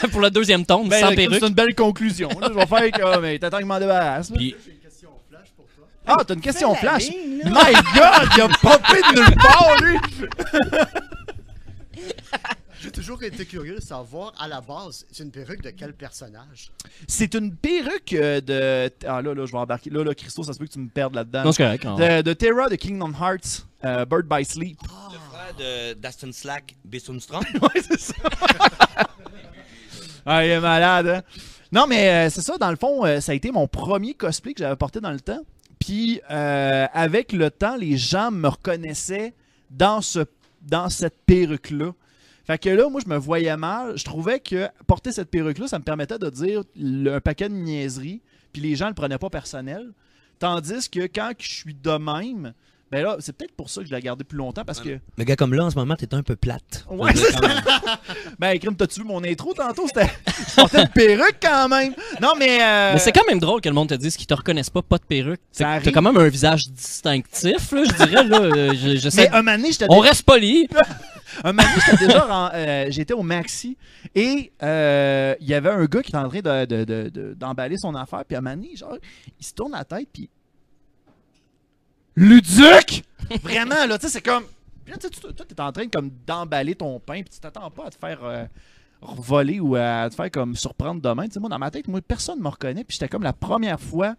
[0.00, 0.08] ça?
[0.08, 1.38] Pour le deuxième tome, Ben, sans comme perruque.
[1.40, 2.28] c'est une belle conclusion.
[2.40, 2.48] là.
[2.50, 3.24] je vais faire comme.
[3.24, 4.30] hey, T'attends que je m'en débarrasse.
[4.30, 4.36] là.
[4.36, 4.54] Puis,
[6.06, 7.08] Ah, t'as une question flash?
[7.10, 9.98] My God, il a popé de nulle part, lui.
[12.80, 16.70] J'ai toujours été curieux de savoir, à la base, c'est une perruque de quel personnage?
[17.08, 18.92] C'est une perruque euh, de.
[19.06, 19.90] Ah là, là, je vais embarquer.
[19.90, 21.44] Là, là, Christo, ça se peut que tu me perdes là-dedans.
[21.44, 21.84] Non, c'est correct.
[21.86, 24.78] on- De, de Terra de Kingdom Hearts, euh, Bird by Sleep.
[24.82, 27.42] le frère de d'Aston Slack, Bissumstrom.
[27.62, 28.14] ouais, c'est ça.
[30.26, 31.22] ah, il est malade, hein?
[31.72, 34.54] Non, mais euh, c'est ça, dans le fond, euh, ça a été mon premier cosplay
[34.54, 35.40] que j'avais porté dans le temps.
[35.78, 39.34] Puis, euh, avec le temps, les gens me reconnaissaient
[39.70, 40.20] dans, ce,
[40.62, 41.92] dans cette perruque-là.
[42.46, 43.96] Fait que là, moi, je me voyais mal.
[43.98, 47.54] Je trouvais que porter cette perruque-là, ça me permettait de dire le- un paquet de
[47.54, 48.22] niaiseries,
[48.52, 49.90] puis les gens le prenaient pas personnel.
[50.38, 52.52] Tandis que quand je suis de même,
[52.92, 55.00] ben là, c'est peut-être pour ça que je l'ai gardé plus longtemps, parce que...
[55.16, 56.84] Le gars comme là, en ce moment, t'es un peu plate.
[56.88, 57.40] Ouais, c'est ça.
[58.38, 59.86] Ben, Crime, t'as-tu vu mon intro tantôt?
[59.88, 60.06] C'était.
[60.50, 61.94] Je portais une perruque quand même.
[62.20, 62.62] Non, mais.
[62.62, 64.82] euh, Mais c'est quand même drôle que le monde te dise qu'ils te reconnaissent pas,
[64.82, 65.40] pas de perruque.
[65.56, 68.24] T'as quand même un visage distinctif, là, je dirais.
[68.24, 69.22] Là, Euh, je, je sais.
[69.22, 70.68] Mais un moment donné, j'étais On reste poli.
[71.44, 72.54] un moment j'étais déjà.
[72.54, 73.76] euh, J'étais au Maxi
[74.14, 77.34] et euh, il y avait un gars qui était en train de- de- de- de-
[77.34, 78.24] d'emballer son affaire.
[78.24, 78.96] Puis un moment donné, genre,
[79.38, 80.08] il se tourne la tête.
[80.12, 80.28] Puis.
[82.16, 83.04] Luduc!
[83.42, 84.44] Vraiment, là, tu sais, c'est comme.
[84.84, 87.90] Puis là, tu t'es en train comme d'emballer ton pain, puis tu t'attends pas à
[87.90, 88.44] te faire euh,
[89.02, 91.26] voler ou à te faire comme surprendre demain.
[91.28, 94.14] Tu dans ma tête, moi, personne me reconnaît, puis j'étais comme la première fois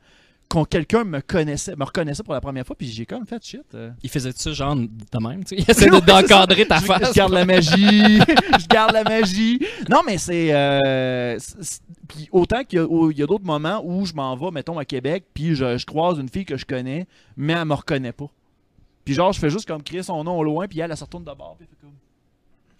[0.49, 3.61] qu'on quelqu'un me connaissait, me reconnaissait pour la première fois, puis j'ai comme fait shit.
[3.75, 4.87] euh, Il faisait ça genre de
[5.27, 5.61] même, tu sais.
[5.61, 7.09] Il essaie de- d'encadrer ta face.
[7.09, 8.19] je garde la magie.
[8.19, 9.59] je garde la magie.
[9.89, 10.53] Non, mais c'est.
[10.53, 11.37] euh,
[12.07, 15.25] puis autant qu'il y a, y d'autres moments où je m'en vais, mettons, à Québec,
[15.33, 18.29] puis je, je croise une fille que je connais, mais elle me reconnaît pas.
[19.03, 21.03] Puis genre, je fais juste comme crier son nom au loin, puis elle, elle se
[21.03, 21.93] retourne de bord, puis elle fait comme.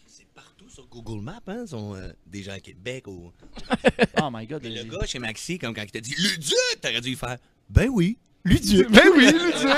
[0.06, 3.32] C'est partout sur Google Maps, hein, sont euh, des gens à Québec ou.
[4.22, 4.66] Oh my god.
[4.66, 7.38] Et le gars chez Maxi, comme quand il t'a dit Luduc, t'aurais dû lui faire
[7.70, 8.18] Ben oui.
[8.44, 8.90] Luduc.
[8.92, 9.78] Ben oui, Luduc.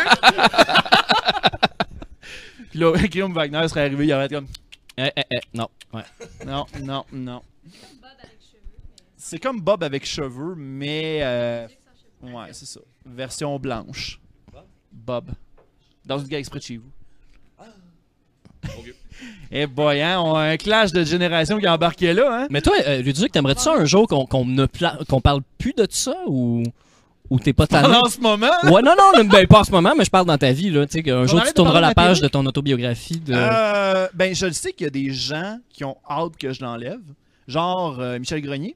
[2.69, 4.47] puis là, Guillaume Wagner serait arrivé, il aurait été comme.
[4.97, 5.67] Eh, eh, eh, non.
[5.93, 6.03] Ouais.
[6.45, 7.41] Non, non, non.
[9.17, 11.19] C'est comme Bob avec cheveux, mais.
[11.23, 11.67] euh,
[12.23, 12.79] ouais, c'est ça.
[13.05, 14.19] Version blanche.
[14.91, 15.31] Bob.
[16.05, 16.91] Dans une gars exprès de chez vous.
[19.51, 22.47] Eh boy, hein, on a un clash de génération qui a embarqué là, hein?
[22.51, 25.73] Mais toi, euh, Luduc, t'aimerais-tu ça un jour qu'on qu'on ne pla- qu'on parle plus
[25.73, 26.63] de ça ou,
[27.29, 27.95] ou t'es pas tanné?
[27.95, 28.47] En ce moment.
[28.63, 30.85] Ouais, non, non, ben, pas en ce moment, mais je parle dans ta vie, là.
[30.85, 33.33] Tu sais, qu'un jour, tu tourneras la page de ton autobiographie de.
[33.35, 36.63] Euh, ben, je le sais qu'il y a des gens qui ont hâte que je
[36.63, 36.99] l'enlève.
[37.47, 38.75] Genre euh, Michel Grenier.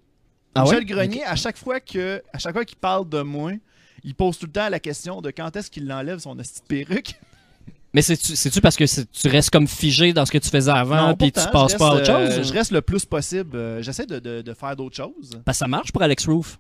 [0.56, 0.86] Ah Michel ouais?
[0.86, 3.52] Grenier, à chaque fois que à chaque fois qu'il parle de moi,
[4.04, 6.66] il pose tout le temps la question de quand est-ce qu'il l'enlève son hostie de
[6.66, 7.14] perruque?
[7.94, 11.32] Mais c'est-tu parce que tu restes comme figé dans ce que tu faisais avant, puis
[11.32, 12.48] tu passes pas à autre euh, chose?
[12.48, 13.56] je reste le plus possible.
[13.56, 15.30] euh, J'essaie de, de- de faire d'autres choses.
[15.46, 16.58] Parce que ça marche pour Alex Roof.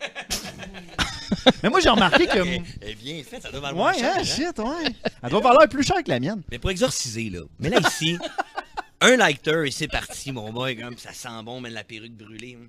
[1.62, 2.38] Mais moi, j'ai remarqué que.
[2.38, 4.24] Elle est bien faite, ça doit valoir ouais, cher, hein, hein?
[4.24, 5.10] shit, ouais.
[5.22, 6.42] Elle doit valoir plus cher que la mienne.
[6.50, 7.40] Mais pour exorciser, là.
[7.58, 8.18] Mais là, ici,
[9.00, 10.76] un lighter et c'est parti, mon boy.
[10.76, 12.58] Comme ça sent bon, mais la perruque brûlée.
[12.60, 12.66] hein.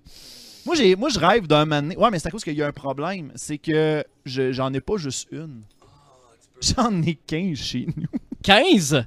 [0.66, 2.68] Moi, j'ai, moi, je rêve d'un donné- Ouais, mais c'est à cause qu'il y a
[2.68, 3.32] un problème.
[3.36, 5.62] C'est que je- j'en ai pas juste une.
[6.62, 8.08] J'en ai 15 chez nous.
[8.44, 9.06] 15?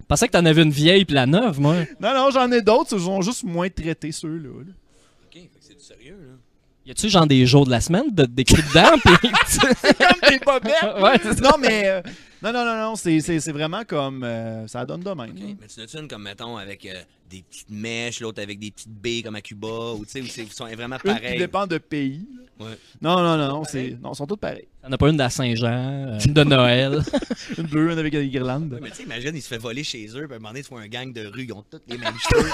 [0.00, 1.76] Je pensais que t'en avais une vieille puis la neuve, moi.
[2.00, 2.94] Non, non, j'en ai d'autres.
[2.96, 4.48] Ils sont juste moins traités, ceux-là.
[4.48, 4.72] là.
[5.26, 6.34] Ok, fait que c'est du sérieux, là.
[6.86, 8.96] Y a-tu genre des jours de la semaine de d'écrit dedans?
[9.04, 9.30] puis
[9.98, 11.00] Comme des bobettes.
[11.02, 11.42] ouais, c'est ça.
[11.50, 11.88] Non, mais.
[11.88, 12.00] euh,
[12.42, 12.94] non, non, non, non.
[12.96, 14.22] C'est, c'est, c'est vraiment comme.
[14.22, 15.34] euh, ça donne de même.
[15.34, 15.54] Là.
[15.60, 16.94] Mais tu n'as-tu une comme, mettons, avec euh,
[17.28, 20.26] des petites mèches, l'autre avec des petites baies comme à Cuba, ou tu sais, où
[20.26, 21.38] c'est- ils sont vraiment Une qui pareils.
[21.38, 22.24] dépend de pays.
[22.60, 22.66] là.
[22.66, 22.78] Ouais.
[23.02, 23.64] Non, non, non, non.
[23.64, 24.68] C'est, non, ils sont tous pareils.
[24.82, 25.66] T'en as pas une de la Saint-Jean,
[26.14, 27.02] euh, une de Noël.
[27.58, 28.72] Une bleue, une avec des guirlandes.
[28.74, 30.50] Ouais, mais tu sais, imagine, il se fait voler chez eux, puis à un moment
[30.50, 32.48] donné, tu vois un gang de rue, ils ont tous les mêmes cheveux.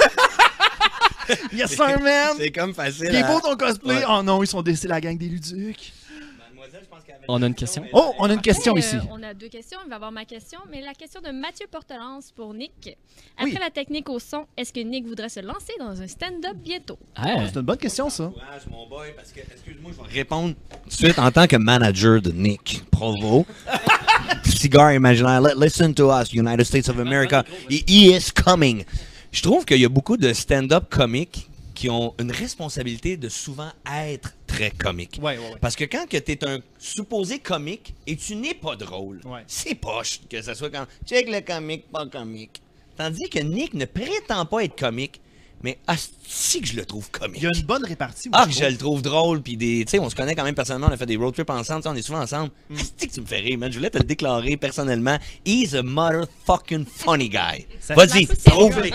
[1.53, 2.35] Yes, sir, man!
[2.39, 3.09] c'est comme facile.
[3.11, 3.97] Il est beau ton cosplay!
[3.99, 4.05] Ouais.
[4.09, 5.93] Oh non, ils sont décédés la gang des Luducs.
[6.39, 7.85] Mademoiselle, je pense qu'elle avait On a une question.
[7.93, 8.97] Oh, on a une question Après, ici.
[8.97, 9.79] euh, on a deux questions.
[9.85, 12.97] Il va y avoir ma question, mais la question de Mathieu Portelance pour Nick.
[13.37, 13.59] Après Oui.
[13.61, 16.99] la technique au son, est-ce que Nick voudrait se lancer dans un stand-up bientôt?
[17.17, 18.25] Ah, C'est une bonne question, ça.
[18.33, 20.55] Courage, mon boy, parce que, excuse-moi, je vais répondre
[20.85, 23.47] tout de suite en tant que manager de Nick Provo.
[24.45, 27.45] Cigar Imaginaire, listen to us, United States of America.
[27.69, 28.85] He, he is coming.
[29.33, 33.71] Je trouve qu'il y a beaucoup de stand-up comiques qui ont une responsabilité de souvent
[33.91, 35.19] être très comiques.
[35.23, 35.59] Ouais, ouais, ouais.
[35.59, 40.21] Parce que quand tu es un supposé comique et tu n'es pas drôle, c'est poche
[40.29, 42.61] que ça soit quand check le comique, pas comique.
[42.95, 45.19] Tandis que Nick ne prétend pas être comique,
[45.63, 47.39] mais asti que je le trouve comique.
[47.39, 48.29] Il y a une bonne répartie.
[48.29, 49.85] moi, Ah, que je le trouve drôle, puis des.
[49.85, 51.81] Tu sais, on se connaît quand même personnellement, on a fait des road trips ensemble,
[51.81, 52.51] tu sais, on est souvent ensemble.
[52.71, 52.77] Mm.
[52.79, 53.71] Asti que tu me fais rire, man.
[53.71, 55.19] Je voulais te le déclarer personnellement.
[55.45, 57.67] He's a motherfucking funny guy.
[57.91, 58.89] Vas-y, prouve-le.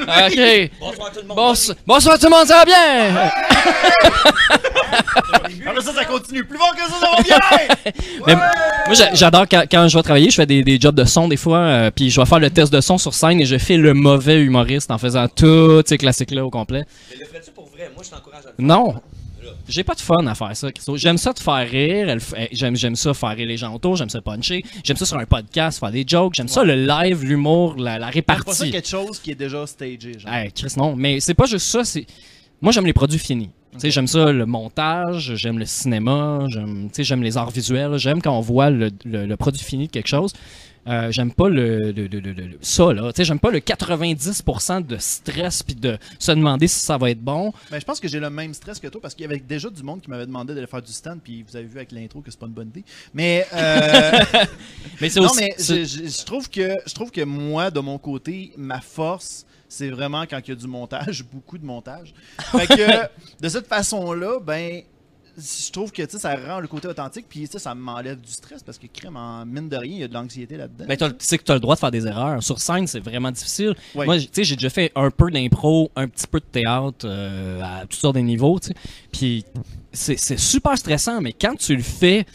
[0.00, 0.70] ok.
[0.80, 1.36] Bonsoir tout le monde.
[1.36, 3.30] Bonsoir, bonsoir tout le monde, ça va bien?
[4.92, 6.44] Après ça, ça continue.
[6.44, 7.92] Plus fort que ça, ça va bien!
[8.26, 11.04] Mais moi, j'a- j'adore quand, quand je vais travailler, je fais des, des jobs de
[11.04, 13.46] son des fois, euh, puis je vais faire le test de son sur scène et
[13.46, 16.84] je fais le mauvais humoriste en faisant tous ces classiques-là au complet.
[17.10, 17.90] Mais le ferais-tu pour vrai?
[17.94, 18.64] Moi, je t'encourage à le faire.
[18.66, 18.94] Non.
[19.68, 20.96] J'ai pas de fun à faire ça, Christo.
[20.96, 24.10] J'aime ça te faire rire, eh, j'aime, j'aime ça faire rire les gens autour, j'aime
[24.10, 27.76] ça puncher, j'aime ça sur un podcast, faire des jokes, j'aime ça le live, l'humour,
[27.78, 28.70] la, la C'est pas ça répartie.
[28.70, 30.18] quelque chose qui est déjà stagé.
[30.18, 30.32] Genre.
[30.32, 30.94] Hey, Chris, non.
[30.96, 31.84] Mais c'est pas juste ça.
[31.84, 32.04] C'est...
[32.62, 33.50] Moi, j'aime les produits finis.
[33.72, 38.36] Tu sais, J'aime ça, le montage, j'aime le cinéma, j'aime, les arts visuels, j'aime quand
[38.36, 40.32] on voit le, le- le produit fini de quelque chose.
[40.88, 43.12] Euh, j'aime pas le, le- ça, là.
[43.12, 47.10] Tu sais, J'aime pas le 90% de stress puis de se demander si ça va
[47.10, 47.52] être bon.
[47.70, 49.68] Mais je pense que j'ai le même stress que toi parce qu'il y avait déjà
[49.70, 52.22] du monde qui m'avait demandé d'aller faire du stand, puis vous avez vu avec l'intro
[52.22, 52.84] que c'est pas une bonne idée.
[53.14, 54.10] Mais euh,
[55.00, 55.42] Mais c'est non, aussi.
[55.44, 58.80] mais c'est- je, je- je trouve que je trouve que moi, de mon côté, ma
[58.80, 62.12] force, c'est vraiment quand il y a du montage, beaucoup de montage.
[62.52, 64.82] Fait que de cette façon-là, ben
[65.38, 68.86] je trouve que ça rend le côté authentique, puis ça m'enlève du stress parce que
[68.88, 70.84] crème en mine de rien, il y a de l'anxiété là-dedans.
[70.86, 72.42] Ben, t'as le- tu sais que tu as le droit de faire des erreurs.
[72.42, 73.74] Sur scène, c'est vraiment difficile.
[73.94, 74.04] Ouais.
[74.06, 77.62] Moi, tu sais, j'ai déjà fait un peu d'impro, un petit peu de théâtre euh,
[77.62, 78.74] à toutes sortes de niveaux, tu sais.
[79.12, 79.44] Puis
[79.92, 82.26] c'est super stressant, mais quand tu le fais,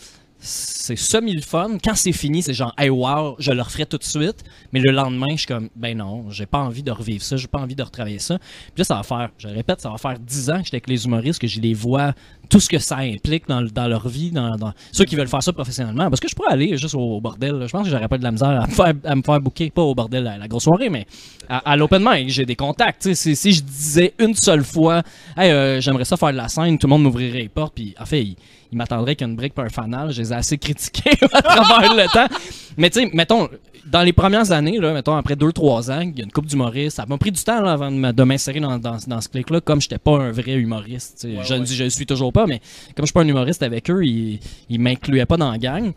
[0.46, 1.78] c'est semi le fun.
[1.84, 4.44] Quand c'est fini, c'est genre, hey wow, je le referai tout de suite.
[4.72, 7.48] Mais le lendemain, je suis comme, ben non, j'ai pas envie de revivre ça, j'ai
[7.48, 8.38] pas envie de retravailler ça.
[8.38, 10.88] Puis là, ça va faire, je répète, ça va faire 10 ans que j'étais avec
[10.88, 12.14] les humoristes, que je les vois,
[12.50, 14.58] tout ce que ça implique dans, dans leur vie, dans,
[14.92, 16.10] ceux qui veulent faire ça professionnellement.
[16.10, 17.64] Parce que je pourrais aller juste au bordel.
[17.66, 19.40] Je pense que j'aurais pas de la misère à me faire, à
[19.74, 21.06] pas au bordel à la grosse soirée, mais
[21.50, 23.14] à, à l'open mic, j'ai des contacts.
[23.14, 25.04] Si, je disais une seule fois,
[25.38, 28.06] euh, j'aimerais ça faire de la scène, tout le monde m'ouvrirait les portes, puis en
[28.06, 28.36] fait, il,
[28.72, 30.12] il m'attendrait qu'une brique par un fanal.
[30.12, 32.36] Je les ai assez critiqués à travers le temps.
[32.78, 33.48] Mais tu sais, mettons,
[33.86, 36.98] dans les premières années, là, mettons, après 2-3 ans, il y a une coupe d'humoristes.
[36.98, 39.80] Ça m'a pris du temps là, avant de m'insérer dans, dans, dans ce clic-là, comme
[39.82, 41.26] j'étais pas un vrai humoriste.
[41.44, 42.60] je ne dis je le suis toujours pas, mais
[42.96, 44.40] comme je suis pas un humoriste avec eux, ils,
[44.70, 45.92] ils m'incluaient pas dans la gang.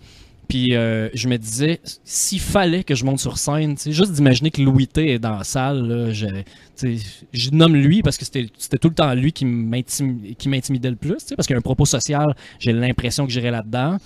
[0.49, 4.63] Puis euh, je me disais, s'il fallait que je monte sur scène, juste d'imaginer que
[4.63, 6.27] Louis T est dans la salle, là, je,
[7.35, 10.97] je nomme lui parce que c'était tout le temps lui qui m'intimi- qui m'intimidait le
[10.97, 13.99] plus, parce qu'il y a un propos social, j'ai l'impression que j'irais là-dedans.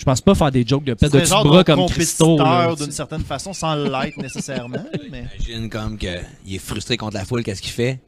[0.00, 2.38] Je pense pas faire des jokes de pète de genre bras ton comme Christo.
[2.78, 4.82] d'une certaine façon, sans l'être nécessairement.
[5.12, 5.26] mais...
[5.46, 6.06] Imagine comme que
[6.46, 7.98] il est frustré contre la foule, qu'est-ce qu'il fait?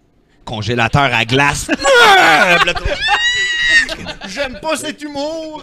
[0.47, 1.71] Congélateur à glace.
[4.27, 5.63] J'aime pas cet humour!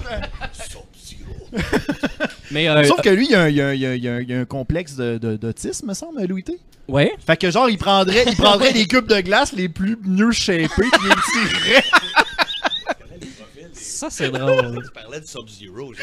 [2.52, 3.86] Mais euh, Sauf que lui, il y a un, il y a un- il y
[3.88, 5.96] a un- il y a un- il y a un complexe de- de- d'autisme, me
[5.96, 6.60] semble, Louis T.
[6.88, 10.32] ouais, Fait que genre, il prendrait, il prendrait les cubes de glace les plus mieux
[10.32, 11.16] shapés, puis il les
[11.50, 11.84] tirerait.
[14.00, 14.82] Ça c'est drôle.
[14.86, 15.94] Tu parlais du Sub-Zero.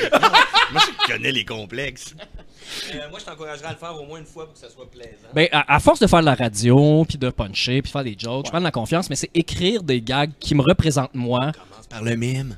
[0.73, 2.15] moi, je connais les complexes.
[2.93, 4.91] Euh, moi, je t'encouragerais à le faire au moins une fois pour que ça soit
[4.91, 5.29] plaisant.
[5.35, 8.17] Ben, à, à force de faire de la radio, puis de puncher, puis faire des
[8.19, 11.53] jokes, je prends de la confiance, mais c'est écrire des gags qui me représentent moi,
[11.53, 12.57] Commence par le mime.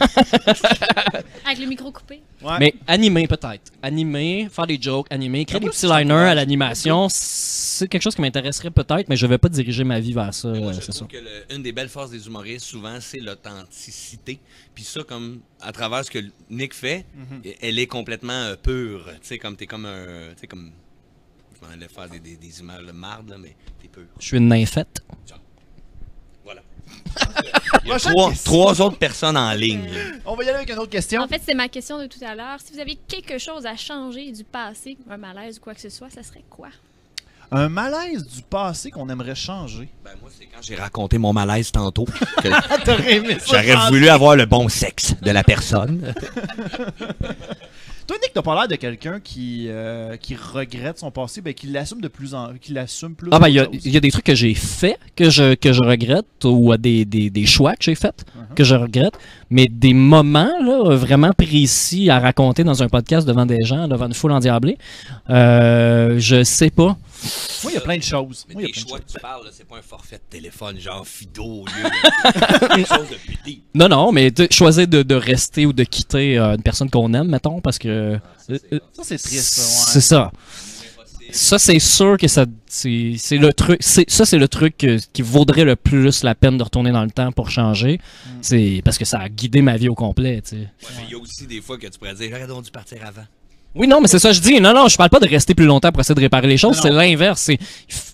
[1.46, 2.22] Avec le micro coupé.
[2.42, 2.56] Ouais.
[2.60, 3.72] mais animer peut-être.
[3.82, 8.20] Animer, faire des jokes, animer, créer des petits liners à l'animation, c'est quelque chose qui
[8.20, 10.94] m'intéresserait peut-être, mais je vais pas diriger ma vie vers ça, Moi, euh, je trouve
[10.94, 11.06] ça.
[11.06, 14.38] que le- une des belles forces des humoristes, souvent, c'est l'authenticité.
[14.74, 16.18] Puis ça, comme à travers ce que
[16.50, 17.04] Nick fait,
[17.62, 19.06] elle est complètement euh, pure.
[19.20, 20.32] Tu sais, comme t'es comme un.
[20.34, 20.70] Tu sais, comme.
[21.60, 24.02] Je m'en allais faire des, des, des images de marde, là, mais t'es pur.
[24.20, 25.02] Je suis une nymphette.
[25.26, 25.42] Voilà.
[27.84, 28.52] Il y a trois, question.
[28.52, 29.88] trois autres personnes en ligne.
[30.24, 31.22] On va y aller avec une autre question.
[31.22, 32.58] En fait, c'est ma question de tout à l'heure.
[32.64, 35.90] Si vous aviez quelque chose à changer du passé, un malaise ou quoi que ce
[35.90, 36.68] soit, ça serait quoi?
[37.52, 39.88] Un malaise du passé qu'on aimerait changer.
[40.04, 42.06] Ben, moi, c'est quand j'ai raconté mon malaise tantôt.
[43.46, 46.12] J'aurais voulu avoir le bon sexe de la personne.
[48.06, 51.66] Toi, Nick, t'as pas l'air de quelqu'un qui, euh, qui regrette son passé, ben, qui
[51.66, 53.30] l'assume de plus en qui l'assume plus.
[53.32, 55.80] Ah ben, il y, y a des trucs que j'ai fait que je, que je
[55.82, 58.54] regrette, ou euh, des, des, des choix que j'ai faits Uh-huh.
[58.54, 59.18] que je regrette,
[59.50, 64.06] mais des moments là, vraiment précis à raconter dans un podcast devant des gens, devant
[64.06, 64.78] une foule endiablée,
[65.30, 66.96] euh, je sais pas.
[67.62, 68.44] Moi, il y a plein de choses.
[68.48, 69.06] Mais Moi, il y a tes plein de choix choses.
[69.06, 72.68] que tu parles, là, c'est pas un forfait de téléphone, genre Fido au lieu de
[72.74, 73.52] quelque chose de.
[73.74, 77.12] Non, non, mais de- choisir de, de rester ou de quitter euh, une personne qu'on
[77.14, 77.88] aime, mettons, parce que...
[77.88, 78.18] euh,
[78.72, 79.54] euh, Ça, c'est triste.
[79.54, 80.32] ça, C'est ça.
[81.32, 83.78] Ça, c'est sûr que ça, c'est c'est le truc.
[83.80, 87.02] c'est- Ça, c'est le truc que- qui vaudrait le plus la peine de retourner dans
[87.04, 87.98] le temps pour changer.
[87.98, 88.30] Mm.
[88.42, 90.40] C'est parce que ça a guidé ma vie au complet.
[90.42, 90.56] tu sais.
[90.56, 90.68] Ouais,
[90.98, 93.24] mais il y a aussi des fois que tu pourrais dire j'aurais dû partir avant.
[93.76, 94.60] Oui, non, mais c'est ça que je dis.
[94.60, 96.78] Non, non, je parle pas de rester plus longtemps pour essayer de réparer les choses.
[96.80, 97.40] C'est l'inverse.
[97.42, 97.58] C'est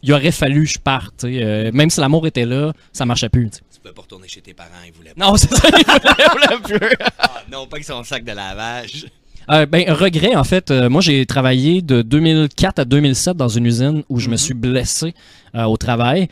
[0.02, 1.24] il aurait fallu que je parte.
[1.24, 3.48] Euh, même si l'amour était là, ça marchait plus.
[3.50, 3.62] tu sais.
[3.74, 5.24] Tu peux pas retourner chez tes parents, ils voulaient pas.
[5.26, 5.68] Non, c'est ça.
[5.68, 6.30] il voulait- il
[6.68, 6.96] voulait plus.
[7.18, 9.06] Ah, non, pas qu'ils sont sac de lavage.
[9.50, 10.70] Euh, ben, un regret, en fait.
[10.70, 14.38] euh, moi, j'ai travaillé de 2004 à 2007 dans une usine où je me Mhm.
[14.38, 15.14] suis blessé
[15.56, 16.28] euh, au travail.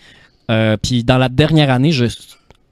[0.51, 2.07] Euh, Puis dans la dernière année, je,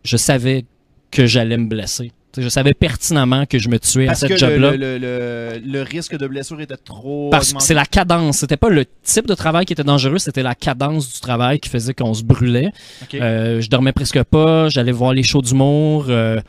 [0.04, 0.64] je savais
[1.10, 2.12] que j'allais me blesser.
[2.40, 4.72] Je savais pertinemment que je me tuais Parce à cette job-là.
[4.76, 7.30] le, le, le- risque de blessure était trop.
[7.30, 8.38] Parce que c'est la cadence.
[8.38, 11.68] C'était pas le type de travail qui était dangereux, c'était la cadence du travail qui
[11.68, 12.70] faisait qu'on se brûlait.
[13.02, 13.14] Ok.
[13.14, 16.06] Euh, je dormais presque pas, j'allais voir les shows d'humour.
[16.08, 16.40] Euh,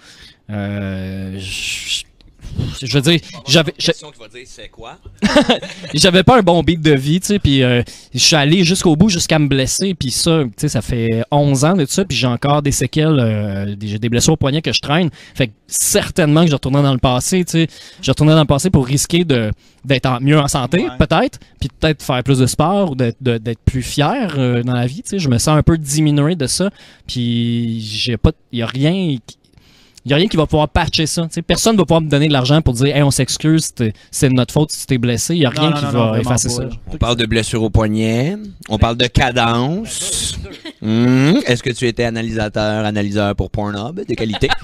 [0.49, 2.03] euh, je,
[2.81, 4.97] je veux dire, j'avais, Une question qui va dire c'est quoi
[5.93, 7.81] j'avais pas un bon beat de vie, tu sais, puis euh,
[8.13, 11.65] je suis allé jusqu'au bout jusqu'à me blesser, puis ça, tu sais, ça fait 11
[11.65, 14.61] ans de ça, puis j'ai encore des séquelles, euh, des, j'ai des blessures au poignet
[14.61, 15.09] que je traîne.
[15.35, 17.67] Fait que certainement que je retournais dans le passé, tu sais,
[18.01, 19.51] je retournais dans le passé pour risquer de
[19.85, 20.89] d'être mieux en santé, Ouais.
[20.99, 25.01] peut-être, puis peut-être faire plus de sport ou d'être plus fier euh, dans la vie,
[25.03, 25.19] tu sais.
[25.19, 26.69] Je me sens un peu diminué de ça,
[27.07, 29.15] puis j'ai pas, y a rien.
[29.25, 29.37] qui-
[30.05, 31.23] il y a rien qui va pouvoir patcher ça.
[31.23, 31.41] tu sais.
[31.41, 33.71] Personne ne va pouvoir me donner de l'argent pour dire hey, on s'excuse,
[34.11, 35.35] c'est de notre faute si tu t'es blessé.
[35.35, 36.63] Il y a rien non, qui non, va effacer ça.
[36.91, 38.37] On parle de blessure au poignet,
[38.69, 40.37] on parle de cadence.
[40.81, 44.47] Hmm, Est-ce que tu étais analysateur, analyseur pour Pornhub de qualité?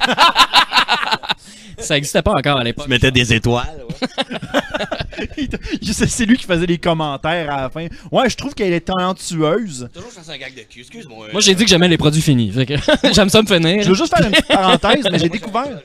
[1.78, 2.86] Ça n'existait pas encore à l'époque.
[2.86, 3.84] Tu mettais des étoiles.
[4.00, 4.08] c'est
[6.08, 7.88] c'est lui qui faisait les commentaires à la fin.
[8.12, 9.90] Ouais, je trouve qu'elle est talentueuse.
[9.94, 11.28] Toujours je un gag de cul, excuse-moi.
[11.32, 12.52] Moi, j'ai dit que j'aimais les produits finis.
[12.52, 12.76] Fait que
[13.14, 13.84] j'aime ça me finir.
[13.84, 15.82] Je veux juste faire une petite parenthèse, mais j'ai découvert.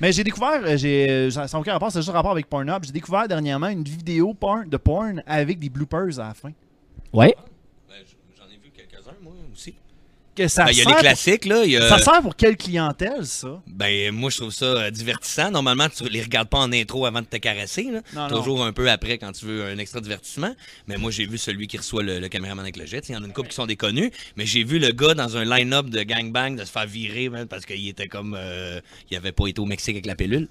[0.00, 2.46] Mais j'ai découvert, euh, j'ai, euh, ça n'a aucun rapport, c'est juste un rapport avec
[2.48, 2.84] Pornhub.
[2.84, 6.50] J'ai découvert dernièrement une vidéo porn, de porn avec des bloopers à la fin.
[7.12, 7.34] Ouais.
[7.88, 7.94] Ben,
[8.36, 9.74] J'en ai vu quelques-uns, moi aussi.
[10.36, 11.62] Que ça, Ben, Il y a sert les pour- classiques, là.
[11.64, 13.62] il y a- ça sert pour quelle clientèle, ça?
[13.66, 15.50] Ben, moi, je trouve ça euh, divertissant.
[15.50, 17.84] Normalement, tu les regardes pas en intro avant de te caresser.
[17.84, 18.00] Là.
[18.14, 18.36] Non, non.
[18.38, 20.54] Toujours un peu après quand tu veux un extra divertissement.
[20.88, 23.08] Mais moi, j'ai vu celui qui reçoit le, le caméraman avec le jet.
[23.08, 24.10] Il y en a une couple qui sont des connus.
[24.36, 27.46] Mais j'ai vu le gars dans un line-up de gangbang de se faire virer man,
[27.48, 28.36] parce qu'il était comme.
[28.38, 28.80] euh,
[29.10, 30.48] il avait pas été au Mexique avec la pilule.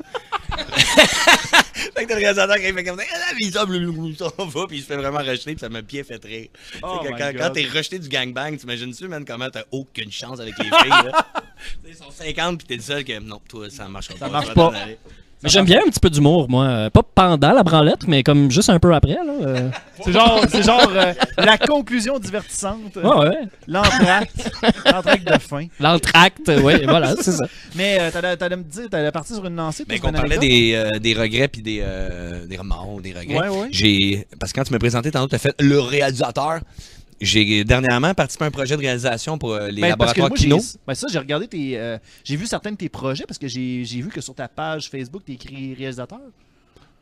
[1.75, 3.03] fait que t'as le réalisateur qui fait comme ça.
[3.13, 3.17] Ah,
[3.51, 6.23] s'en il s'en va, puis il se fait vraiment rejeter, puis ça m'a bien fait
[6.23, 6.47] rire.
[6.81, 10.65] Oh que quand t'es rejeté du gangbang, t'imagines-tu, man, comment t'as aucune chance avec les
[10.65, 11.25] filles, là?
[11.87, 14.17] Ils sont 50 puis t'es le seul que non, toi, ça marche pas.
[14.17, 14.73] Ça marche pas.
[15.43, 16.63] Mais j'aime bien un petit peu d'humour, moi.
[16.65, 19.13] Euh, Pas pendant la branlette, mais comme juste un peu après.
[19.13, 19.33] Là.
[19.41, 19.69] euh.
[20.03, 22.97] C'est genre, c'est genre euh, la conclusion divertissante.
[22.97, 23.37] Ouais, ouais.
[23.65, 24.51] L'entracte.
[24.91, 25.67] L'entracte de fin.
[25.79, 27.45] L'entracte, oui, voilà, c'est ça.
[27.75, 29.85] Mais euh, t'allais, t'allais me dire, t'allais partir sur une lancée.
[29.87, 33.47] Mais qu'on parlait des, euh, des regrets puis des, euh, des remords, des regrets.
[33.47, 33.67] Ouais, ouais.
[33.71, 36.59] J'ai parce que quand tu m'as présenté tantôt, tu as fait le réalisateur.
[37.21, 40.59] J'ai dernièrement participé à un projet de réalisation pour euh, les Ben, laboratoires moi, Kino.
[40.85, 41.77] ben, ça, j'ai regardé tes.
[41.77, 44.89] euh, j'ai vu certains de tes projets parce que j'ai, vu que sur ta page
[44.89, 46.19] Facebook, t'es écrit réalisateur.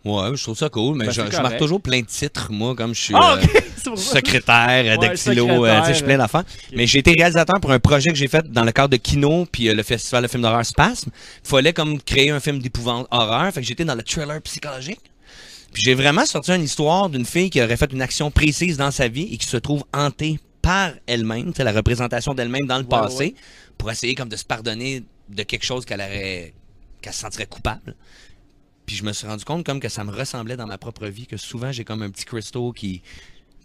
[0.06, 2.94] Ouais, je trouve ça cool, mais Ben, je, marque toujours plein de titres, moi, comme
[2.94, 6.44] je suis Ah, euh, secrétaire, dactylo, euh, tu je suis plein d'affaires.
[6.76, 9.46] Mais j'ai été réalisateur pour un projet que j'ai fait dans le cadre de Kino
[9.50, 11.10] puis euh, le festival de film d'horreur Spasme.
[11.46, 15.00] Il fallait comme créer un film d'épouvante horreur, fait que j'étais dans le thriller psychologique.
[15.74, 18.92] Puis j'ai vraiment sorti une histoire d'une fille qui aurait fait une action précise dans
[18.92, 22.84] sa vie et qui se trouve hantée par elle-même, sais, la représentation d'elle-même dans le
[22.84, 23.36] Ouais, passé, ouais.
[23.78, 26.54] pour essayer comme de se pardonner de quelque chose qu'elle aurait
[27.02, 27.96] qu'elle se sentirait coupable.
[28.86, 31.26] Puis je me suis rendu compte comme que ça me ressemblait dans ma propre vie,
[31.28, 33.02] que souvent j'ai comme un petit crystal qui,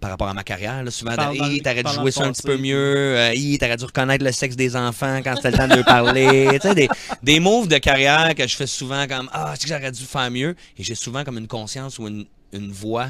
[0.01, 2.33] par rapport à ma carrière, là, souvent, Parle dans Hi, t'aurais dû jouer ça un
[2.33, 5.69] petit peu mieux, euh, t'aurais dû reconnaître le sexe des enfants quand c'était le temps
[5.69, 6.49] de leur parler.
[6.61, 6.89] tu sais, des,
[7.23, 10.31] des moves de carrière que je fais souvent comme Ah, sais que j'aurais dû faire
[10.31, 10.55] mieux?
[10.79, 13.09] Et j'ai souvent comme une conscience ou une, une voix.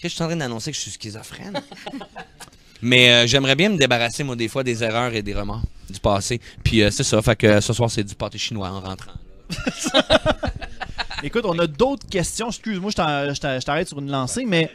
[0.00, 1.60] Que je suis en train d'annoncer que je suis schizophrène.
[2.82, 5.98] Mais euh, j'aimerais bien me débarrasser, moi, des fois, des erreurs et des remords du
[6.00, 6.38] passé.
[6.62, 9.12] Puis euh, c'est ça, fait que euh, ce soir, c'est du pâté chinois en rentrant.
[11.22, 12.48] Écoute, on a d'autres questions.
[12.48, 14.70] Excuse-moi, je t'arrête sur une lancée, mais.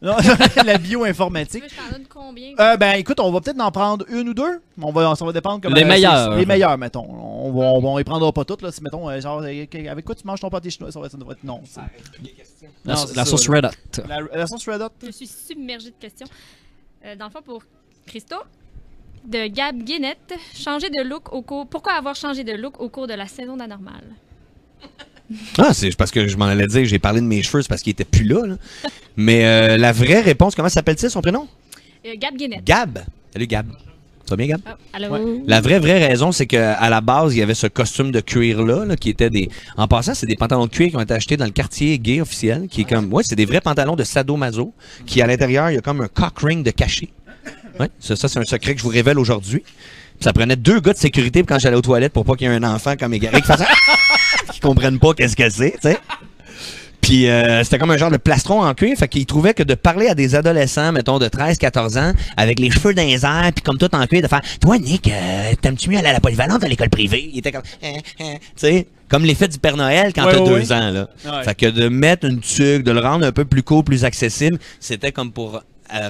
[0.02, 0.16] Non,
[0.64, 1.62] la Tu bioinformatique.
[1.62, 2.54] veux que je t'en donne combien?
[2.58, 4.62] Euh, ben écoute, on va peut-être en prendre une ou deux.
[4.80, 6.36] On va, ça va dépendre comment Les euh, meilleurs.
[6.36, 7.04] Les meilleurs, mettons.
[7.06, 8.72] On va, on on les prendra pas toutes là.
[8.72, 11.18] Si mettons, euh, genre, euh, avec quoi tu manges ton pâté chinois, ça va, ça
[11.18, 11.60] devrait être non.
[12.86, 13.46] La, Non, sauce.
[13.48, 14.02] Red Hot.
[14.08, 14.88] La, la sauce Red Hot.
[15.04, 16.26] Je suis submergée de questions.
[17.04, 17.62] Euh, dans le fond, pour
[18.06, 18.36] Christo,
[19.26, 21.66] de Gab Guinette, changer de look au cours.
[21.66, 24.02] Pourquoi avoir changé de look au cours de la saison d'anormal?
[25.58, 27.82] Ah, c'est parce que je m'en allais dire, j'ai parlé de mes cheveux, c'est parce
[27.82, 28.46] qu'ils étaient plus là.
[28.46, 28.56] là.
[29.16, 31.46] Mais euh, la vraie réponse, comment s'appelle-t-il son prénom?
[32.06, 32.64] Euh, Gab Guinette.
[32.64, 32.98] Gab.
[33.32, 33.66] Salut Gab.
[34.26, 34.60] Ça va bien Gab?
[34.92, 35.08] Allô?
[35.08, 35.42] Ouais.
[35.46, 38.84] La vraie, vraie raison, c'est qu'à la base, il y avait ce costume de cuir-là,
[38.84, 39.48] là, qui était des.
[39.76, 42.20] En passant, c'est des pantalons de cuir qui ont été achetés dans le quartier gay
[42.20, 43.12] officiel, qui est comme.
[43.12, 44.72] Ouais, c'est des vrais pantalons de sadomaso,
[45.06, 47.08] qui à l'intérieur, il y a comme un cock ring de cachet.
[47.78, 49.62] Ouais, ça, ça, c'est un secret que je vous révèle aujourd'hui.
[50.20, 52.54] Ça prenait deux gars de sécurité quand j'allais aux toilettes pour pas qu'il y ait
[52.54, 53.62] un enfant comme égaré qui fasse
[54.52, 55.98] qui comprennent pas qu'est-ce que c'est, tu sais.
[57.00, 59.74] Puis euh, c'était comme un genre de plastron en cuir, fait qu'il trouvait que de
[59.74, 63.50] parler à des adolescents, mettons de 13, 14 ans, avec les cheveux dans les airs,
[63.54, 66.20] puis comme tout en cuir, de faire Toi, Nick, euh, t'aimes-tu mieux aller à la
[66.20, 67.30] polyvalente à l'école privée?
[67.32, 70.40] Il était comme Hein, hein Tu sais, comme l'effet du Père Noël quand Ouais, t'as
[70.40, 70.72] ouais, deux ouais.
[70.72, 71.42] ans, là.
[71.42, 74.58] Fait que de mettre une tuque, de le rendre un peu plus court, plus accessible,
[74.78, 75.62] c'était comme pour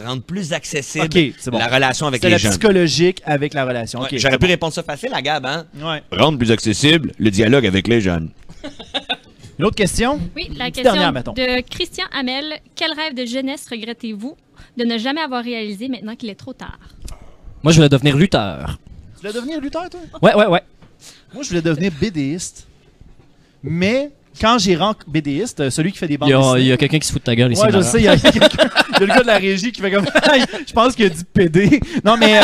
[0.04, 1.08] rendre plus accessible
[1.46, 1.58] bon.
[1.58, 2.50] la relation avec C'est les la jeunes.
[2.52, 4.00] psychologique avec la relation.
[4.00, 4.50] Ouais, J'aurais pu bon.
[4.52, 5.66] répondre ça facile à Gab, hein?
[5.76, 6.02] Ouais.
[6.12, 8.30] Rendre plus accessible le dialogue avec les jeunes.
[9.58, 10.18] Une autre question?
[10.34, 11.32] Oui, la Une question dernière, mettons.
[11.32, 12.60] de Christian Hamel.
[12.74, 14.36] Quel rêve de jeunesse regrettez-vous
[14.78, 16.78] de ne jamais avoir réalisé maintenant qu'il est trop tard?
[17.62, 18.78] Moi, je voulais devenir lutteur.
[19.16, 20.00] Tu voulais devenir lutteur, toi?
[20.22, 20.62] Ouais, ouais, ouais.
[21.34, 22.66] Moi, je voulais devenir BDiste.
[23.62, 26.66] Mais quand j'ai rencontré BDiste, celui qui fait des bandes Il y a, dessinées- il
[26.66, 27.62] y a quelqu'un qui se fout de ta gueule ici.
[27.62, 28.18] Ouais, je sais, il y a y
[29.00, 30.04] le gars de la régie qui fait comme.
[30.66, 31.80] je pense qu'il a dit PD.
[32.04, 32.38] Non, mais.
[32.38, 32.42] euh,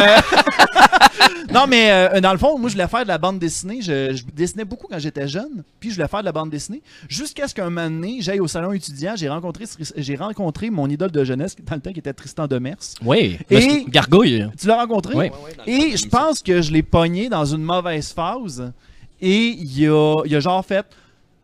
[1.53, 3.79] non, mais euh, dans le fond, moi, je voulais faire de la bande dessinée.
[3.81, 5.63] Je, je dessinais beaucoup quand j'étais jeune.
[5.81, 6.83] Puis, je voulais faire de la bande dessinée.
[7.09, 9.15] Jusqu'à ce qu'un moment donné, j'aille au salon étudiant.
[9.17, 9.65] J'ai rencontré,
[9.97, 12.77] j'ai rencontré mon idole de jeunesse, dans le temps, qui était Tristan Demers.
[13.05, 13.39] Oui.
[13.51, 13.85] Et- Et...
[13.89, 14.47] Gargouille.
[14.59, 15.15] Tu l'as rencontré?
[15.15, 15.27] Oui.
[15.67, 18.73] Et je pense que je l'ai pogné dans une mauvaise phase.
[19.21, 20.85] Et il a, il a genre fait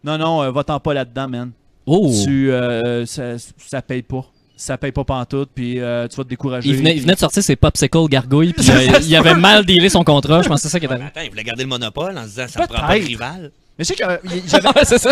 [0.04, 1.50] Non, non, euh, va-t'en pas là-dedans, man.
[1.86, 2.12] Oh.
[2.24, 4.24] Tu, euh, ça, ça paye pas.
[4.56, 6.68] Ça paye pas pantoute, puis euh, tu vas te décourager.
[6.68, 9.88] Il venait, il venait de sortir ses popsicles gargouilles, puis euh, il avait mal dealé
[9.88, 10.42] son contrat.
[10.42, 11.10] Je pense que c'est ça qui est Ouais, arrivé.
[11.14, 12.92] mais attends, il voulait garder le monopole en se disant ça me prend pas de
[12.92, 13.06] Peut-être.
[13.08, 13.50] rival.
[13.78, 15.10] Mais je sais que euh, il- j'avais- Ouais, c'est ça.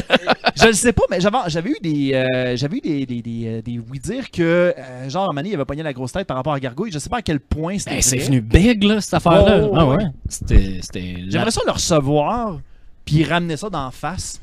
[0.54, 3.42] je le sais pas, mais j'avais, j'avais eu des, euh, j'avais eu des, des, des,
[3.46, 4.42] euh, des oui-dire que,
[4.76, 6.92] euh, genre, donné, il avait pogné la grosse tête par rapport à Gargouille.
[6.92, 7.96] Je sais pas à quel point c'était.
[7.96, 8.26] Ben, c'est vrai.
[8.26, 9.62] venu big, là, cette affaire-là.
[9.64, 9.96] Oh, ah ouais.
[9.96, 10.04] ouais.
[10.28, 10.78] C'était.
[10.82, 12.58] c'était la- J'aimerais ça le recevoir,
[13.04, 14.38] puis puis il ramenait ça d'en face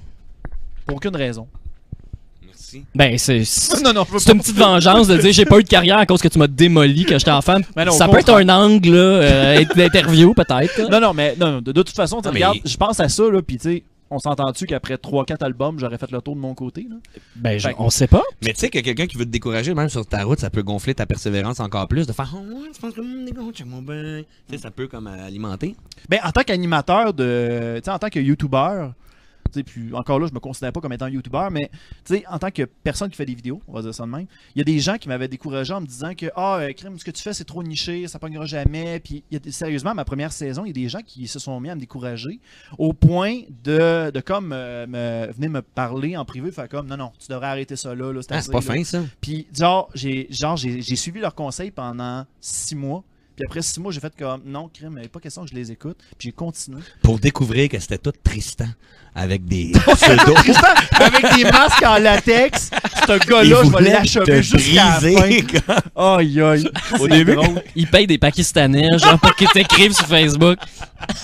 [0.88, 1.48] pour aucune raison.
[2.46, 2.84] Merci.
[2.96, 3.44] Ben, c'est.
[3.46, 5.68] c'est- non, non, je veux C'est une petite vengeance de dire j'ai pas eu de
[5.70, 7.60] carrière à cause que tu m'as démoli quand j'étais enfant.
[7.76, 10.90] Ben non, ça peut être un angle euh, d'interview peut-être.
[10.90, 13.24] Non, non, mais non, non, de, de toute façon, tu mais- je pense à ça,
[13.30, 16.54] là, puis tu sais, on s'entend-tu qu'après 3-4 albums, j'aurais fait le tour de mon
[16.56, 16.96] côté, là?
[17.36, 18.24] Ben, je- on sait pas.
[18.42, 20.64] Mais tu sais que quelqu'un qui veut te décourager, même sur ta route, ça peut
[20.64, 23.02] gonfler ta persévérance encore plus, de faire Oh ouais, tu penses que
[23.66, 24.24] mon ben.
[24.50, 25.76] Tu sais, ça peut comme alimenter.
[26.10, 27.76] Ben, en tant qu'animateur de.
[27.78, 28.90] Tu sais, en tant que YouTuber,
[29.66, 31.70] puis encore là, je me considère pas comme étant YouTuber, mais
[32.30, 34.26] en tant que personne qui fait des vidéos, on va dire ça de même,
[34.56, 36.98] il y a des gens qui m'avaient découragé en me disant que Ah, euh, crime,
[37.00, 39.00] ce que tu fais, c'est trop niché, ça pognera jamais.
[39.00, 41.60] Puis, y a sérieusement, ma première saison, il y a des gens qui se sont
[41.60, 42.40] mis à me décourager
[42.78, 46.98] au point de, de comme, euh, me, venir me parler en privé, faire comme Non,
[46.98, 48.62] non, tu devrais arrêter ça là, là c'est Ah, pas là.
[48.62, 49.04] fin ça.
[49.22, 53.04] Puis, genre, j'ai suivi leurs conseils pendant six mois.
[53.38, 55.56] Puis après six mois, j'ai fait comme non, crime, il n'est pas question que je
[55.56, 55.96] les écoute.
[56.18, 56.82] Puis j'ai continué.
[57.04, 58.66] Pour découvrir que c'était tout Tristan
[59.14, 60.34] avec des pseudos.
[60.36, 62.72] Tristan, avec des masques en latex,
[63.08, 65.80] ce gars-là, je vais l'achever jusqu'à la fin.
[66.18, 66.70] Aïe, aïe.
[67.00, 67.36] Au début.
[67.36, 67.62] drôle.
[67.76, 70.58] Ils payent des Pakistanais, genre, pour qu'ils t'écrivent sur Facebook.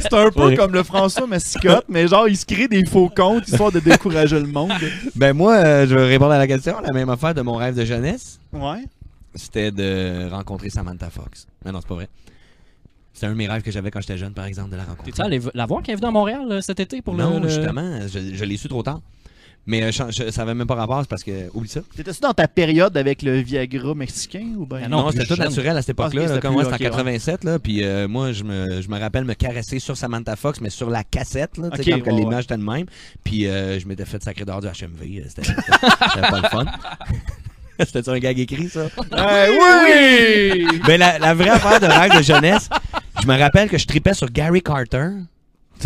[0.00, 0.56] C'est un peu Ouais.
[0.56, 4.38] comme le François Massicotte, mais genre, il se crée des faux comptes histoire de décourager
[4.40, 4.72] le monde.
[5.14, 6.80] Ben moi, euh, je vais répondre à la question.
[6.80, 8.82] La même affaire de mon rêve de jeunesse, Ouais.
[9.34, 11.46] C'était de rencontrer Samantha Fox.
[11.64, 12.08] Mais non, c'est pas vrai.
[13.14, 15.12] C'était un de mes rêves que j'avais quand j'étais jeune, par exemple, de la rencontrer.
[15.12, 17.22] T'es-tu allé la voir quand elle est venue à Montréal euh, cet été pour le-
[17.22, 17.48] non, le.
[17.48, 19.00] justement, je, je l'ai su trop tard.
[19.64, 21.48] Mais euh, je, je- ça avait même pas rapport, c'est parce que.
[21.54, 21.82] Oublie ça.
[21.94, 25.36] T'étais-tu dans ta période avec le Viagra mexicain ou ben Ah Non, non, c'était tout
[25.36, 25.44] jeune.
[25.50, 26.22] naturel à cette époque-là.
[26.22, 26.34] Ah, ok, là.
[26.34, 27.12] c'était Comme moi, plus- c'était en ok, ouais.
[27.12, 30.60] 87, là, puis euh, moi, je me, je me rappelle me caresser sur Samantha Fox,
[30.60, 32.86] mais sur la cassette, là, tu sais, Ok, que ouais, l'image était de même.
[33.22, 35.02] Puis euh, je m'étais fait sacré dehors du HMV.
[35.20, 35.62] euh, C'était c'était-
[36.14, 36.64] c'était pas le fun.
[37.92, 38.80] C'était un gag écrit, ça?
[39.12, 40.66] Euh, oui!
[40.86, 42.68] Mais la, la vraie affaire de rêve de jeunesse,
[43.20, 45.08] je me rappelle que je tripais sur Gary Carter,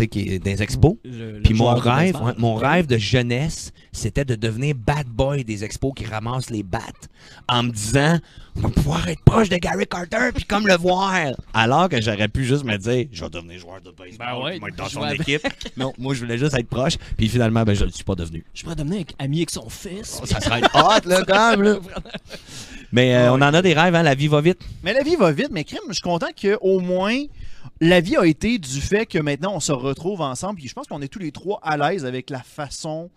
[0.05, 0.95] qui est des expos.
[1.03, 5.43] le- le Puis mon rêve, ouais, mon rêve de jeunesse, c'était de devenir bad boy
[5.43, 7.09] des expos qui ramassent les battes
[7.49, 8.19] en me disant
[8.55, 11.13] on va pouvoir être proche de Gary Carter puis comme le voir.
[11.53, 14.51] Alors que j'aurais pu juste me dire je vais devenir joueur de baseball, Ben ouais,
[14.51, 15.21] puis moi être dans son avec.
[15.21, 15.47] équipe.
[15.77, 18.15] Non, moi je voulais juste être proche, puis finalement ben je ne le suis pas
[18.15, 18.43] devenu.
[18.53, 20.21] Je pourrais devenir ami avec son fils.
[20.25, 21.75] Ça serait hot là quand même là.
[22.91, 24.59] Mais euh, on en a des rêves hein, la vie va vite.
[24.83, 27.17] Mais la vie va vite, mais crime, je suis content qu'au moins
[27.81, 30.59] la vie a été du fait que maintenant on se retrouve ensemble.
[30.59, 33.09] Puis je pense qu'on est tous les trois à l'aise avec la façon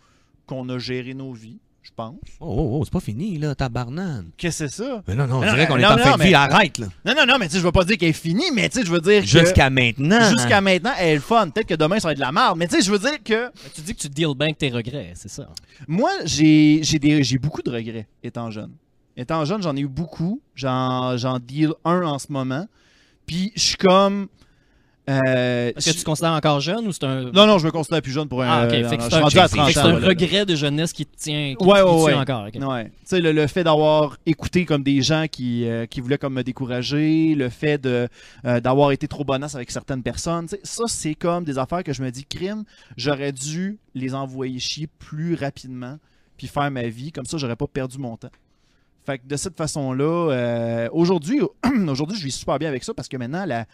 [0.46, 2.16] qu'on a géré nos vies, je pense.
[2.40, 4.30] Oh, oh, oh, c'est pas fini là, tabarnane.
[4.36, 5.02] Qu'est-ce que c'est ça?
[5.06, 6.78] Mais non non, on Non, dirait qu'on non, est en non, fin de vie, arrête
[6.78, 6.86] là.
[7.04, 8.80] Non, non, non, mais tu sais, je veux pas dire qu'elle est finie, mais tu
[8.80, 10.28] sais, je veux dire que Jusqu'à maintenant.
[10.30, 11.48] jusqu'à maintenant, elle est le fun.
[11.48, 12.58] Peut-être que demain, ça va être de la merde.
[12.58, 14.58] Mais tu sais, je veux dire que Mais Tu dis que tu deals bien avec
[14.58, 15.48] tes regrets, c'est ça.
[15.88, 18.72] moi, j'ai j'ai des- j'ai beaucoup de regrets étant jeune.
[19.16, 20.40] Étant jeune, j'en ai eu beaucoup.
[20.54, 22.66] J'en j'en deal un en ce moment.
[23.26, 24.26] Puis je suis comme.
[25.10, 27.22] Euh, Est-ce que je- tu te considères encore jeune ou c'est un.
[27.32, 28.48] Non, non, je me considère plus jeune pour un.
[28.48, 28.72] Ah, ok.
[28.72, 29.66] euh, Fait que c'est un, fait 30 fait que ans.
[29.72, 30.06] c'est un voilà.
[30.08, 32.14] regret de jeunesse qui te tient, qui, Ouais, qui ouais, ouais.
[32.14, 32.44] encore.
[32.44, 32.84] Ouais.
[32.84, 36.34] Tu sais, le, le fait d'avoir écouté comme des gens qui, euh, qui voulaient comme
[36.34, 38.08] me décourager, le fait de
[38.44, 42.02] euh, d'avoir été trop bonasse avec certaines personnes, ça, c'est comme des affaires que je
[42.02, 42.64] me dis, crime,
[42.96, 45.98] j'aurais dû les envoyer chier plus rapidement,
[46.36, 48.30] puis faire ma vie, comme ça, j'aurais pas perdu mon temps.
[49.06, 51.40] Fait que de cette façon-là, euh, aujourd'hui,
[51.88, 53.64] aujourd'hui, je vis super bien avec ça parce que maintenant, la,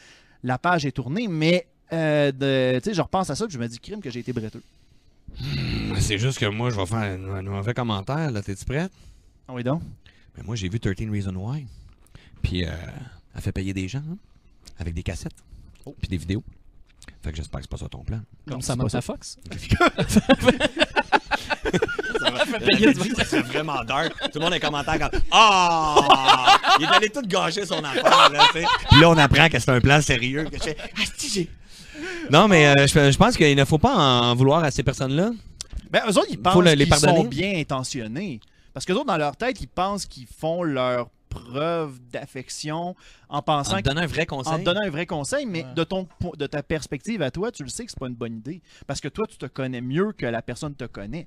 [0.46, 3.58] la page est tournée, mais euh, de- tu sais, je repense à ça, puis je
[3.58, 4.62] me dis, crime, que j'ai été bretteux.
[5.98, 8.30] C'est juste que moi, je vais faire un, un mauvais commentaire.
[8.30, 8.92] Là, t'es-tu prête?
[9.48, 9.82] Ah oui, donc?
[10.36, 11.66] Mais moi, j'ai vu 13 Reasons Why.
[12.42, 12.70] Puis, euh,
[13.34, 14.16] elle fait payer des gens, hein,
[14.78, 15.34] avec des cassettes.
[16.00, 16.42] Puis des vidéos.
[17.22, 18.20] Fait que j'espère que c'est pas ça ton plan.
[18.48, 19.00] Comme Non, ça c'est pas ça.
[19.00, 19.36] Fox.
[23.28, 24.12] C'est vraiment dark.
[24.32, 26.58] Tout le monde est commentaire comme Ah!
[26.78, 28.66] Il est allé tout gâcher son affaire, là, tu sais.
[28.90, 30.44] Puis là, on apprend que c'est un plan sérieux.
[30.44, 31.50] Que je fais, Asti, j'ai-
[32.30, 35.30] Non, mais euh, je, je pense qu'il ne faut pas en vouloir à ces personnes-là.
[35.90, 38.40] Ben, eux autres, ils pensent Faut le- les qu'ils sont bien intentionnés.
[38.72, 41.08] Parce que eux autres, dans leur tête, ils pensent qu'ils font leur
[41.40, 42.94] preuve d'affection
[43.28, 44.58] en En pensant te donnant un vrai en conseil.
[44.60, 45.74] te donnant un vrai conseil, mais Ouais.
[45.74, 46.06] de, ton,
[46.36, 48.60] de ta perspective à toi, tu le sais que c'est pas une bonne idée.
[48.86, 51.26] Parce que toi, tu te connais mieux que la personne te connaît.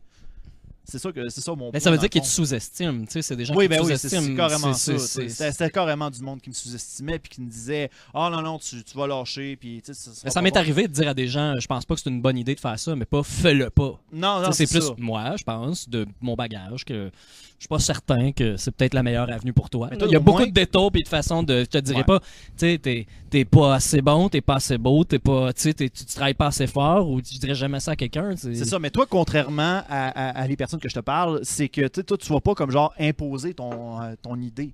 [0.86, 3.06] C'est ça que c'est ça mon Mais point, ça veut dire qu'ils te sous-estiment.
[3.06, 4.98] Tu sais, c'est des gens Oui, qui ben oui, c'est carrément ça.
[4.98, 8.84] C'était carrément du monde qui me sous-estimait puis qui me disait Ah non, non, tu,
[8.84, 9.56] tu vas lâcher.
[9.56, 10.57] Puis, tu sais, ça, Mais ça m'est bon.
[10.57, 12.60] arrivé de dire à des gens, je pense pas que c'est une bonne idée de
[12.60, 13.99] faire ça, mais pas fais-le pas.
[14.11, 14.95] Non, non, c'est c'est plus ça.
[14.98, 17.11] moi, je pense, de mon bagage, que
[17.60, 19.90] je suis pas certain que c'est peut-être la meilleure avenue pour toi.
[19.91, 21.60] Mais toi, Il y a au beaucoup moins- de détours et de façons de.
[21.60, 22.03] Je te dirais Ouais.
[22.06, 22.26] pas, tu
[22.56, 25.73] sais, t'es- t'es pas assez bon, t'es pas assez beau, t'es pas, tu
[26.15, 28.34] travailles pas assez fort, ou tu dirais jamais ça à quelqu'un.
[28.38, 31.68] C'est ça, mais toi, contrairement à, à- à les personnes que je te parle, c'est
[31.68, 34.72] que toi, tu vas pas comme genre imposer ton, euh, ton idée.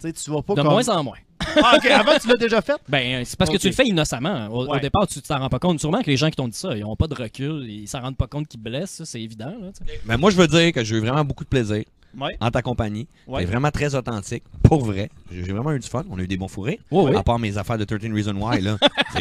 [0.00, 0.70] Tu sais, tu vas pas De comme...
[0.70, 1.18] moins en moins.
[1.62, 2.80] Ah, ok, avant, tu l'as déjà fait?
[2.88, 4.46] Ben, c'est parce que tu le fais innocemment.
[4.52, 5.80] Au, départ, tu t'en rends pas compte.
[5.80, 8.00] Sûrement que les gens qui t'ont dit ça, ils ont pas de recul, ils s'en
[8.00, 9.52] rendent pas compte qu'ils blessent, ça, c'est évident.
[9.60, 9.70] Là.
[10.06, 11.82] Mais moi, je veux dire que j'ai eu vraiment beaucoup de plaisir
[12.18, 12.36] Ouais.
[12.40, 13.06] en ta compagnie.
[13.26, 13.42] Ouais.
[13.42, 14.42] C'est vraiment très authentique.
[14.62, 15.10] Pour vrai.
[15.32, 16.04] J'ai vraiment eu du fun.
[16.10, 16.80] On a eu des bons fourrés.
[16.90, 17.16] Ouais, ouais.
[17.16, 18.76] À part mes affaires de 13 Reasons Why, là.
[19.12, 19.20] C'est-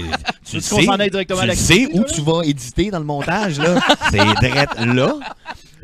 [0.49, 0.75] tu le sais,
[1.09, 2.05] directement tu où là?
[2.13, 3.79] tu vas éditer dans le montage, là.
[4.09, 5.13] C'est direct là.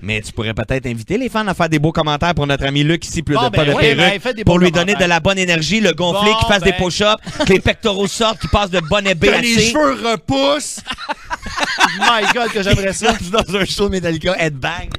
[0.01, 2.83] Mais tu pourrais peut-être inviter les fans à faire des beaux commentaires pour notre ami
[2.83, 5.05] Luc ici, plus Bon, de ben pas de ouais, perruque, ben, pour lui donner de
[5.05, 6.83] la bonne énergie, le gonfler, Bon, qu'il fasse des ben.
[6.83, 10.81] push-ups, que les pectoraux sortent, qu'il passe de bonnet B Que les cheveux repoussent!
[11.99, 13.13] My God, que j'aimerais ça.
[13.31, 14.89] dans un show de Metallica, headbang.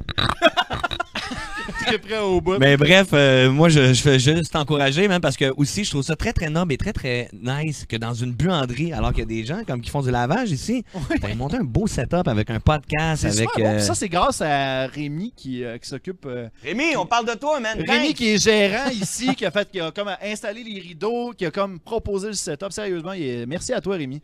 [1.86, 2.58] Très prêt au bout.
[2.58, 6.02] Mais bref, euh, moi, je, je fais juste t'encourager, même, parce que aussi, je trouve
[6.02, 9.22] ça très, très noble et très, très nice que dans une buanderie, alors qu'il y
[9.22, 10.84] a des gens comme qui font du lavage ici,
[11.20, 13.50] t'as monté un beau setup avec un podcast, C'est avec...
[13.50, 13.76] super bon.
[13.76, 16.26] euh, Ça, c'est grâce à Rémi qui, euh, qui s'occupe.
[16.26, 17.78] euh, Rémi, on parle de toi, man.
[17.86, 21.46] Rémi qui est gérant ici, qui a fait, qui a comme installé les rideaux, qui
[21.46, 22.72] a comme proposé le setup.
[22.72, 24.20] Sérieusement, il est- merci à toi, Rémi.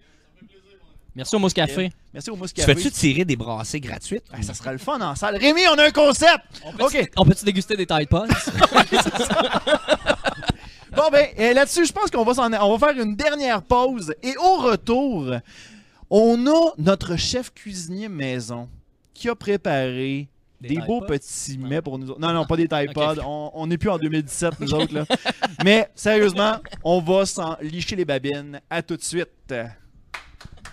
[1.15, 1.93] Merci au Mousse Café.
[2.15, 2.75] Merci au Mousse Tu Café.
[2.75, 4.25] fais-tu tirer des brassées gratuites?
[4.33, 5.37] Ah, ça sera le fun en salle.
[5.37, 6.41] Rémi, on a un concept!
[6.81, 7.11] OK.
[7.17, 8.27] On peut-tu déguster des Tide Pods?
[10.95, 14.15] Bon, ben, euh, là-dessus, je pense qu'on va, s'en- on va faire une dernière pause.
[14.23, 15.37] Et au retour,
[16.11, 18.69] on a notre chef cuisinier maison
[19.15, 20.29] qui a préparé
[20.61, 22.21] Des beaux petits mets pour nous autres.
[22.21, 22.93] Non, non, pas des Tide.
[22.95, 23.23] Pods.
[23.25, 24.93] On- On n'est plus en 2017, nous autres.
[24.95, 25.07] Là.
[25.65, 28.61] Mais sérieusement, on va s'en licher les babines.
[28.69, 29.55] À tout de suite.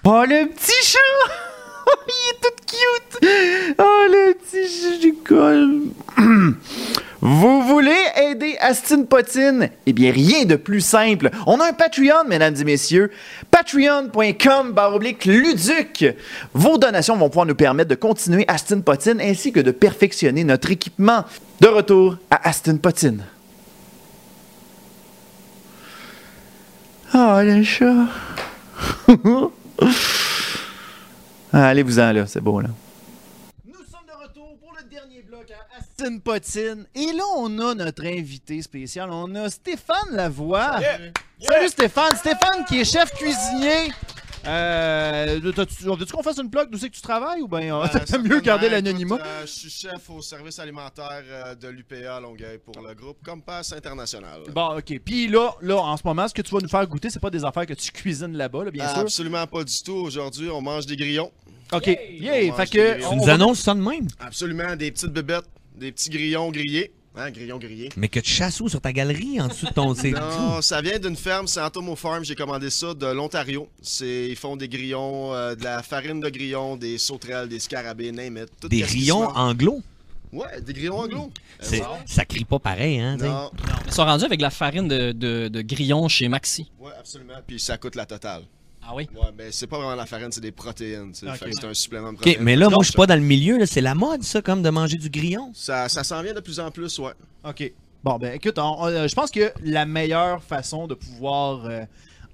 [0.05, 0.99] Oh, le petit chat!
[2.07, 3.29] Il est tout cute!
[3.77, 5.81] Oh, le petit chat du col!
[7.21, 9.69] Vous voulez aider Astin Potine?
[9.85, 11.29] Eh bien, rien de plus simple.
[11.47, 13.11] On a un Patreon, mesdames et messieurs.
[13.51, 16.15] Patreon.com baroblique Luduc.
[16.53, 20.71] Vos donations vont pouvoir nous permettre de continuer Astin Potine ainsi que de perfectionner notre
[20.71, 21.25] équipement.
[21.59, 23.25] De retour à Astin Potine.
[27.13, 28.05] Oh, le chat.
[31.51, 32.27] Ah, Allez-vous-en, là.
[32.27, 32.69] C'est beau, là.
[33.65, 36.85] Nous sommes de retour pour le dernier bloc à Astin Potine.
[36.93, 39.09] Et là, on a notre invité spécial.
[39.11, 40.79] On a Stéphane Lavoie.
[41.41, 42.15] Salut Stéphane.
[42.15, 43.91] Stéphane qui est chef cuisinier.
[44.49, 47.85] Euh, t'as-tu- Veux-tu qu'on fasse une plug d'où c'est que tu travailles ou bien Euh,
[48.05, 49.15] t'as mieux garder l'anonymat?
[49.15, 52.93] Écoute, euh, je suis chef au service alimentaire euh, de l'UPA à Longueuil pour le
[52.95, 54.41] groupe Compass International.
[54.53, 54.99] Bon, ok.
[55.05, 57.29] Puis là, là, en ce moment, ce que tu vas nous faire goûter, c'est pas
[57.29, 58.99] des affaires que tu cuisines là-bas, là, bien sûr.
[58.99, 59.93] Absolument pas du tout.
[59.93, 61.31] Aujourd'hui, on mange des grillons.
[61.71, 61.87] Ok.
[61.87, 62.47] On Yeah.
[62.47, 62.97] mange Fait que.
[62.99, 64.07] Tu on nous annonces ça de même?
[64.19, 65.45] Absolument des petites bébêtes,
[65.75, 66.91] des petits grillons grillés.
[67.15, 67.89] Hein, grillons grillés.
[67.97, 68.69] Mais que tu chasses où?
[68.69, 69.93] Sur ta galerie en dessous de ton...
[69.95, 72.23] c'est- Non, ça vient d'une ferme, c'est Antomo Farm.
[72.23, 73.67] J'ai commandé ça de l'Ontario.
[73.81, 78.11] C'est, ils font des grillons, euh, de la farine de grillons, des sauterelles, des scarabées,
[78.11, 78.49] name it.
[78.61, 78.81] Tout Des
[79.11, 79.31] mange.
[79.35, 79.81] anglo?
[80.31, 81.31] Ouais, des grillons anglo.
[81.73, 83.17] Euh, Ça crie pas pareil, hein?
[83.17, 83.49] Non,
[83.87, 86.69] Ils sont rendus avec la farine de, de, de grillon chez Maxi.
[86.79, 87.33] ouais, absolument.
[87.45, 88.43] Puis ça coûte la totale.
[88.81, 89.07] Ah oui?
[89.13, 91.11] Ouais, mais c'est pas vraiment la farine, c'est des protéines.
[91.11, 91.27] tu sais.
[91.29, 91.35] Ok.
[91.37, 92.43] Fait que c'est un supplément de OK, protéines.
[92.43, 93.57] mais là, moi, je suis pas dans le milieu.
[93.57, 93.65] là.
[93.65, 95.51] C'est la mode, ça, comme de manger du grillon.
[95.53, 97.11] Ça, ça s'en vient de plus en plus, ouais.
[97.43, 97.71] OK.
[98.03, 101.81] Bon, ben écoute, on- on- euh, je pense que la meilleure façon de pouvoir euh,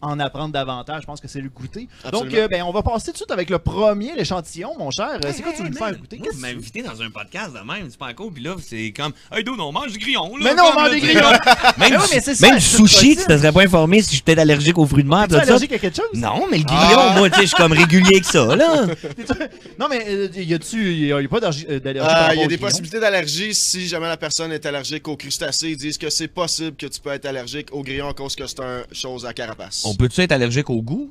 [0.02, 1.88] en apprendre davantage, je pense que c'est le goûter.
[2.12, 5.18] Donc, euh, ben, on va passer tout de suite avec le premier échantillon, mon cher.
[5.34, 6.18] C'est quoi tu veux nous faire goûter?
[6.18, 8.34] Moi, vous tu- m'invitez dans un podcast de même, c'est pas cool.
[8.34, 10.36] Puis là, c'est comme, hey, dude, on mange du grillon.
[10.38, 11.22] Là, Mais non, on mange des tu grillons.
[11.78, 14.02] Même, Mais oui, mais c'est ça, même du c'est sushi, tu te serais pas informé
[14.02, 15.26] si je suis peut-être allergique aux fruits de mer.
[15.30, 15.42] Ça?
[15.42, 16.10] allergique à quelque chose?
[16.14, 18.86] Non, mais le grillon, moi, tu sais, je suis comme régulier que ça, là.
[19.80, 20.94] Non, mais euh, y a-tu.
[20.94, 23.88] Y a, y a pas d'allergie euh, d'allergie Il y a des possibilités d'allergie si
[23.88, 25.70] jamais la personne est allergique aux crustacés.
[25.70, 28.48] Ils disent que c'est possible que tu peux être allergique au grillon à cause que
[28.48, 29.85] c'est une chose à carapace.
[29.86, 31.10] On peut-tu être allergique au goût?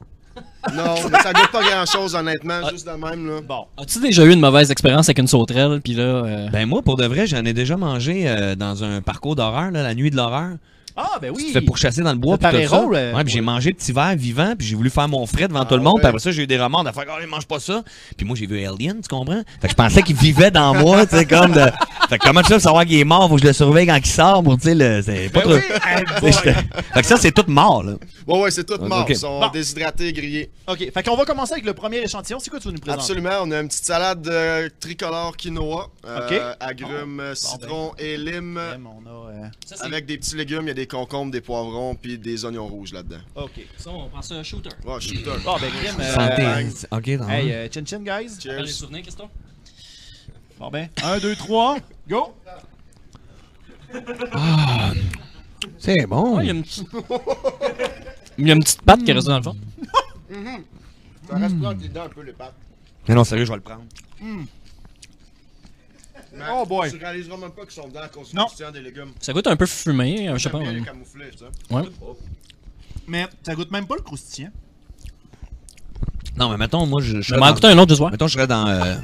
[0.75, 3.27] Non, mais ça goûte pas grand-chose, honnêtement, juste de même.
[3.29, 3.41] Là.
[3.47, 3.67] Bon.
[3.77, 5.81] As-tu déjà eu une mauvaise expérience avec une sauterelle?
[5.83, 9.01] Puis là, euh, Ben, moi, pour de vrai, j'en ai déjà mangé euh, dans un
[9.01, 10.57] parcours d'horreur, là, la nuit de l'horreur.
[10.97, 11.47] Ah, ben Tu oui.
[11.49, 12.35] te fais pourchasser dans le bois.
[12.35, 12.77] Le puis tout ça.
[12.77, 15.27] Parero, euh, ouais, puis j'ai mangé le petit verre vivant, puis j'ai voulu faire mon
[15.27, 15.95] frais devant Ah tout le monde.
[15.95, 16.01] ouais.
[16.01, 17.83] Puis après ça, j'ai eu des remords de faire, oh, il mange pas ça.
[18.17, 19.43] Puis moi, j'ai vu Alien, tu comprends?
[19.61, 21.65] Fait que je pensais qu'il vivait dans moi, tu sais, comme de.
[22.09, 23.29] Fait que comment tu sais savoir qu'il est mort?
[23.31, 25.01] Faut que je le surveille quand il sort pour, tu sais, le.
[25.03, 26.23] C'est pas Ben trop.
[26.23, 26.53] oui, Tu
[26.93, 27.95] Fait que ça, c'est tout mort, là.
[28.27, 29.07] Ouais, ouais, c'est tout mort.
[29.09, 29.49] Ils sont Bon.
[29.49, 30.51] déshydratés, grillés.
[30.69, 30.91] OK.
[30.93, 32.39] Fait qu'on va commencer avec le premier échantillon.
[32.41, 33.01] C'est quoi tu veux nous présenter?
[33.03, 33.31] Absolument.
[33.43, 36.41] On a une petite salade euh, tricolore quinoa, euh, Ok.
[36.61, 38.61] agrumes, citron et lime.
[38.85, 39.31] On a.
[39.31, 42.45] euh, ça, Avec des petits légumes, il y a des concombres, des poivrons, puis des
[42.45, 43.21] oignons rouges là-dedans.
[43.37, 43.61] OK.
[43.77, 44.71] ça, on prend ça shooter.
[44.85, 45.31] Ouais, shooter.
[45.45, 46.01] Bon, ben, Grim.
[46.01, 46.87] euh, Santé.
[46.91, 48.37] Ok, dans Hey, euh, chin chin, guys.
[48.43, 48.69] T'as les Cheers.
[48.69, 49.25] souvenirs, Christo?
[50.59, 51.79] Bon, ben, 1, 2, 3,
[52.09, 52.35] go!
[55.79, 56.37] C'est bon.
[56.39, 56.87] Ouais, il y a une petite...
[58.39, 59.57] il y a une petite patte qui est restée dans le fond.
[61.29, 62.55] Ça reste blanc dedans un peu les pâtes.
[63.09, 63.83] Mais non, sérieux, je vais le prendre.
[66.53, 66.91] Oh boy.
[66.91, 68.45] Tu réaliseras même pas qu'ils sont dedans à cause du Non.
[68.45, 69.13] croustillant des légumes.
[69.21, 70.59] Ça goûte un peu fumé, euh, je sais pas.
[70.59, 70.83] Bien.
[71.71, 71.83] Ouais.
[73.07, 74.51] Mais ça goûte même pas le croustillant.
[76.37, 78.11] Non, mais mettons, moi, je, je m'en dans- goûter un autre soir.
[78.11, 78.97] Mettons, je serais dans euh,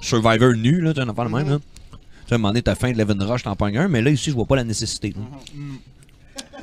[0.00, 1.58] Survivor nu, là, tu un affaire de même, là.
[1.58, 4.02] Tu sais, à un moment donné, t'as faim de Levin Rush, t'en pognes un, mais
[4.02, 5.14] là, ici, je vois pas la nécessité.
[5.16, 5.22] là.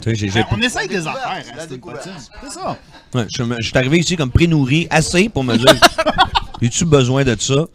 [0.02, 2.78] Tu sais, j'ai- on essaye des affaires, hein, La c'est ça.
[3.14, 5.68] Ouais, je suis arrivé ici comme pré-nourri, assez pour me dire
[6.64, 7.66] As-tu besoin de ça?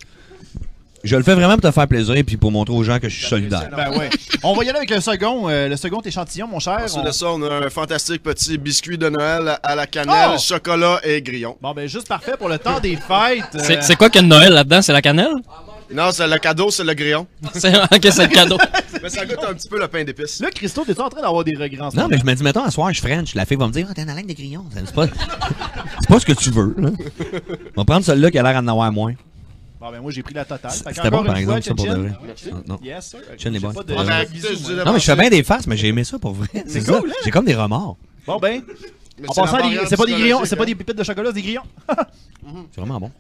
[1.07, 3.09] Je le fais vraiment pour te faire plaisir et puis pour montrer aux gens que
[3.09, 3.69] je suis solidaire.
[3.77, 4.11] Ben ouais.
[4.43, 6.81] On va y aller avec le second, euh, le second échantillon, mon cher.
[6.85, 10.31] Ensuite On- de ça, on a un fantastique petit biscuit de Noël à la cannelle,
[10.35, 10.39] Oh!
[10.39, 11.57] chocolat et grillon.
[11.63, 13.45] Bon, ben juste parfait pour le temps des fêtes.
[13.55, 14.83] euh, C'est quoi qu'il y a de Noël là-dedans?
[14.83, 15.33] C'est la cannelle?
[15.95, 17.29] Non, c'est le cadeau, c'est le grillon.
[17.55, 18.59] C'est ok, c'est le cadeau.
[19.03, 20.41] Mais ça goûte un petit peu le pain d'épices.
[20.41, 22.43] Là, Christo, t'es en train d'avoir des regrets en ce Non, mais je me dis,
[22.43, 23.37] mettons, à soir, je French.
[23.37, 24.65] La fille va me dire, ah, t'es dans la laine de grillon.
[24.75, 25.07] C'est pas,
[26.01, 26.75] c'est pas ce que tu veux.
[26.77, 26.89] Là.
[27.77, 29.13] On va prendre celle-là qui a l'air d'en avoir moins.
[29.87, 30.73] Bon, ben moi, j'ai pris la totale.
[30.73, 32.13] C'était bon, par exemple, ça pour de vrai.
[32.67, 32.77] Non.
[32.83, 33.21] Yes, sir.
[33.21, 36.49] Est Ah, Non, mais je fais bien des faces, mais j'ai aimé ça pour vrai.
[36.67, 36.99] C'est ça.
[36.99, 37.15] cool, hein?
[37.25, 37.97] J'ai comme des remords.
[38.27, 38.65] Bon, ben,
[39.29, 40.67] en passant, c'est pas des grillons, c'est pas hein.
[40.67, 41.63] des pépites de chocolat, c'est des grillons.
[42.73, 43.13] C'est vraiment bon.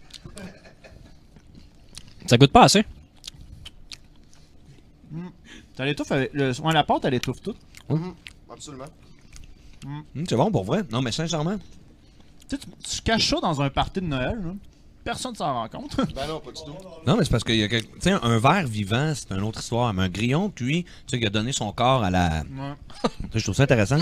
[2.27, 2.85] Ça goûte pas assez.
[5.77, 6.33] T'as l'étouffe avec.
[6.35, 6.61] Le...
[6.61, 7.55] Ouais, la pâte, elle étouffe tout.
[8.51, 8.87] Absolument.
[9.85, 10.83] Hum, c'est bon pour vrai.
[10.91, 11.59] Non, mais sincèrement.
[12.49, 14.53] Tu sais, tu, tu caches ça dans un party de Noël, là.
[15.07, 15.97] Personne s'en rend compte.
[16.17, 16.75] Ben non, pas du tout.
[17.07, 17.87] Non, mais c'est parce qu'il y a quelque...
[17.87, 19.95] Tu sais, un verre vivant, c'est une autre histoire.
[19.95, 22.43] Mais un grillon, lui, tu sais, il a donné son corps à la.
[23.03, 23.99] Tu sais, Je trouve ça intéressant.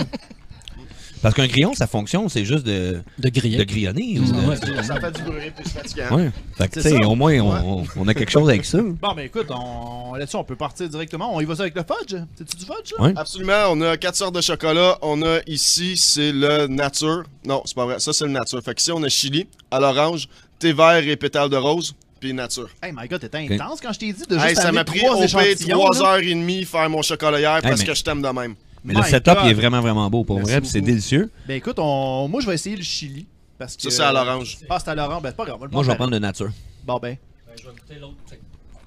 [1.25, 3.57] Parce qu'un grillon, sa fonction, c'est juste de, De griller.
[3.57, 4.19] de grillonner.
[4.19, 4.55] Ouais.
[4.83, 6.15] Ça fait du bruit plus fatigant.
[6.15, 6.31] Ouais.
[6.55, 6.95] Fait que, ça.
[7.07, 8.79] au moins, on, a quelque chose avec ça.
[8.79, 10.13] Bon, ben écoute, on...
[10.13, 11.35] là-dessus, on peut partir directement.
[11.35, 12.21] On y va ça avec le fudge.
[12.35, 13.01] C'est-tu du fudge, ça?
[13.01, 13.13] Ouais.
[13.15, 14.99] Absolument, on a quatre sortes de chocolat.
[15.01, 17.23] On a ici, c'est le nature.
[17.43, 17.99] Non, c'est pas vrai.
[17.99, 18.61] Ça, c'est le nature.
[18.61, 20.29] Fait que ici, on a chili à l'orange,
[20.59, 22.69] thé vert et pétale de rose, puis nature.
[22.81, 24.99] Hey, my god, t'étais intense quand je t'ai dit de juste Hey, ça m'a pris
[24.99, 26.09] trois au pire échantillons, 3 là.
[26.13, 28.55] heures et demie faire mon chocolat hier parce mais- que je t'aime de même.
[28.83, 29.37] Mais My le setup, God.
[29.45, 30.61] il est vraiment, vraiment beau pour Merci vrai.
[30.61, 31.31] puis C'est délicieux.
[31.47, 32.27] Ben écoute, on...
[32.27, 33.25] moi, je vais essayer le chili.
[33.57, 33.81] Parce que...
[33.83, 34.57] Ça, c'est à l'orange.
[34.69, 35.23] Ah, c'est à l'orange.
[35.23, 35.59] Ben, c'est pas grave.
[35.71, 36.51] Moi, je vais prendre de nature.
[36.83, 37.17] Bon, ben.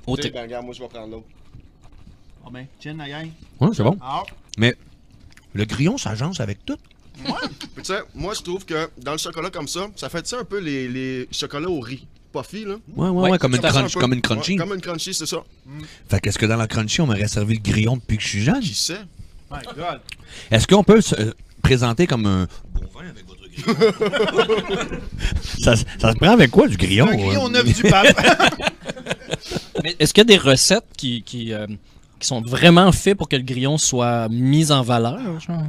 [0.06, 0.30] Au Ok, thé.
[0.30, 1.26] ben, regarde, moi, je vais prendre l'autre.
[2.44, 2.66] Bon, ben.
[2.82, 3.28] Chin, la gang.
[3.60, 3.96] Ouais, c'est bon.
[4.00, 4.22] Ah.
[4.56, 4.76] Mais
[5.54, 6.76] le grillon s'agence avec tout.
[7.24, 10.44] Tu sais, moi, je trouve que dans le chocolat comme ça, ça fait, tu un
[10.44, 12.06] peu les, les chocolats au riz.
[12.32, 12.74] Puffy, là.
[12.94, 14.52] Ouais, ouais, Ouais, ouais, comme une, un crunch, peu- comme une crunchy.
[14.52, 15.38] Ouais, comme une crunchy, c'est ça.
[16.10, 18.42] Fait qu'est-ce que dans la crunchy, on m'aurait servi le grillon depuis que je suis
[18.42, 18.60] jeune?
[18.60, 19.00] Qui sait?
[19.50, 20.00] My god.
[20.50, 21.32] Est-ce qu'on peut se euh,
[21.62, 24.98] présenter comme un bon vin avec votre grillon?
[25.62, 27.08] ça, ça se prend avec quoi, du grillon?
[27.08, 27.50] Un grillon euh?
[27.50, 28.14] neuf du pape.
[29.82, 31.66] Mais Est-ce qu'il y a des recettes qui, qui, euh,
[32.20, 35.40] qui sont vraiment faites pour que le grillon soit mis en valeur?
[35.40, 35.62] genre?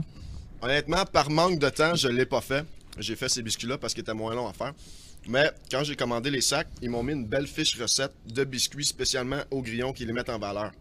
[0.61, 2.65] Honnêtement, par manque de temps, je l'ai pas fait.
[2.97, 4.73] J'ai fait ces biscuits-là parce qu'ils étaient moins longs à faire.
[5.27, 8.85] Mais quand j'ai commandé les sacs, ils m'ont mis une belle fiche recette de biscuits
[8.85, 10.71] spécialement au grillon qui les mettent en valeur.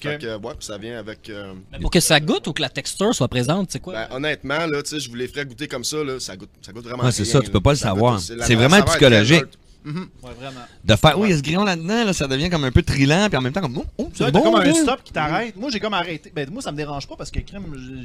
[0.00, 1.30] Fait que, ouais, ça vient avec.
[1.30, 3.92] euh, Mais Pour que ça goûte ou que la texture soit présente, c'est quoi?
[3.94, 6.50] ben, honnêtement, là, tu sais, je vous les ferais goûter comme ça, là, ça goûte,
[6.62, 8.18] ça goûte vraiment Ouais, c'est ça, tu peux pas le Ça savoir.
[8.20, 9.44] C'est vraiment psychologique.
[9.92, 10.60] Ouais, vraiment.
[10.84, 12.82] De faire, oui, il y a ce grillon là-dedans, là, ça devient comme un peu
[12.82, 14.40] trillant, puis en même temps, comme, oh, oh, c'est bon.
[14.40, 15.56] t'as comme un stop qui t'arrête.
[15.56, 16.32] Moi, j'ai comme arrêté.
[16.34, 17.64] Ben, moi, ça me dérange pas parce que crème,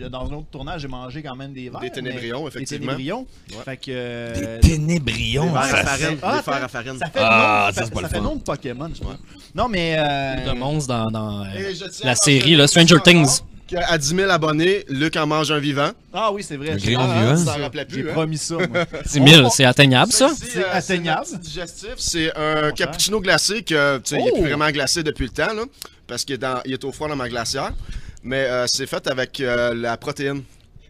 [0.09, 1.81] dans un autre tournage, j'ai mangé quand même des verres.
[1.81, 2.79] Des ténébrions, mais- effectivement.
[2.81, 3.27] Des ténébrions.
[3.51, 3.63] Ouais.
[3.65, 3.83] Fait que.
[3.89, 5.45] euh, Des ténébrions.
[5.45, 6.17] Des verres ça- à farine.
[6.21, 6.97] Ah, Des fers à farine.
[6.99, 9.15] Ça fait Ah, nom, ça, ça fait nom de Pokémon, je trouve.
[9.55, 9.95] Non, mais.
[9.97, 13.41] euh, de monstre dans, dans, euh, la série, là, Stranger Things.
[13.71, 15.89] Qu'à 10 000 abonnés, Luc en mange un vivant.
[16.13, 16.71] Ah oui, c'est vrai.
[16.71, 17.37] Un ah, vivant.
[17.37, 17.55] Ça,
[17.89, 18.05] J'ai hein?
[18.13, 18.85] promis ça, moi.
[19.05, 20.31] 10 000, c'est atteignable, ça?
[20.37, 21.25] C'est euh, atteignable.
[21.25, 24.35] petit digestif, c'est un cappuccino glacé que, tu sais, il est Oh!
[24.41, 25.63] plus vraiment glacé depuis le temps, là,
[26.07, 27.73] parce qu'il est, dans- il est au froid dans ma glacière.
[28.23, 30.43] Mais euh, c'est fait avec euh, la protéine.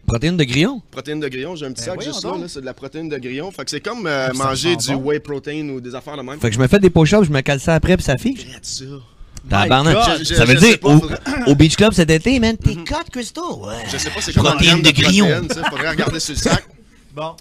[0.06, 0.82] Protéines de grillon?
[0.90, 3.08] Protéine de grillon, j'ai un petit Ben sac voyons juste là, c'est de la protéine
[3.08, 3.50] de grillon.
[3.52, 5.02] Fait que c'est comme euh, Ça manger du bon.
[5.04, 6.40] whey protein ou des affaires de même.
[6.40, 8.44] Fait que je me fais des push-ups, je me cale ça après, puis ça fiche.
[9.48, 10.24] God.
[10.24, 13.42] Ça veut dire, pas, au, faudrait- au Beach Club cet été, man, t'es cut, Crystal.
[13.58, 13.74] Ouais.
[13.90, 15.28] Je sais pas c'est Protéine de grillon.
[15.70, 16.64] Faudrait regarder sur le sac.
[17.14, 17.34] Bon.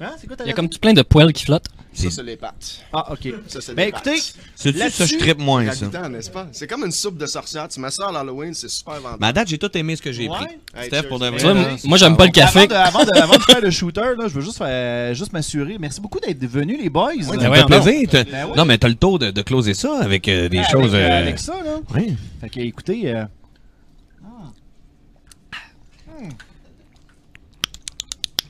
[0.00, 1.66] Hein, quoi Il y a comme tout plein de poils qui flottent.
[1.94, 2.80] Ça, c'est les pâtes.
[2.92, 3.28] Ah, ok.
[3.46, 4.34] Ça, c'est Ben des écoutez, pâtes.
[4.56, 6.08] C'est-tu ça, je trippe moins, ça?
[6.08, 6.48] N'est-ce pas?
[6.52, 7.68] C'est comme une soupe de sorcière.
[7.68, 9.16] Tu ça à l'Halloween, c'est super vendu.
[9.20, 10.36] Mais à date, j'ai tout aimé ce que j'ai Ouais.
[10.36, 10.46] pris.
[10.74, 11.08] Hey, Steph, cheers.
[11.08, 11.42] pour de vrai.
[11.42, 12.60] moi- là, moi, j'aime pas le café.
[12.60, 15.32] Avant de, avant, de, avant de faire le shooter, là, je veux juste, faire- juste
[15.32, 15.76] m'assurer.
[15.78, 17.12] Merci beaucoup d'être venus, les boys.
[17.22, 17.66] Ça Euh, fait non.
[17.66, 18.08] plaisir.
[18.12, 18.56] Ben ouais.
[18.56, 20.94] Non, mais t'as le taux de, de closer ça avec euh, des avec, choses.
[20.94, 21.76] euh, euh, avec ça, là.
[21.94, 22.14] ouais.
[22.40, 23.24] Fait que, écoutez, euh,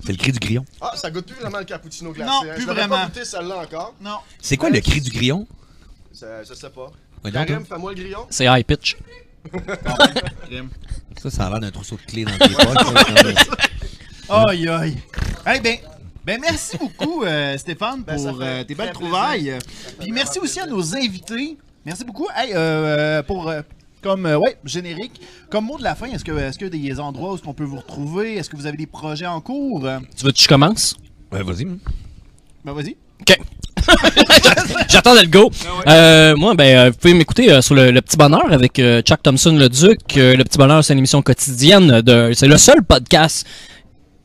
[0.04, 0.64] C'est le cri du grillon.
[0.80, 2.30] Ah, ça goûte plus vraiment le cappuccino glacé.
[2.30, 2.54] Non, hein.
[2.54, 2.96] plus je vraiment.
[2.96, 3.94] pas goûté celle-là encore.
[4.02, 4.18] non.
[4.40, 5.46] C'est quoi le cri du grillon?
[6.12, 6.90] Ça, je sais pas.
[7.24, 8.26] Ouais, donc, Karim, fais-moi le grillon.
[8.28, 8.96] C'est high pitch.
[11.22, 13.48] Ça, ça a l'air d'un trousseau de clés dans tes poches.
[14.28, 14.96] Aïe, aïe.
[15.46, 15.78] Hey, ben,
[16.24, 19.58] ben merci beaucoup, euh, Stéphane, Ben, pour euh, tes belles trouvailles.
[20.00, 21.56] Puis merci aussi à nos invités.
[21.84, 22.26] Merci beaucoup.
[22.34, 23.62] Hey, euh, pour euh,
[24.04, 25.20] comme euh, ouais, générique,
[25.50, 27.64] comme mot de la fin, est-ce que est-ce que des endroits où est-ce qu'on peut
[27.64, 28.34] vous retrouver?
[28.36, 29.88] Est-ce que vous avez des projets en cours?
[30.16, 30.94] Tu veux que je commence?
[31.32, 31.66] Ouais, vas-y.
[32.64, 32.96] Ben vas-y.
[33.20, 33.38] OK.
[34.88, 35.50] J'attends le go.
[35.86, 39.02] Euh, moi, ben, euh, vous pouvez m'écouter euh, sur le, Le Petit Bonheur avec euh,
[39.02, 40.16] Chuck Thompson le Duc.
[40.16, 42.00] Euh, le Petit Bonheur, c'est une émission quotidienne.
[42.02, 43.46] De, c'est le seul podcast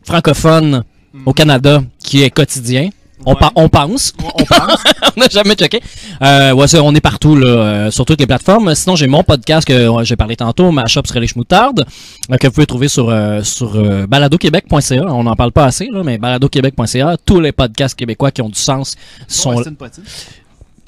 [0.03, 0.83] francophone
[1.25, 2.89] au Canada qui est quotidien.
[3.25, 3.37] On, Ouais.
[3.39, 4.13] pa- on pense.
[4.23, 4.83] On, on pense.
[5.17, 5.81] on n'a jamais checké.
[6.21, 8.73] Euh, ouais, ça, on est partout, là, euh, sur toutes les plateformes.
[8.75, 11.85] Sinon, j'ai mon podcast que j'ai parlé tantôt, ma shop serait les chemoutardes,
[12.31, 15.03] euh, que vous pouvez trouver sur, euh, sur euh, baladoquebec.ca.
[15.07, 17.17] On n'en parle pas assez, là, mais baladoquebec.ca.
[17.25, 18.95] Tous les podcasts québécois qui ont du sens
[19.27, 19.63] sont, Bon.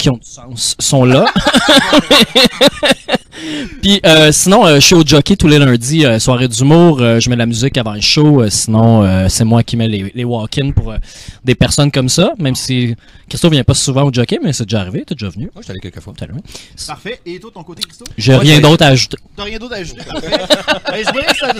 [0.02, 1.24] Qui ont du sens sont là.
[3.82, 7.00] Puis euh, sinon, euh, je suis au jockey tous les lundis, euh, soirée d'humour.
[7.00, 8.42] euh, je mets la musique avant le show.
[8.42, 10.98] euh, sinon, euh, c'est moi qui mets les, les walk-ins pour euh,
[11.44, 12.32] des personnes comme ça.
[12.38, 12.94] Même si
[13.28, 15.04] Christophe vient pas souvent au jockey, mais c'est déjà arrivé.
[15.06, 15.44] T'es déjà venu.
[15.54, 16.12] Moi, je suis allé quelques fois.
[16.86, 17.20] Parfait.
[17.26, 19.16] Et toi, ton côté, Christo J'ai rien d'autre à ajouter.
[19.36, 20.30] T'as rien d'autre à ajouter Parfait.
[20.90, 21.52] ben, je voudrais ça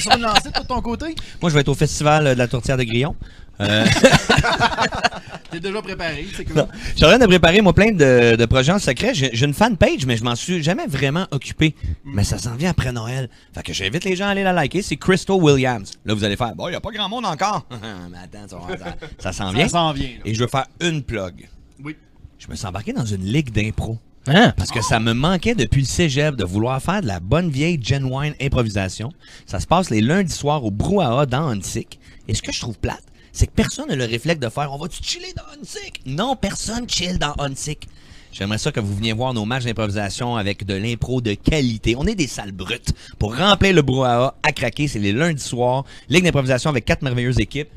[0.61, 1.07] de ton côté.
[1.41, 3.15] Moi, je vais être au festival de la tourtière de Grillon.
[3.61, 3.85] Euh,
[5.51, 6.67] T'es déjà préparé, c'est cool.
[6.93, 9.13] Je suis en train de préparer, moi, plein de, de projets en secret.
[9.15, 11.75] J'ai une fanpage, mais je m'en suis jamais vraiment occupé.
[12.05, 13.29] Mais ça s'en vient après Noël.
[13.55, 14.83] Fait que j'invite les gens à aller la liker.
[14.83, 15.93] C'est Crystal Williams.
[16.05, 17.67] Là, vous allez faire, bon, il n'y a pas grand monde encore.
[18.11, 19.65] mais attends, ça, va- ça, ça s'en vient.
[19.65, 20.09] Ça s'en vient.
[20.09, 20.23] là.
[20.25, 21.49] Et je veux faire une plug.
[21.85, 21.97] Oui.
[22.39, 23.99] Je me suis embarqué dans une ligue d'impro.
[24.29, 24.55] Hein?
[24.57, 27.79] Parce que ça me manquait depuis le cégep de vouloir faire de la bonne vieille
[27.83, 29.13] genuine improvisation.
[29.47, 31.99] Ça se passe les lundis soirs au Brouhaha dans Huntsic.
[32.29, 33.03] Et ce que je trouve plate,
[33.33, 36.89] c'est que personne n'a le réflexe de faire «On va-tu chiller dans Huntsic?» Non, personne
[36.89, 37.89] chill dans Huntsic.
[38.33, 41.97] J'aimerais ça que vous veniez voir nos matchs d'improvisation avec de l'impro de qualité.
[41.97, 42.93] On est des salles brutes.
[43.19, 45.85] Pour remplir le brouhaha à craquer, c'est les lundis soirs.
[46.09, 47.69] Ligue d'improvisation avec quatre merveilleuses équipes.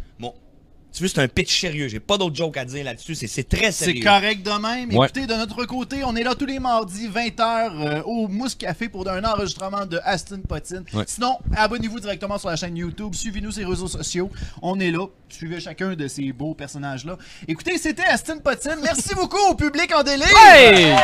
[0.95, 1.89] Tu veux, c'est un pitch sérieux.
[1.89, 3.15] J'ai pas d'autre joke à dire là-dessus.
[3.15, 4.03] C'est- C'est très C'est sérieux.
[4.03, 4.95] correct de même.
[4.95, 5.07] Ouais.
[5.07, 9.05] Écoutez, de notre côté, on est là tous les mardis, 20h, au Mousse Café pour
[9.09, 10.85] un enregistrement de Aston Potine.
[10.93, 11.03] Ouais.
[11.05, 14.31] Sinon, abonnez-vous directement sur la chaîne YouTube, suivez-nous sur les réseaux sociaux.
[14.61, 15.05] On est là.
[15.27, 17.17] Suivez chacun de ces beaux personnages-là.
[17.47, 18.77] Écoutez, c'était Aston Potine.
[18.81, 20.27] Merci beaucoup au public en délire.
[20.47, 20.95] Hey!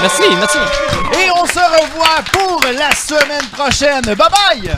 [0.00, 0.58] Merci, merci.
[1.24, 4.02] Et on se revoit pour la semaine prochaine.
[4.02, 4.74] Bye bye!